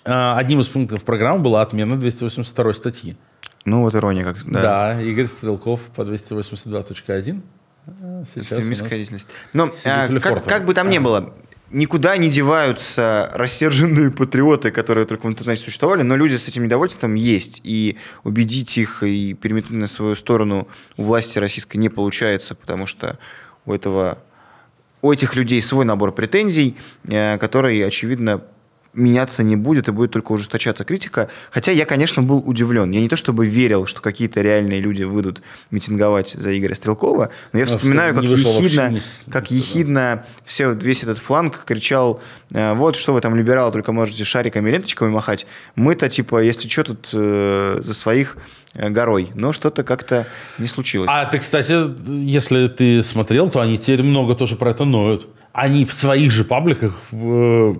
одним 0.04 0.60
из 0.60 0.68
пунктов 0.68 1.04
программы 1.04 1.40
была 1.42 1.62
отмена 1.62 1.98
282 1.98 2.74
статьи. 2.74 3.16
Ну, 3.64 3.82
вот 3.82 3.94
ирония 3.94 4.24
как. 4.24 4.36
Да, 4.44 4.94
да 4.94 5.00
Игорь 5.00 5.26
Стрелков 5.26 5.80
по 5.94 6.02
282.1. 6.02 7.40
А, 7.86 8.22
сейчас 8.32 8.66
Бесконечность. 8.66 9.28
Но 9.52 9.70
а, 9.84 10.08
как, 10.18 10.44
как 10.44 10.64
бы 10.66 10.74
там 10.74 10.90
ни 10.90 10.98
было, 10.98 11.34
никуда 11.70 12.16
не 12.16 12.28
деваются 12.28 13.30
рассерженные 13.34 14.10
патриоты, 14.10 14.70
которые 14.70 15.06
только 15.06 15.26
в 15.26 15.28
интернете 15.28 15.62
существовали, 15.62 16.02
но 16.02 16.16
люди 16.16 16.36
с 16.36 16.46
этим 16.48 16.64
недовольством 16.64 17.14
есть. 17.14 17.60
И 17.64 17.96
убедить 18.22 18.76
их 18.78 19.02
и 19.02 19.34
переметнуть 19.34 19.78
на 19.78 19.88
свою 19.88 20.14
сторону 20.14 20.68
у 20.96 21.02
власти 21.02 21.38
российской 21.38 21.78
не 21.78 21.88
получается, 21.88 22.54
потому 22.54 22.86
что 22.86 23.18
у 23.66 23.72
этого 23.72 24.18
у 25.02 25.12
этих 25.12 25.36
людей 25.36 25.60
свой 25.60 25.84
набор 25.84 26.12
претензий, 26.12 26.76
э, 27.08 27.36
который, 27.36 27.84
очевидно, 27.84 28.40
меняться 28.94 29.42
не 29.42 29.56
будет 29.56 29.88
и 29.88 29.92
будет 29.92 30.12
только 30.12 30.32
ужесточаться 30.32 30.84
критика. 30.84 31.28
Хотя 31.50 31.72
я, 31.72 31.84
конечно, 31.84 32.22
был 32.22 32.38
удивлен. 32.38 32.90
Я 32.90 33.00
не 33.00 33.08
то 33.08 33.16
чтобы 33.16 33.46
верил, 33.46 33.86
что 33.86 34.00
какие-то 34.00 34.40
реальные 34.40 34.80
люди 34.80 35.02
выйдут 35.02 35.42
митинговать 35.70 36.30
за 36.30 36.56
Игоря 36.56 36.74
Стрелкова, 36.74 37.30
но 37.52 37.58
я 37.58 37.66
вспоминаю, 37.66 38.14
как 38.14 38.24
ехидно, 38.24 39.00
как 39.30 39.50
ехидно 39.50 40.26
все, 40.44 40.72
весь 40.72 41.02
этот 41.02 41.18
фланг 41.18 41.64
кричал, 41.64 42.20
«Э, 42.52 42.74
вот 42.74 42.96
что 42.96 43.12
вы 43.12 43.20
там, 43.20 43.34
либералы, 43.36 43.72
только 43.72 43.92
можете 43.92 44.24
шариками 44.24 44.68
и 44.68 44.72
ленточками 44.72 45.10
махать. 45.10 45.46
Мы-то, 45.76 46.08
типа, 46.08 46.42
если 46.42 46.68
что, 46.68 46.84
тут 46.84 47.10
э, 47.12 47.80
за 47.82 47.94
своих 47.94 48.36
э, 48.74 48.88
горой. 48.90 49.30
Но 49.34 49.52
что-то 49.52 49.84
как-то 49.84 50.26
не 50.58 50.66
случилось. 50.66 51.08
А 51.12 51.24
ты, 51.26 51.38
кстати, 51.38 51.74
если 52.08 52.68
ты 52.68 53.02
смотрел, 53.02 53.48
то 53.48 53.60
они 53.60 53.78
теперь 53.78 54.02
много 54.02 54.34
тоже 54.34 54.56
про 54.56 54.70
это 54.70 54.84
ноют. 54.84 55.26
Они 55.52 55.84
в 55.84 55.92
своих 55.92 56.32
же 56.32 56.44
пабликах 56.44 56.94
э, 57.12 57.74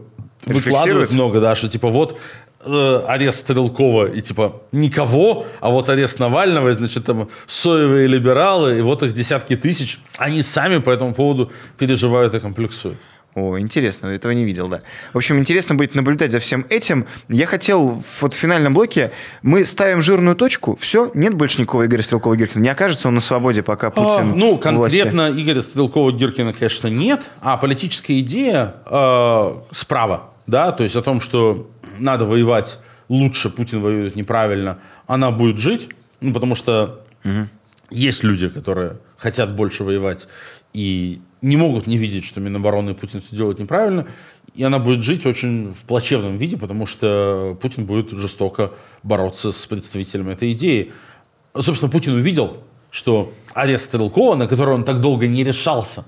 выкладывают 0.47 1.13
много, 1.13 1.41
да, 1.41 1.55
что 1.55 1.69
типа 1.69 1.89
вот 1.89 2.19
э, 2.65 3.03
арест 3.07 3.41
Стрелкова 3.41 4.07
и 4.07 4.21
типа 4.21 4.63
никого, 4.73 5.47
а 5.61 5.71
вот 5.71 5.89
арест 5.89 6.19
Навального, 6.19 6.71
и, 6.71 6.73
значит, 6.73 7.05
там 7.05 7.29
соевые 7.47 8.07
либералы, 8.07 8.79
и 8.79 8.81
вот 8.81 9.03
их 9.03 9.13
десятки 9.13 9.57
тысяч, 9.57 9.99
они 10.17 10.43
сами 10.43 10.79
по 10.79 10.91
этому 10.91 11.15
поводу 11.15 11.53
переживают 11.79 12.35
и 12.35 12.41
комплексуют. 12.41 12.99
О, 13.35 13.59
интересно, 13.59 14.07
этого 14.09 14.31
не 14.31 14.45
видел, 14.45 14.69
да. 14.69 14.83
В 15.13 15.17
общем, 15.17 15.39
интересно 15.39 15.75
будет 15.75 15.97
наблюдать 15.97 16.31
за 16.31 16.39
всем 16.39 16.65
этим. 16.71 17.07
Я 17.29 17.47
хотел 17.47 18.01
вот 18.21 18.33
в 18.33 18.37
финальном 18.37 18.75
блоке, 18.75 19.11
мы 19.43 19.65
ставим 19.65 20.03
жирную 20.03 20.37
точку, 20.37 20.77
все, 20.77 21.11
нет 21.15 21.35
больше 21.35 21.61
никакого 21.61 21.85
Игоря 21.87 22.03
Стрелкова-Гиркина. 22.03 22.61
Не 22.61 22.69
окажется 22.69 23.09
он 23.09 23.17
на 23.17 23.21
свободе, 23.21 23.65
пока 23.65 23.89
а, 23.89 23.91
Путин 23.91 24.33
а, 24.33 24.35
Ну, 24.37 24.57
конкретно 24.57 25.33
Игоря 25.33 25.63
Стрелкова-Гиркина, 25.63 26.53
конечно, 26.53 26.87
нет, 26.87 27.23
а 27.41 27.57
политическая 27.57 28.21
идея 28.21 28.77
э, 28.87 29.55
справа, 29.73 30.31
да, 30.47 30.73
то 30.73 30.85
есть 30.85 30.97
о 30.97 31.03
том, 31.03 31.21
что 31.21 31.71
надо 31.99 32.25
воевать 32.25 32.79
лучше, 33.09 33.51
Путин 33.51 33.81
воюет 33.81 34.17
неправильно, 34.17 34.79
она 35.07 35.31
будет 35.31 35.59
жить, 35.59 35.89
ну, 36.21 36.33
потому 36.33 36.55
что 36.55 37.05
угу. 37.25 37.49
есть 37.91 38.25
люди, 38.25 38.49
которые 38.49 38.99
хотят 39.17 39.55
больше 39.55 39.85
воевать 39.85 40.29
и 40.73 41.21
не 41.41 41.57
могут 41.57 41.87
не 41.87 41.97
видеть, 41.97 42.25
что 42.25 42.41
Минобороны 42.41 42.91
и 42.91 42.95
Путин 42.95 43.21
все 43.21 43.37
делают 43.37 43.59
неправильно, 43.59 44.07
и 44.55 44.63
она 44.63 44.79
будет 44.79 45.03
жить 45.03 45.27
очень 45.27 45.73
в 45.73 45.85
плачевном 45.85 46.39
виде, 46.39 46.57
потому 46.57 46.87
что 46.87 47.57
Путин 47.61 47.87
будет 47.87 48.11
жестоко 48.11 48.73
бороться 49.03 49.53
с 49.53 49.67
представителями 49.67 50.33
этой 50.33 50.53
идеи. 50.53 50.93
Собственно, 51.59 51.91
Путин 51.91 52.15
увидел, 52.15 52.63
что 52.91 53.33
арест 53.53 53.87
Стрелкова, 53.87 54.37
на 54.37 54.47
который 54.47 54.75
он 54.75 54.85
так 54.85 55.01
долго 55.01 55.27
не 55.27 55.45
решался, 55.45 56.05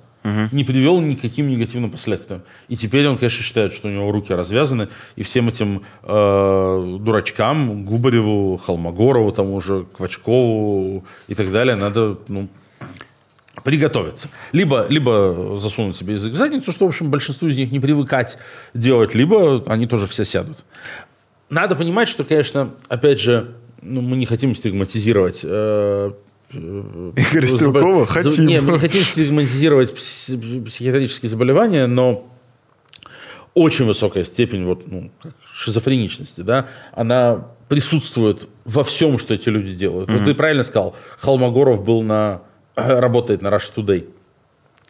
не 0.52 0.64
привел 0.64 1.00
ни 1.00 1.14
к 1.14 1.20
каким 1.20 1.48
негативным 1.48 1.90
последствиям. 1.90 2.42
И 2.68 2.76
теперь 2.76 3.06
он, 3.08 3.18
конечно, 3.18 3.42
считает, 3.42 3.72
что 3.72 3.88
у 3.88 3.90
него 3.90 4.10
руки 4.12 4.32
развязаны, 4.32 4.88
и 5.16 5.22
всем 5.22 5.48
этим 5.48 5.82
э, 6.02 6.96
дурачкам, 7.00 7.84
Губареву, 7.84 8.56
Холмогорову, 8.56 9.32
тому 9.32 9.60
же 9.60 9.86
Квачкову 9.96 11.04
и 11.28 11.34
так 11.34 11.52
далее, 11.52 11.76
надо 11.76 12.18
ну, 12.28 12.48
приготовиться. 13.62 14.28
Либо, 14.52 14.86
либо 14.88 15.56
засунуть 15.56 15.96
себе 15.96 16.14
язык 16.14 16.32
в 16.32 16.36
задницу, 16.36 16.72
что, 16.72 16.86
в 16.86 16.88
общем, 16.88 17.10
большинству 17.10 17.48
из 17.48 17.56
них 17.56 17.72
не 17.72 17.80
привыкать 17.80 18.38
делать, 18.74 19.14
либо 19.14 19.62
они 19.66 19.86
тоже 19.86 20.06
все 20.06 20.24
сядут. 20.24 20.58
Надо 21.48 21.76
понимать, 21.76 22.08
что, 22.08 22.24
конечно, 22.24 22.70
опять 22.88 23.20
же, 23.20 23.54
ну, 23.82 24.00
мы 24.00 24.16
не 24.16 24.26
хотим 24.26 24.54
стигматизировать 24.54 25.40
э, 25.44 26.12
Игорь 26.56 27.46
Стрелкова 27.46 28.06
хотим. 28.06 28.46
Не, 28.46 28.60
мы 28.60 28.74
не 28.74 28.78
хотим 28.78 29.02
стигматизировать 29.02 29.94
психиатрические 29.94 31.30
заболевания, 31.30 31.86
но 31.86 32.28
очень 33.54 33.86
высокая 33.86 34.24
степень 34.24 34.64
вот, 34.64 34.86
ну, 34.86 35.10
шизофреничности, 35.54 36.42
да, 36.42 36.66
она 36.92 37.48
присутствует 37.68 38.48
во 38.64 38.84
всем, 38.84 39.18
что 39.18 39.34
эти 39.34 39.48
люди 39.48 39.74
делают. 39.74 40.10
Mm-hmm. 40.10 40.18
Вот 40.18 40.24
ты 40.26 40.34
правильно 40.34 40.62
сказал, 40.62 40.94
Холмогоров 41.18 41.82
был 41.82 42.02
на, 42.02 42.42
работает 42.74 43.42
на 43.42 43.48
Rush 43.48 43.72
Today. 43.74 44.08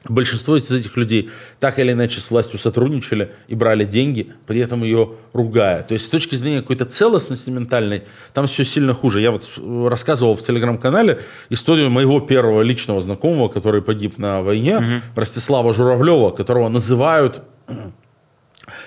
Большинство 0.09 0.57
из 0.57 0.71
этих 0.71 0.97
людей 0.97 1.31
так 1.61 1.79
или 1.79 1.93
иначе 1.93 2.21
с 2.21 2.31
властью 2.31 2.59
сотрудничали 2.59 3.33
и 3.49 3.55
брали 3.55 3.85
деньги, 3.85 4.33
при 4.47 4.61
этом 4.61 4.83
ее 4.83 5.11
ругая. 5.33 5.83
То 5.83 5.95
есть 5.95 6.07
с 6.07 6.09
точки 6.09 6.35
зрения 6.35 6.61
какой-то 6.61 6.85
целостности 6.85 7.51
ментальной, 7.51 8.03
там 8.33 8.47
все 8.47 8.65
сильно 8.65 8.95
хуже. 8.95 9.21
Я 9.21 9.31
вот 9.31 9.51
рассказывал 9.89 10.37
в 10.37 10.43
телеграм-канале 10.43 11.21
историю 11.51 11.91
моего 11.91 12.21
первого 12.21 12.63
личного 12.63 13.01
знакомого, 13.01 13.49
который 13.49 13.83
погиб 13.83 14.19
на 14.19 14.43
войне, 14.43 14.79
угу. 14.79 14.85
Ростислава 15.15 15.73
Журавлева, 15.73 16.31
которого 16.31 16.69
называют 16.69 17.43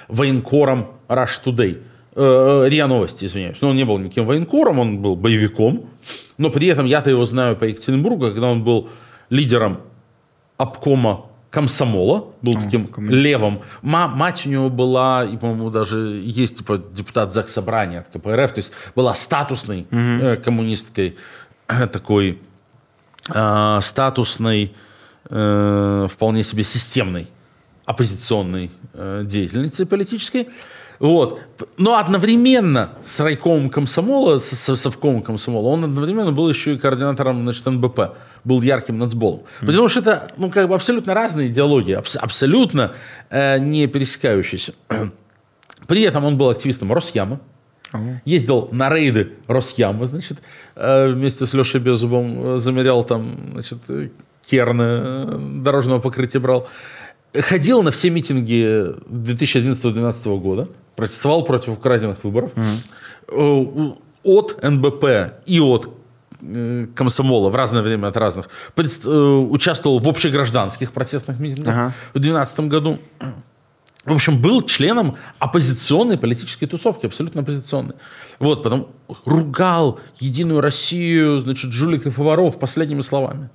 военкором 0.07 0.87
Rush 1.07 1.43
Today. 1.45 1.81
Э, 2.15 2.65
РИА 2.67 2.87
Новости, 2.87 3.25
извиняюсь. 3.25 3.61
Но 3.61 3.69
он 3.69 3.75
не 3.75 3.85
был 3.85 3.97
никаким 3.97 4.25
военкором, 4.25 4.79
он 4.79 4.97
был 4.97 5.15
боевиком. 5.15 5.89
Но 6.37 6.49
при 6.49 6.67
этом 6.67 6.85
я-то 6.85 7.09
его 7.09 7.25
знаю 7.25 7.55
по 7.55 7.65
Екатеринбургу, 7.65 8.25
когда 8.27 8.47
он 8.47 8.63
был 8.63 8.89
лидером 9.29 9.81
обкома 10.59 11.25
комсомола, 11.49 12.27
был 12.43 12.57
О, 12.57 12.61
таким 12.61 12.85
коммунист. 12.85 13.23
левым. 13.23 13.61
Ма, 13.81 14.07
мать 14.07 14.45
у 14.45 14.49
него 14.49 14.69
была, 14.69 15.25
и, 15.25 15.35
по-моему, 15.35 15.71
даже 15.71 16.21
есть 16.23 16.59
типа 16.59 16.77
депутат 16.77 17.33
Заксобрания 17.33 18.01
от 18.01 18.09
КПРФ, 18.09 18.51
то 18.51 18.59
есть 18.59 18.71
была 18.93 19.15
статусной 19.15 19.87
угу. 19.89 19.97
э, 19.97 20.35
коммунисткой, 20.35 21.17
э, 21.67 21.87
такой 21.87 22.39
э, 23.33 23.79
статусной, 23.81 24.73
э, 25.29 26.07
вполне 26.11 26.43
себе 26.43 26.63
системной 26.63 27.27
оппозиционной 27.85 28.69
э, 28.93 29.23
деятельницей 29.25 29.87
политической. 29.87 30.49
Вот. 30.99 31.39
Но 31.77 31.97
одновременно 31.97 32.91
с 33.01 33.19
райкомом 33.19 33.69
комсомола, 33.69 34.39
с, 34.39 34.51
с 34.51 34.75
совкомом 34.75 35.21
комсомола, 35.21 35.69
он 35.69 35.85
одновременно 35.85 36.31
был 36.31 36.49
еще 36.49 36.73
и 36.73 36.77
координатором 36.77 37.43
значит, 37.43 37.65
НБП 37.65 38.17
был 38.43 38.61
ярким 38.61 38.97
нацболом. 38.97 39.39
Mm-hmm. 39.39 39.65
Потому 39.65 39.89
что 39.89 39.99
это 40.01 40.31
ну, 40.37 40.49
как 40.49 40.67
бы 40.67 40.75
абсолютно 40.75 41.13
разные 41.13 41.47
идеологии, 41.47 41.93
абс- 41.93 42.17
абсолютно 42.17 42.93
э, 43.29 43.59
не 43.59 43.87
пересекающиеся. 43.87 44.73
При 45.87 46.01
этом 46.01 46.25
он 46.25 46.37
был 46.37 46.49
активистом 46.49 46.91
Росяма, 46.93 47.39
uh-huh. 47.93 48.17
ездил 48.25 48.69
на 48.71 48.89
рейды 48.89 49.33
Росяма, 49.47 50.05
значит, 50.05 50.39
э, 50.75 51.07
вместе 51.09 51.45
с 51.45 51.53
Лешей 51.53 51.79
Беззубом 51.79 52.55
э, 52.55 52.57
замерял 52.57 53.03
там, 53.03 53.51
значит, 53.53 53.79
керны 54.45 54.83
э, 54.83 55.39
дорожного 55.63 55.99
покрытия 55.99 56.39
брал. 56.39 56.67
Ходил 57.33 57.83
на 57.83 57.91
все 57.91 58.09
митинги 58.09 58.95
2011-2012 59.07 60.39
года, 60.39 60.67
протестовал 60.99 61.43
против 61.45 61.73
украденных 61.73 62.23
выборов. 62.23 62.51
Uh-huh. 63.27 63.97
От 64.23 64.61
НБП 64.61 65.05
и 65.45 65.59
от 65.59 65.89
Э, 66.41 66.87
комсомола 66.95 67.49
в 67.49 67.55
разное 67.55 67.81
время 67.81 68.07
от 68.07 68.15
разных, 68.15 68.47
э, 68.77 69.09
участвовал 69.11 69.99
в 69.99 70.07
общегражданских 70.07 70.93
протестных 70.93 71.37
митингах 71.37 71.73
ага. 71.73 71.93
в 72.13 72.19
2012 72.19 72.59
году. 72.61 72.99
В 74.05 74.13
общем, 74.13 74.41
был 74.41 74.61
членом 74.61 75.17
оппозиционной 75.39 76.17
политической 76.17 76.65
тусовки, 76.65 77.05
абсолютно 77.05 77.41
оппозиционной. 77.41 77.95
Вот, 78.39 78.63
потом 78.63 78.87
ругал 79.25 79.99
Единую 80.21 80.61
Россию, 80.61 81.41
значит, 81.41 81.73
жуликов 81.73 82.17
и 82.17 82.21
воров 82.21 82.57
последними 82.57 83.01
словами. 83.01 83.49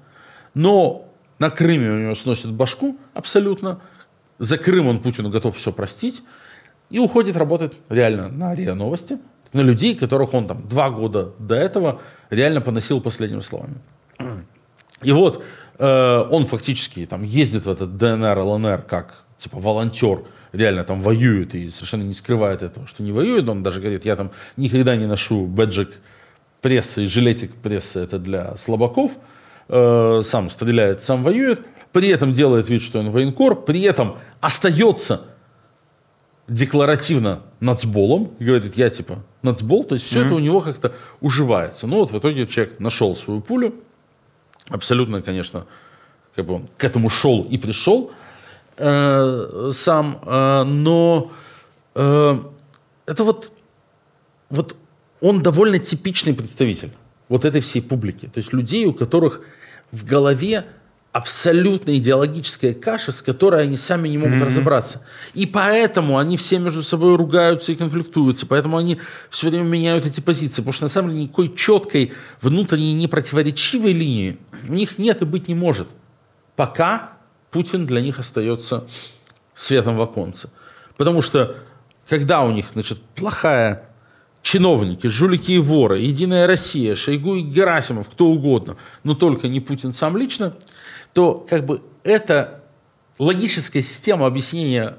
Но 0.53 1.09
на 1.39 1.49
Крыме 1.49 1.91
у 1.91 1.99
него 1.99 2.15
сносит 2.15 2.53
башку 2.53 2.99
абсолютно. 3.15 3.81
За 4.39 4.59
Крым 4.59 4.89
он 4.89 5.01
Путину 5.01 5.31
готов 5.31 5.57
все 5.57 5.73
простить. 5.73 6.23
И 6.95 6.99
уходит 7.01 7.37
работать 7.37 7.73
реально 7.89 8.29
на 8.29 8.55
РИА 8.55 8.77
Новости, 8.77 9.19
на 9.53 9.63
людей, 9.63 9.97
которых 9.97 10.33
он 10.33 10.47
там 10.47 10.69
два 10.69 10.91
года 10.91 11.33
до 11.41 11.57
этого 11.57 12.01
реально 12.31 12.61
поносил 12.61 13.01
последними 13.01 13.41
словами. 13.41 13.75
И 15.03 15.11
вот 15.11 15.43
э, 15.81 16.29
он 16.31 16.47
фактически 16.47 17.05
там 17.05 17.25
ездит 17.25 17.67
в 17.67 17.69
этот 17.69 17.97
ДНР, 17.97 18.39
ЛНР 18.39 18.83
как 18.83 19.25
типа 19.39 19.59
волонтер, 19.59 20.23
реально 20.53 20.85
там 20.85 21.01
воюет 21.01 21.57
и 21.57 21.69
совершенно 21.69 22.05
не 22.05 22.13
скрывает 22.13 22.63
этого, 22.63 22.87
что 22.87 23.03
не 23.03 23.11
воюет. 23.11 23.49
Он 23.49 23.65
даже 23.65 23.81
говорит, 23.81 24.05
я 24.05 24.15
там 24.15 24.31
никогда 24.57 24.95
не 24.95 25.07
ношу 25.07 25.47
бэджик 25.47 25.95
прессы 26.61 27.03
и 27.03 27.07
жилетик 27.09 27.57
прессы, 27.57 27.99
это 27.99 28.21
для 28.21 28.57
слабаков. 28.57 29.11
Э, 29.69 30.21
сам 30.23 30.49
стреляет, 30.49 31.03
сам 31.03 31.25
воюет. 31.25 31.61
При 31.91 32.07
этом 32.07 32.33
делает 32.33 32.69
вид, 32.69 32.83
что 32.83 33.01
он 33.01 33.11
военкор. 33.11 33.57
При 33.57 33.83
этом 33.83 34.19
остается 34.41 35.34
декларативно 36.49 37.43
нацболом 37.61 38.33
и 38.39 38.45
говорит, 38.45 38.77
я 38.77 38.91
типа 38.91 39.23
нацбол, 39.43 39.85
то 39.85 39.95
есть 39.95 40.07
все 40.07 40.21
mm-hmm. 40.21 40.27
это 40.27 40.35
у 40.35 40.39
него 40.39 40.61
как-то 40.61 40.95
уживается. 41.21 41.87
Ну 41.87 41.97
вот 41.97 42.11
в 42.11 42.19
итоге 42.19 42.47
человек 42.47 42.81
нашел 42.81 43.17
свою 43.17 43.41
пулю, 43.41 43.75
абсолютно, 44.69 45.23
конечно, 45.23 45.67
как 46.35 46.47
бы 46.47 46.55
он 46.55 46.69
к 46.77 46.85
этому 46.85 47.09
шел 47.09 47.45
и 47.45 47.57
пришел 47.59 48.11
э, 48.77 49.71
сам, 49.73 50.21
э, 50.23 50.65
но 50.65 51.33
э, 51.95 52.39
это 53.07 53.25
вот, 53.25 53.53
вот 54.51 54.77
он 55.21 55.43
довольно 55.43 55.79
типичный 55.79 56.35
представитель 56.35 56.91
вот 57.29 57.45
этой 57.45 57.61
всей 57.61 57.81
публики, 57.81 58.27
то 58.27 58.39
есть 58.39 58.53
людей, 58.53 58.85
у 58.85 58.93
которых 58.93 59.41
в 59.93 60.05
голове 60.05 60.67
абсолютно 61.15 61.97
идеологическая 61.97 62.75
каша, 62.75 63.13
с 63.13 63.23
которой 63.23 63.63
они 63.63 63.77
сами 63.77 64.09
не 64.09 64.19
могут 64.19 64.35
mm-hmm. 64.35 64.47
разобраться. 64.47 65.07
И 65.33 65.47
поэтому 65.47 66.19
они 66.19 66.37
все 66.37 66.59
между 66.59 66.83
собой 66.83 67.15
ругаются 67.15 67.71
и 67.71 67.77
конфликтуются. 67.77 68.49
Поэтому 68.49 68.77
они 68.79 68.99
все 69.31 69.49
время 69.49 69.63
меняют 69.63 70.07
эти 70.07 70.21
позиции. 70.21 70.61
Потому 70.61 70.73
что 70.73 70.83
на 70.87 70.89
самом 70.89 71.11
деле 71.11 71.23
никакой 71.23 71.55
четкой 71.55 72.15
внутренней 72.43 72.95
непротиворечивой 72.95 73.93
линии 73.93 74.39
у 74.69 74.73
них 74.73 74.99
нет 74.99 75.23
и 75.23 75.25
быть 75.25 75.47
не 75.47 75.55
может. 75.55 75.87
Пока 76.57 77.13
Путин 77.53 77.87
для 77.87 78.01
них 78.01 78.19
остается 78.19 78.85
светом 79.55 79.97
в 79.97 80.03
оконце. 80.03 80.51
Потому 80.97 81.23
что 81.23 81.55
когда 82.09 82.43
у 82.43 82.51
них 82.51 82.71
значит, 82.73 83.01
плохая 83.15 83.89
чиновники, 84.43 85.07
жулики 85.07 85.53
и 85.53 85.59
воры, 85.59 86.01
Единая 86.01 86.49
Россия, 86.49 86.97
Шойгу 86.97 87.37
и 87.37 87.43
Герасимов, 87.43 88.09
кто 88.09 88.27
угодно, 88.27 88.77
но 89.05 89.15
только 89.15 89.47
не 89.47 89.61
Путин 89.61 89.93
сам 89.93 90.17
лично– 90.17 90.57
то 91.15 91.47
как 91.49 91.65
бы 91.65 91.81
эта 92.03 92.63
логическая 93.19 93.83
система 93.83 94.27
объяснения 94.27 94.97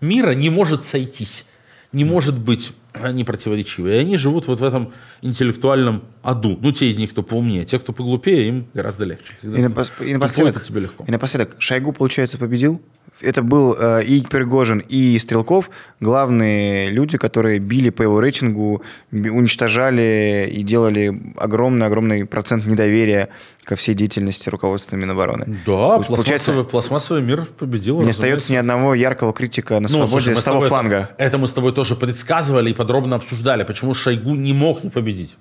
мира 0.00 0.32
не 0.32 0.50
может 0.50 0.84
сойтись, 0.84 1.48
не 1.92 2.04
может 2.04 2.38
быть 2.38 2.72
не 3.12 3.24
противоречивой. 3.24 3.96
И 3.96 3.98
они 3.98 4.16
живут 4.16 4.46
вот 4.46 4.60
в 4.60 4.64
этом 4.64 4.92
интеллектуальном 5.22 6.04
аду. 6.22 6.56
Ну, 6.60 6.70
те 6.70 6.88
из 6.88 6.98
них, 6.98 7.10
кто 7.10 7.22
поумнее. 7.22 7.64
Те, 7.64 7.78
кто 7.78 7.92
поглупее, 7.92 8.48
им 8.48 8.68
гораздо 8.72 9.04
легче. 9.04 9.34
Когда 9.40 9.58
и, 9.58 9.62
напос... 9.62 9.92
и, 10.00 10.12
напоследок, 10.12 10.56
это 10.56 10.64
тебе 10.64 10.80
легко. 10.82 11.04
и 11.06 11.10
напоследок, 11.10 11.56
Шойгу, 11.58 11.92
получается, 11.92 12.38
победил? 12.38 12.80
Это 13.20 13.42
был 13.42 13.76
э, 13.78 14.04
и 14.04 14.22
Пригожин, 14.22 14.80
и 14.88 15.18
Стрелков, 15.18 15.70
главные 16.00 16.90
люди, 16.90 17.16
которые 17.16 17.58
били 17.58 17.90
по 17.90 18.02
его 18.02 18.20
рейтингу, 18.20 18.82
уничтожали 19.12 20.50
и 20.52 20.62
делали 20.62 21.34
огромный-огромный 21.36 22.26
процент 22.26 22.66
недоверия 22.66 23.28
ко 23.62 23.76
всей 23.76 23.94
деятельности 23.94 24.48
руководства 24.48 24.96
Минобороны. 24.96 25.60
Да, 25.64 26.00
пластмассовый, 26.00 26.64
пластмассовый 26.64 27.22
мир 27.22 27.46
победил. 27.58 28.02
Не 28.02 28.10
остается 28.10 28.52
ни 28.52 28.56
одного 28.56 28.94
яркого 28.94 29.32
критика 29.32 29.74
на 29.74 29.82
ну, 29.82 29.88
свободе 29.88 30.10
слушай, 30.10 30.36
с 30.36 30.44
того 30.44 30.62
фланга. 30.62 31.10
Это, 31.16 31.24
это 31.24 31.38
мы 31.38 31.48
с 31.48 31.52
тобой 31.52 31.72
тоже 31.72 31.96
предсказывали 31.96 32.70
и 32.70 32.74
подробно 32.74 33.16
обсуждали, 33.16 33.62
почему 33.62 33.94
Шойгу 33.94 34.34
не 34.34 34.52
мог 34.52 34.82
не 34.84 34.90
победить 34.90 35.36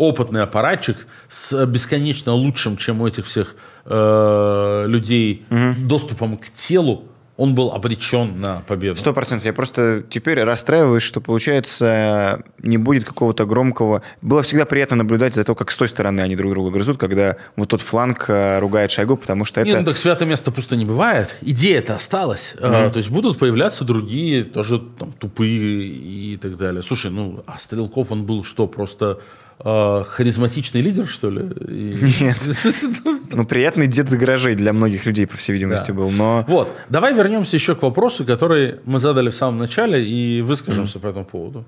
опытный 0.00 0.42
аппаратчик 0.42 0.96
с 1.28 1.66
бесконечно 1.66 2.32
лучшим, 2.32 2.78
чем 2.78 3.02
у 3.02 3.06
этих 3.06 3.26
всех 3.26 3.54
э, 3.90 4.84
людей, 4.86 5.44
угу. 5.50 5.86
доступом 5.86 6.36
к 6.38 6.48
телу, 6.50 7.04
он 7.40 7.54
был 7.54 7.72
обречен 7.72 8.38
на 8.38 8.60
победу. 8.66 9.00
Сто 9.00 9.14
процентов. 9.14 9.46
Я 9.46 9.54
просто 9.54 10.04
теперь 10.10 10.42
расстраиваюсь, 10.42 11.02
что, 11.02 11.22
получается, 11.22 12.44
не 12.58 12.76
будет 12.76 13.04
какого-то 13.04 13.46
громкого... 13.46 14.02
Было 14.20 14.42
всегда 14.42 14.66
приятно 14.66 14.96
наблюдать 14.96 15.34
за 15.34 15.44
то, 15.44 15.54
как 15.54 15.70
с 15.70 15.76
той 15.78 15.88
стороны 15.88 16.20
они 16.20 16.36
друг 16.36 16.52
друга 16.52 16.70
грызут, 16.70 16.98
когда 16.98 17.36
вот 17.56 17.70
тот 17.70 17.80
фланг 17.80 18.26
э, 18.28 18.58
ругает 18.58 18.90
Шойгу, 18.90 19.16
потому 19.16 19.46
что 19.46 19.62
это... 19.62 19.70
Не, 19.70 19.76
ну 19.76 19.86
так 19.86 19.96
святое 19.96 20.28
место 20.28 20.52
пусто 20.52 20.76
не 20.76 20.84
бывает. 20.84 21.34
Идея-то 21.40 21.94
осталась. 21.94 22.56
Mm-hmm. 22.60 22.90
то 22.90 22.98
есть 22.98 23.08
будут 23.08 23.38
появляться 23.38 23.86
другие, 23.86 24.44
тоже 24.44 24.78
там, 24.98 25.12
тупые 25.12 25.86
и 25.86 26.36
так 26.36 26.58
далее. 26.58 26.82
Слушай, 26.82 27.10
ну, 27.10 27.42
а 27.46 27.58
Стрелков, 27.58 28.12
он 28.12 28.26
был 28.26 28.44
что, 28.44 28.66
просто 28.66 29.20
э, 29.64 30.04
харизматичный 30.08 30.80
лидер, 30.80 31.06
что 31.06 31.30
ли? 31.30 31.42
И... 31.68 31.98
Нет. 32.20 32.36
Ну, 33.32 33.46
приятный 33.46 33.86
дед 33.86 34.08
за 34.08 34.18
гаражей 34.18 34.56
для 34.56 34.72
многих 34.72 35.06
людей, 35.06 35.24
по 35.24 35.36
всей 35.36 35.52
видимости, 35.52 35.92
был. 35.92 36.10
Но... 36.10 36.44
Вот, 36.48 36.72
давай 36.88 37.14
вернемся 37.14 37.54
еще 37.54 37.76
к 37.76 37.82
вопросу, 37.82 38.24
который 38.24 38.80
мы 38.84 38.98
задали 38.98 39.30
в 39.30 39.34
самом 39.36 39.58
начале, 39.58 40.04
и 40.04 40.42
выскажемся 40.42 40.98
по 40.98 41.06
этому 41.06 41.24
поводу. 41.24 41.64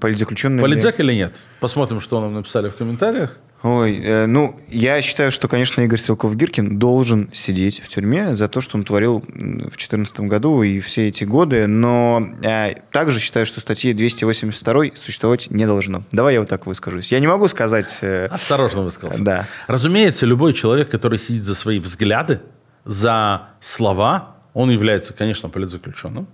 Политзаключенный 0.00 0.62
Политзак 0.62 1.00
или 1.00 1.12
нет? 1.12 1.36
Посмотрим, 1.60 2.00
что 2.00 2.20
нам 2.20 2.32
написали 2.34 2.68
в 2.68 2.76
комментариях. 2.76 3.38
Ой, 3.62 4.00
э, 4.02 4.26
ну, 4.26 4.58
я 4.68 5.00
считаю, 5.02 5.30
что, 5.30 5.46
конечно, 5.46 5.82
Игорь 5.82 5.98
Стрелков-Гиркин 5.98 6.78
должен 6.78 7.30
сидеть 7.32 7.80
в 7.80 7.88
тюрьме 7.88 8.34
за 8.34 8.48
то, 8.48 8.60
что 8.60 8.76
он 8.76 8.84
творил 8.84 9.20
в 9.20 9.22
2014 9.28 10.20
году 10.20 10.62
и 10.62 10.80
все 10.80 11.08
эти 11.08 11.22
годы, 11.22 11.68
но 11.68 12.26
э, 12.42 12.74
также 12.90 13.20
считаю, 13.20 13.46
что 13.46 13.60
статьи 13.60 13.92
282 13.92 14.96
существовать 14.96 15.48
не 15.50 15.64
должно. 15.64 16.02
Давай 16.10 16.34
я 16.34 16.40
вот 16.40 16.48
так 16.48 16.66
выскажусь. 16.66 17.12
Я 17.12 17.20
не 17.20 17.28
могу 17.28 17.46
сказать... 17.46 17.98
Э, 18.02 18.26
Осторожно 18.26 18.82
высказался. 18.82 19.22
Да. 19.22 19.46
Разумеется, 19.68 20.26
любой 20.26 20.54
человек, 20.54 20.90
который 20.90 21.18
сидит 21.18 21.44
за 21.44 21.54
свои 21.54 21.78
взгляды, 21.78 22.40
за 22.84 23.42
слова, 23.60 24.36
он 24.54 24.70
является, 24.70 25.14
конечно, 25.14 25.48
политзаключенным. 25.48 26.26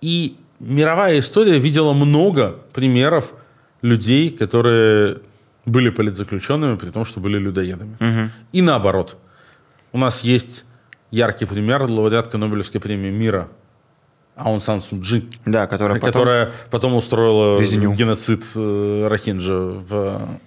И 0.00 0.36
мировая 0.60 1.18
история 1.18 1.58
видела 1.58 1.94
много 1.94 2.60
примеров 2.72 3.32
людей, 3.82 4.30
которые 4.30 5.18
были 5.66 5.90
политзаключенными, 5.90 6.76
при 6.76 6.90
том, 6.90 7.04
что 7.04 7.20
были 7.20 7.38
людоедами. 7.38 7.96
Угу. 8.00 8.30
И 8.52 8.62
наоборот. 8.62 9.16
У 9.92 9.98
нас 9.98 10.24
есть 10.24 10.64
яркий 11.10 11.46
пример 11.46 11.82
лауреатка 11.82 12.38
Нобелевской 12.38 12.80
премии 12.80 13.10
мира 13.10 13.48
Аун 14.36 14.60
Сан 14.60 14.80
Суджи, 14.80 15.28
да, 15.46 15.66
которая, 15.66 16.00
потом, 16.00 16.12
которая 16.12 16.52
потом 16.70 16.94
устроила 16.94 17.60
Резню. 17.60 17.92
геноцид 17.94 18.42
э, 18.56 19.06
Рахинджа 19.08 19.54
в, 19.54 20.40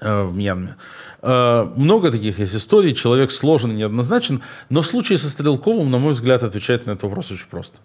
э, 0.00 0.22
в 0.24 0.34
Мьянме. 0.34 0.76
Э, 1.20 1.70
много 1.76 2.10
таких 2.10 2.38
есть 2.38 2.54
историй, 2.54 2.94
человек 2.94 3.30
сложен 3.30 3.72
и 3.72 3.74
неоднозначен, 3.74 4.42
но 4.70 4.80
в 4.80 4.86
случае 4.86 5.18
со 5.18 5.28
Стрелковым, 5.28 5.90
на 5.90 5.98
мой 5.98 6.14
взгляд, 6.14 6.42
отвечать 6.42 6.86
на 6.86 6.92
этот 6.92 7.02
вопрос 7.02 7.30
очень 7.30 7.48
просто. 7.50 7.78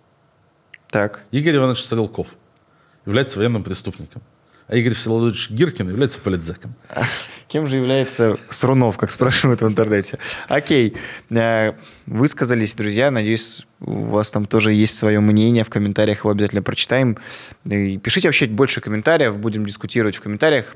Так. 0.90 1.26
Игорь 1.32 1.58
Иванович 1.58 1.84
Стрелков 1.84 2.28
является 3.06 3.38
военным 3.38 3.64
преступником 3.64 4.22
а 4.68 4.76
Игорь 4.76 4.94
Всеволодович 4.94 5.50
Гиркин 5.52 5.90
является 5.90 6.20
политзеком. 6.20 6.74
Кем 7.48 7.68
же 7.68 7.78
является 7.78 8.38
Срунов, 8.50 8.98
как 8.98 9.12
спрашивают 9.12 9.62
в 9.62 9.68
интернете? 9.68 10.18
Окей. 10.48 10.96
Э, 11.30 11.74
высказались, 12.08 12.74
друзья. 12.74 13.12
Надеюсь, 13.12 13.68
у 13.82 14.06
вас 14.06 14.32
там 14.32 14.46
тоже 14.46 14.74
есть 14.74 14.98
свое 14.98 15.20
мнение 15.20 15.64
в 15.64 15.70
комментариях. 15.70 16.20
Его 16.20 16.32
обязательно 16.32 16.64
прочитаем. 16.64 17.18
И 17.70 17.98
пишите 17.98 18.28
вообще 18.28 18.48
больше 18.48 18.82
комментариев. 18.82 19.38
Будем 19.38 19.66
дискутировать 19.66 20.16
в 20.16 20.22
комментариях. 20.22 20.76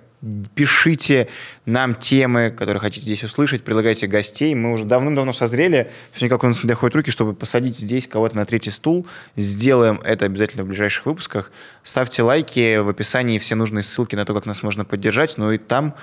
Пишите 0.54 1.30
нам 1.66 1.96
темы, 1.96 2.52
которые 2.52 2.82
хотите 2.82 3.06
здесь 3.06 3.24
услышать, 3.24 3.64
предлагайте 3.64 4.06
гостей. 4.06 4.54
Мы 4.54 4.74
уже 4.74 4.84
давным-давно 4.84 5.32
созрели, 5.32 5.92
все 6.12 6.26
никак 6.26 6.44
у 6.44 6.48
нас 6.48 6.62
не 6.62 6.68
доходят 6.68 6.94
руки, 6.94 7.10
чтобы 7.10 7.34
посадить 7.34 7.78
здесь 7.78 8.06
кого-то 8.06 8.36
на 8.36 8.46
третий 8.46 8.70
стул. 8.70 9.08
Сделаем 9.38 10.02
это 10.04 10.26
обязательно 10.26 10.66
в 10.66 10.68
ближайших 10.68 11.06
выпусках. 11.06 11.54
Ставьте 11.84 12.22
лайки, 12.22 12.80
в 12.80 12.90
описании 12.90 13.40
все 13.40 13.56
нужные 13.56 13.84
ссылки 13.84 14.18
на 14.18 14.26
то, 14.26 14.34
как 14.34 14.46
нас 14.46 14.62
можно 14.62 14.84
поддержать, 14.84 15.38
но 15.38 15.54
и 15.54 15.58
там 15.58 15.96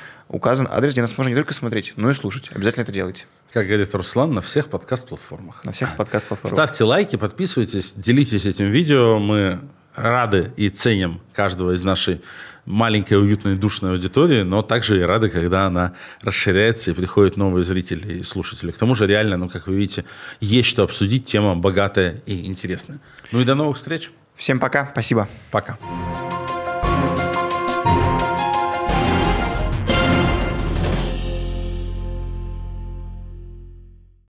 указан 0.56 0.68
адрес, 0.70 0.92
где 0.92 1.02
нас 1.02 1.16
можно 1.16 1.30
не 1.30 1.36
только 1.36 1.54
смотреть, 1.54 1.92
но 1.96 2.10
и 2.10 2.14
слушать. 2.14 2.50
Обязательно 2.52 2.82
это 2.82 2.92
делайте. 2.92 3.26
Как 3.52 3.66
говорит 3.66 3.94
Руслан, 3.94 4.34
на 4.34 4.40
всех 4.40 4.68
подкаст-платформах. 4.68 5.64
На 5.64 5.72
всех 5.72 5.96
подкаст-платформах. 5.96 6.52
Ставьте 6.52 6.84
лайки, 6.84 7.16
подписывайтесь, 7.16 7.94
делитесь 7.94 8.46
этим 8.46 8.70
видео. 8.70 9.18
Мы 9.18 9.60
рады 9.94 10.52
и 10.56 10.68
ценим 10.68 11.20
каждого 11.32 11.72
из 11.72 11.82
нашей 11.82 12.20
маленькой, 12.64 13.14
уютной, 13.14 13.56
душной 13.56 13.92
аудитории, 13.92 14.42
но 14.42 14.62
также 14.62 14.98
и 14.98 15.02
рады, 15.02 15.30
когда 15.30 15.66
она 15.66 15.94
расширяется 16.20 16.90
и 16.90 16.94
приходят 16.94 17.36
новые 17.36 17.62
зрители 17.64 18.18
и 18.18 18.22
слушатели. 18.22 18.72
К 18.72 18.76
тому 18.76 18.94
же 18.94 19.06
реально, 19.06 19.36
ну, 19.36 19.48
как 19.48 19.68
вы 19.68 19.76
видите, 19.76 20.04
есть 20.40 20.68
что 20.68 20.82
обсудить, 20.82 21.24
тема 21.24 21.54
богатая 21.54 22.20
и 22.26 22.46
интересная. 22.46 22.98
Ну 23.30 23.40
и 23.40 23.44
до 23.44 23.54
новых 23.54 23.76
встреч. 23.76 24.10
Всем 24.34 24.58
пока, 24.58 24.88
спасибо. 24.92 25.28
Пока. 25.50 25.78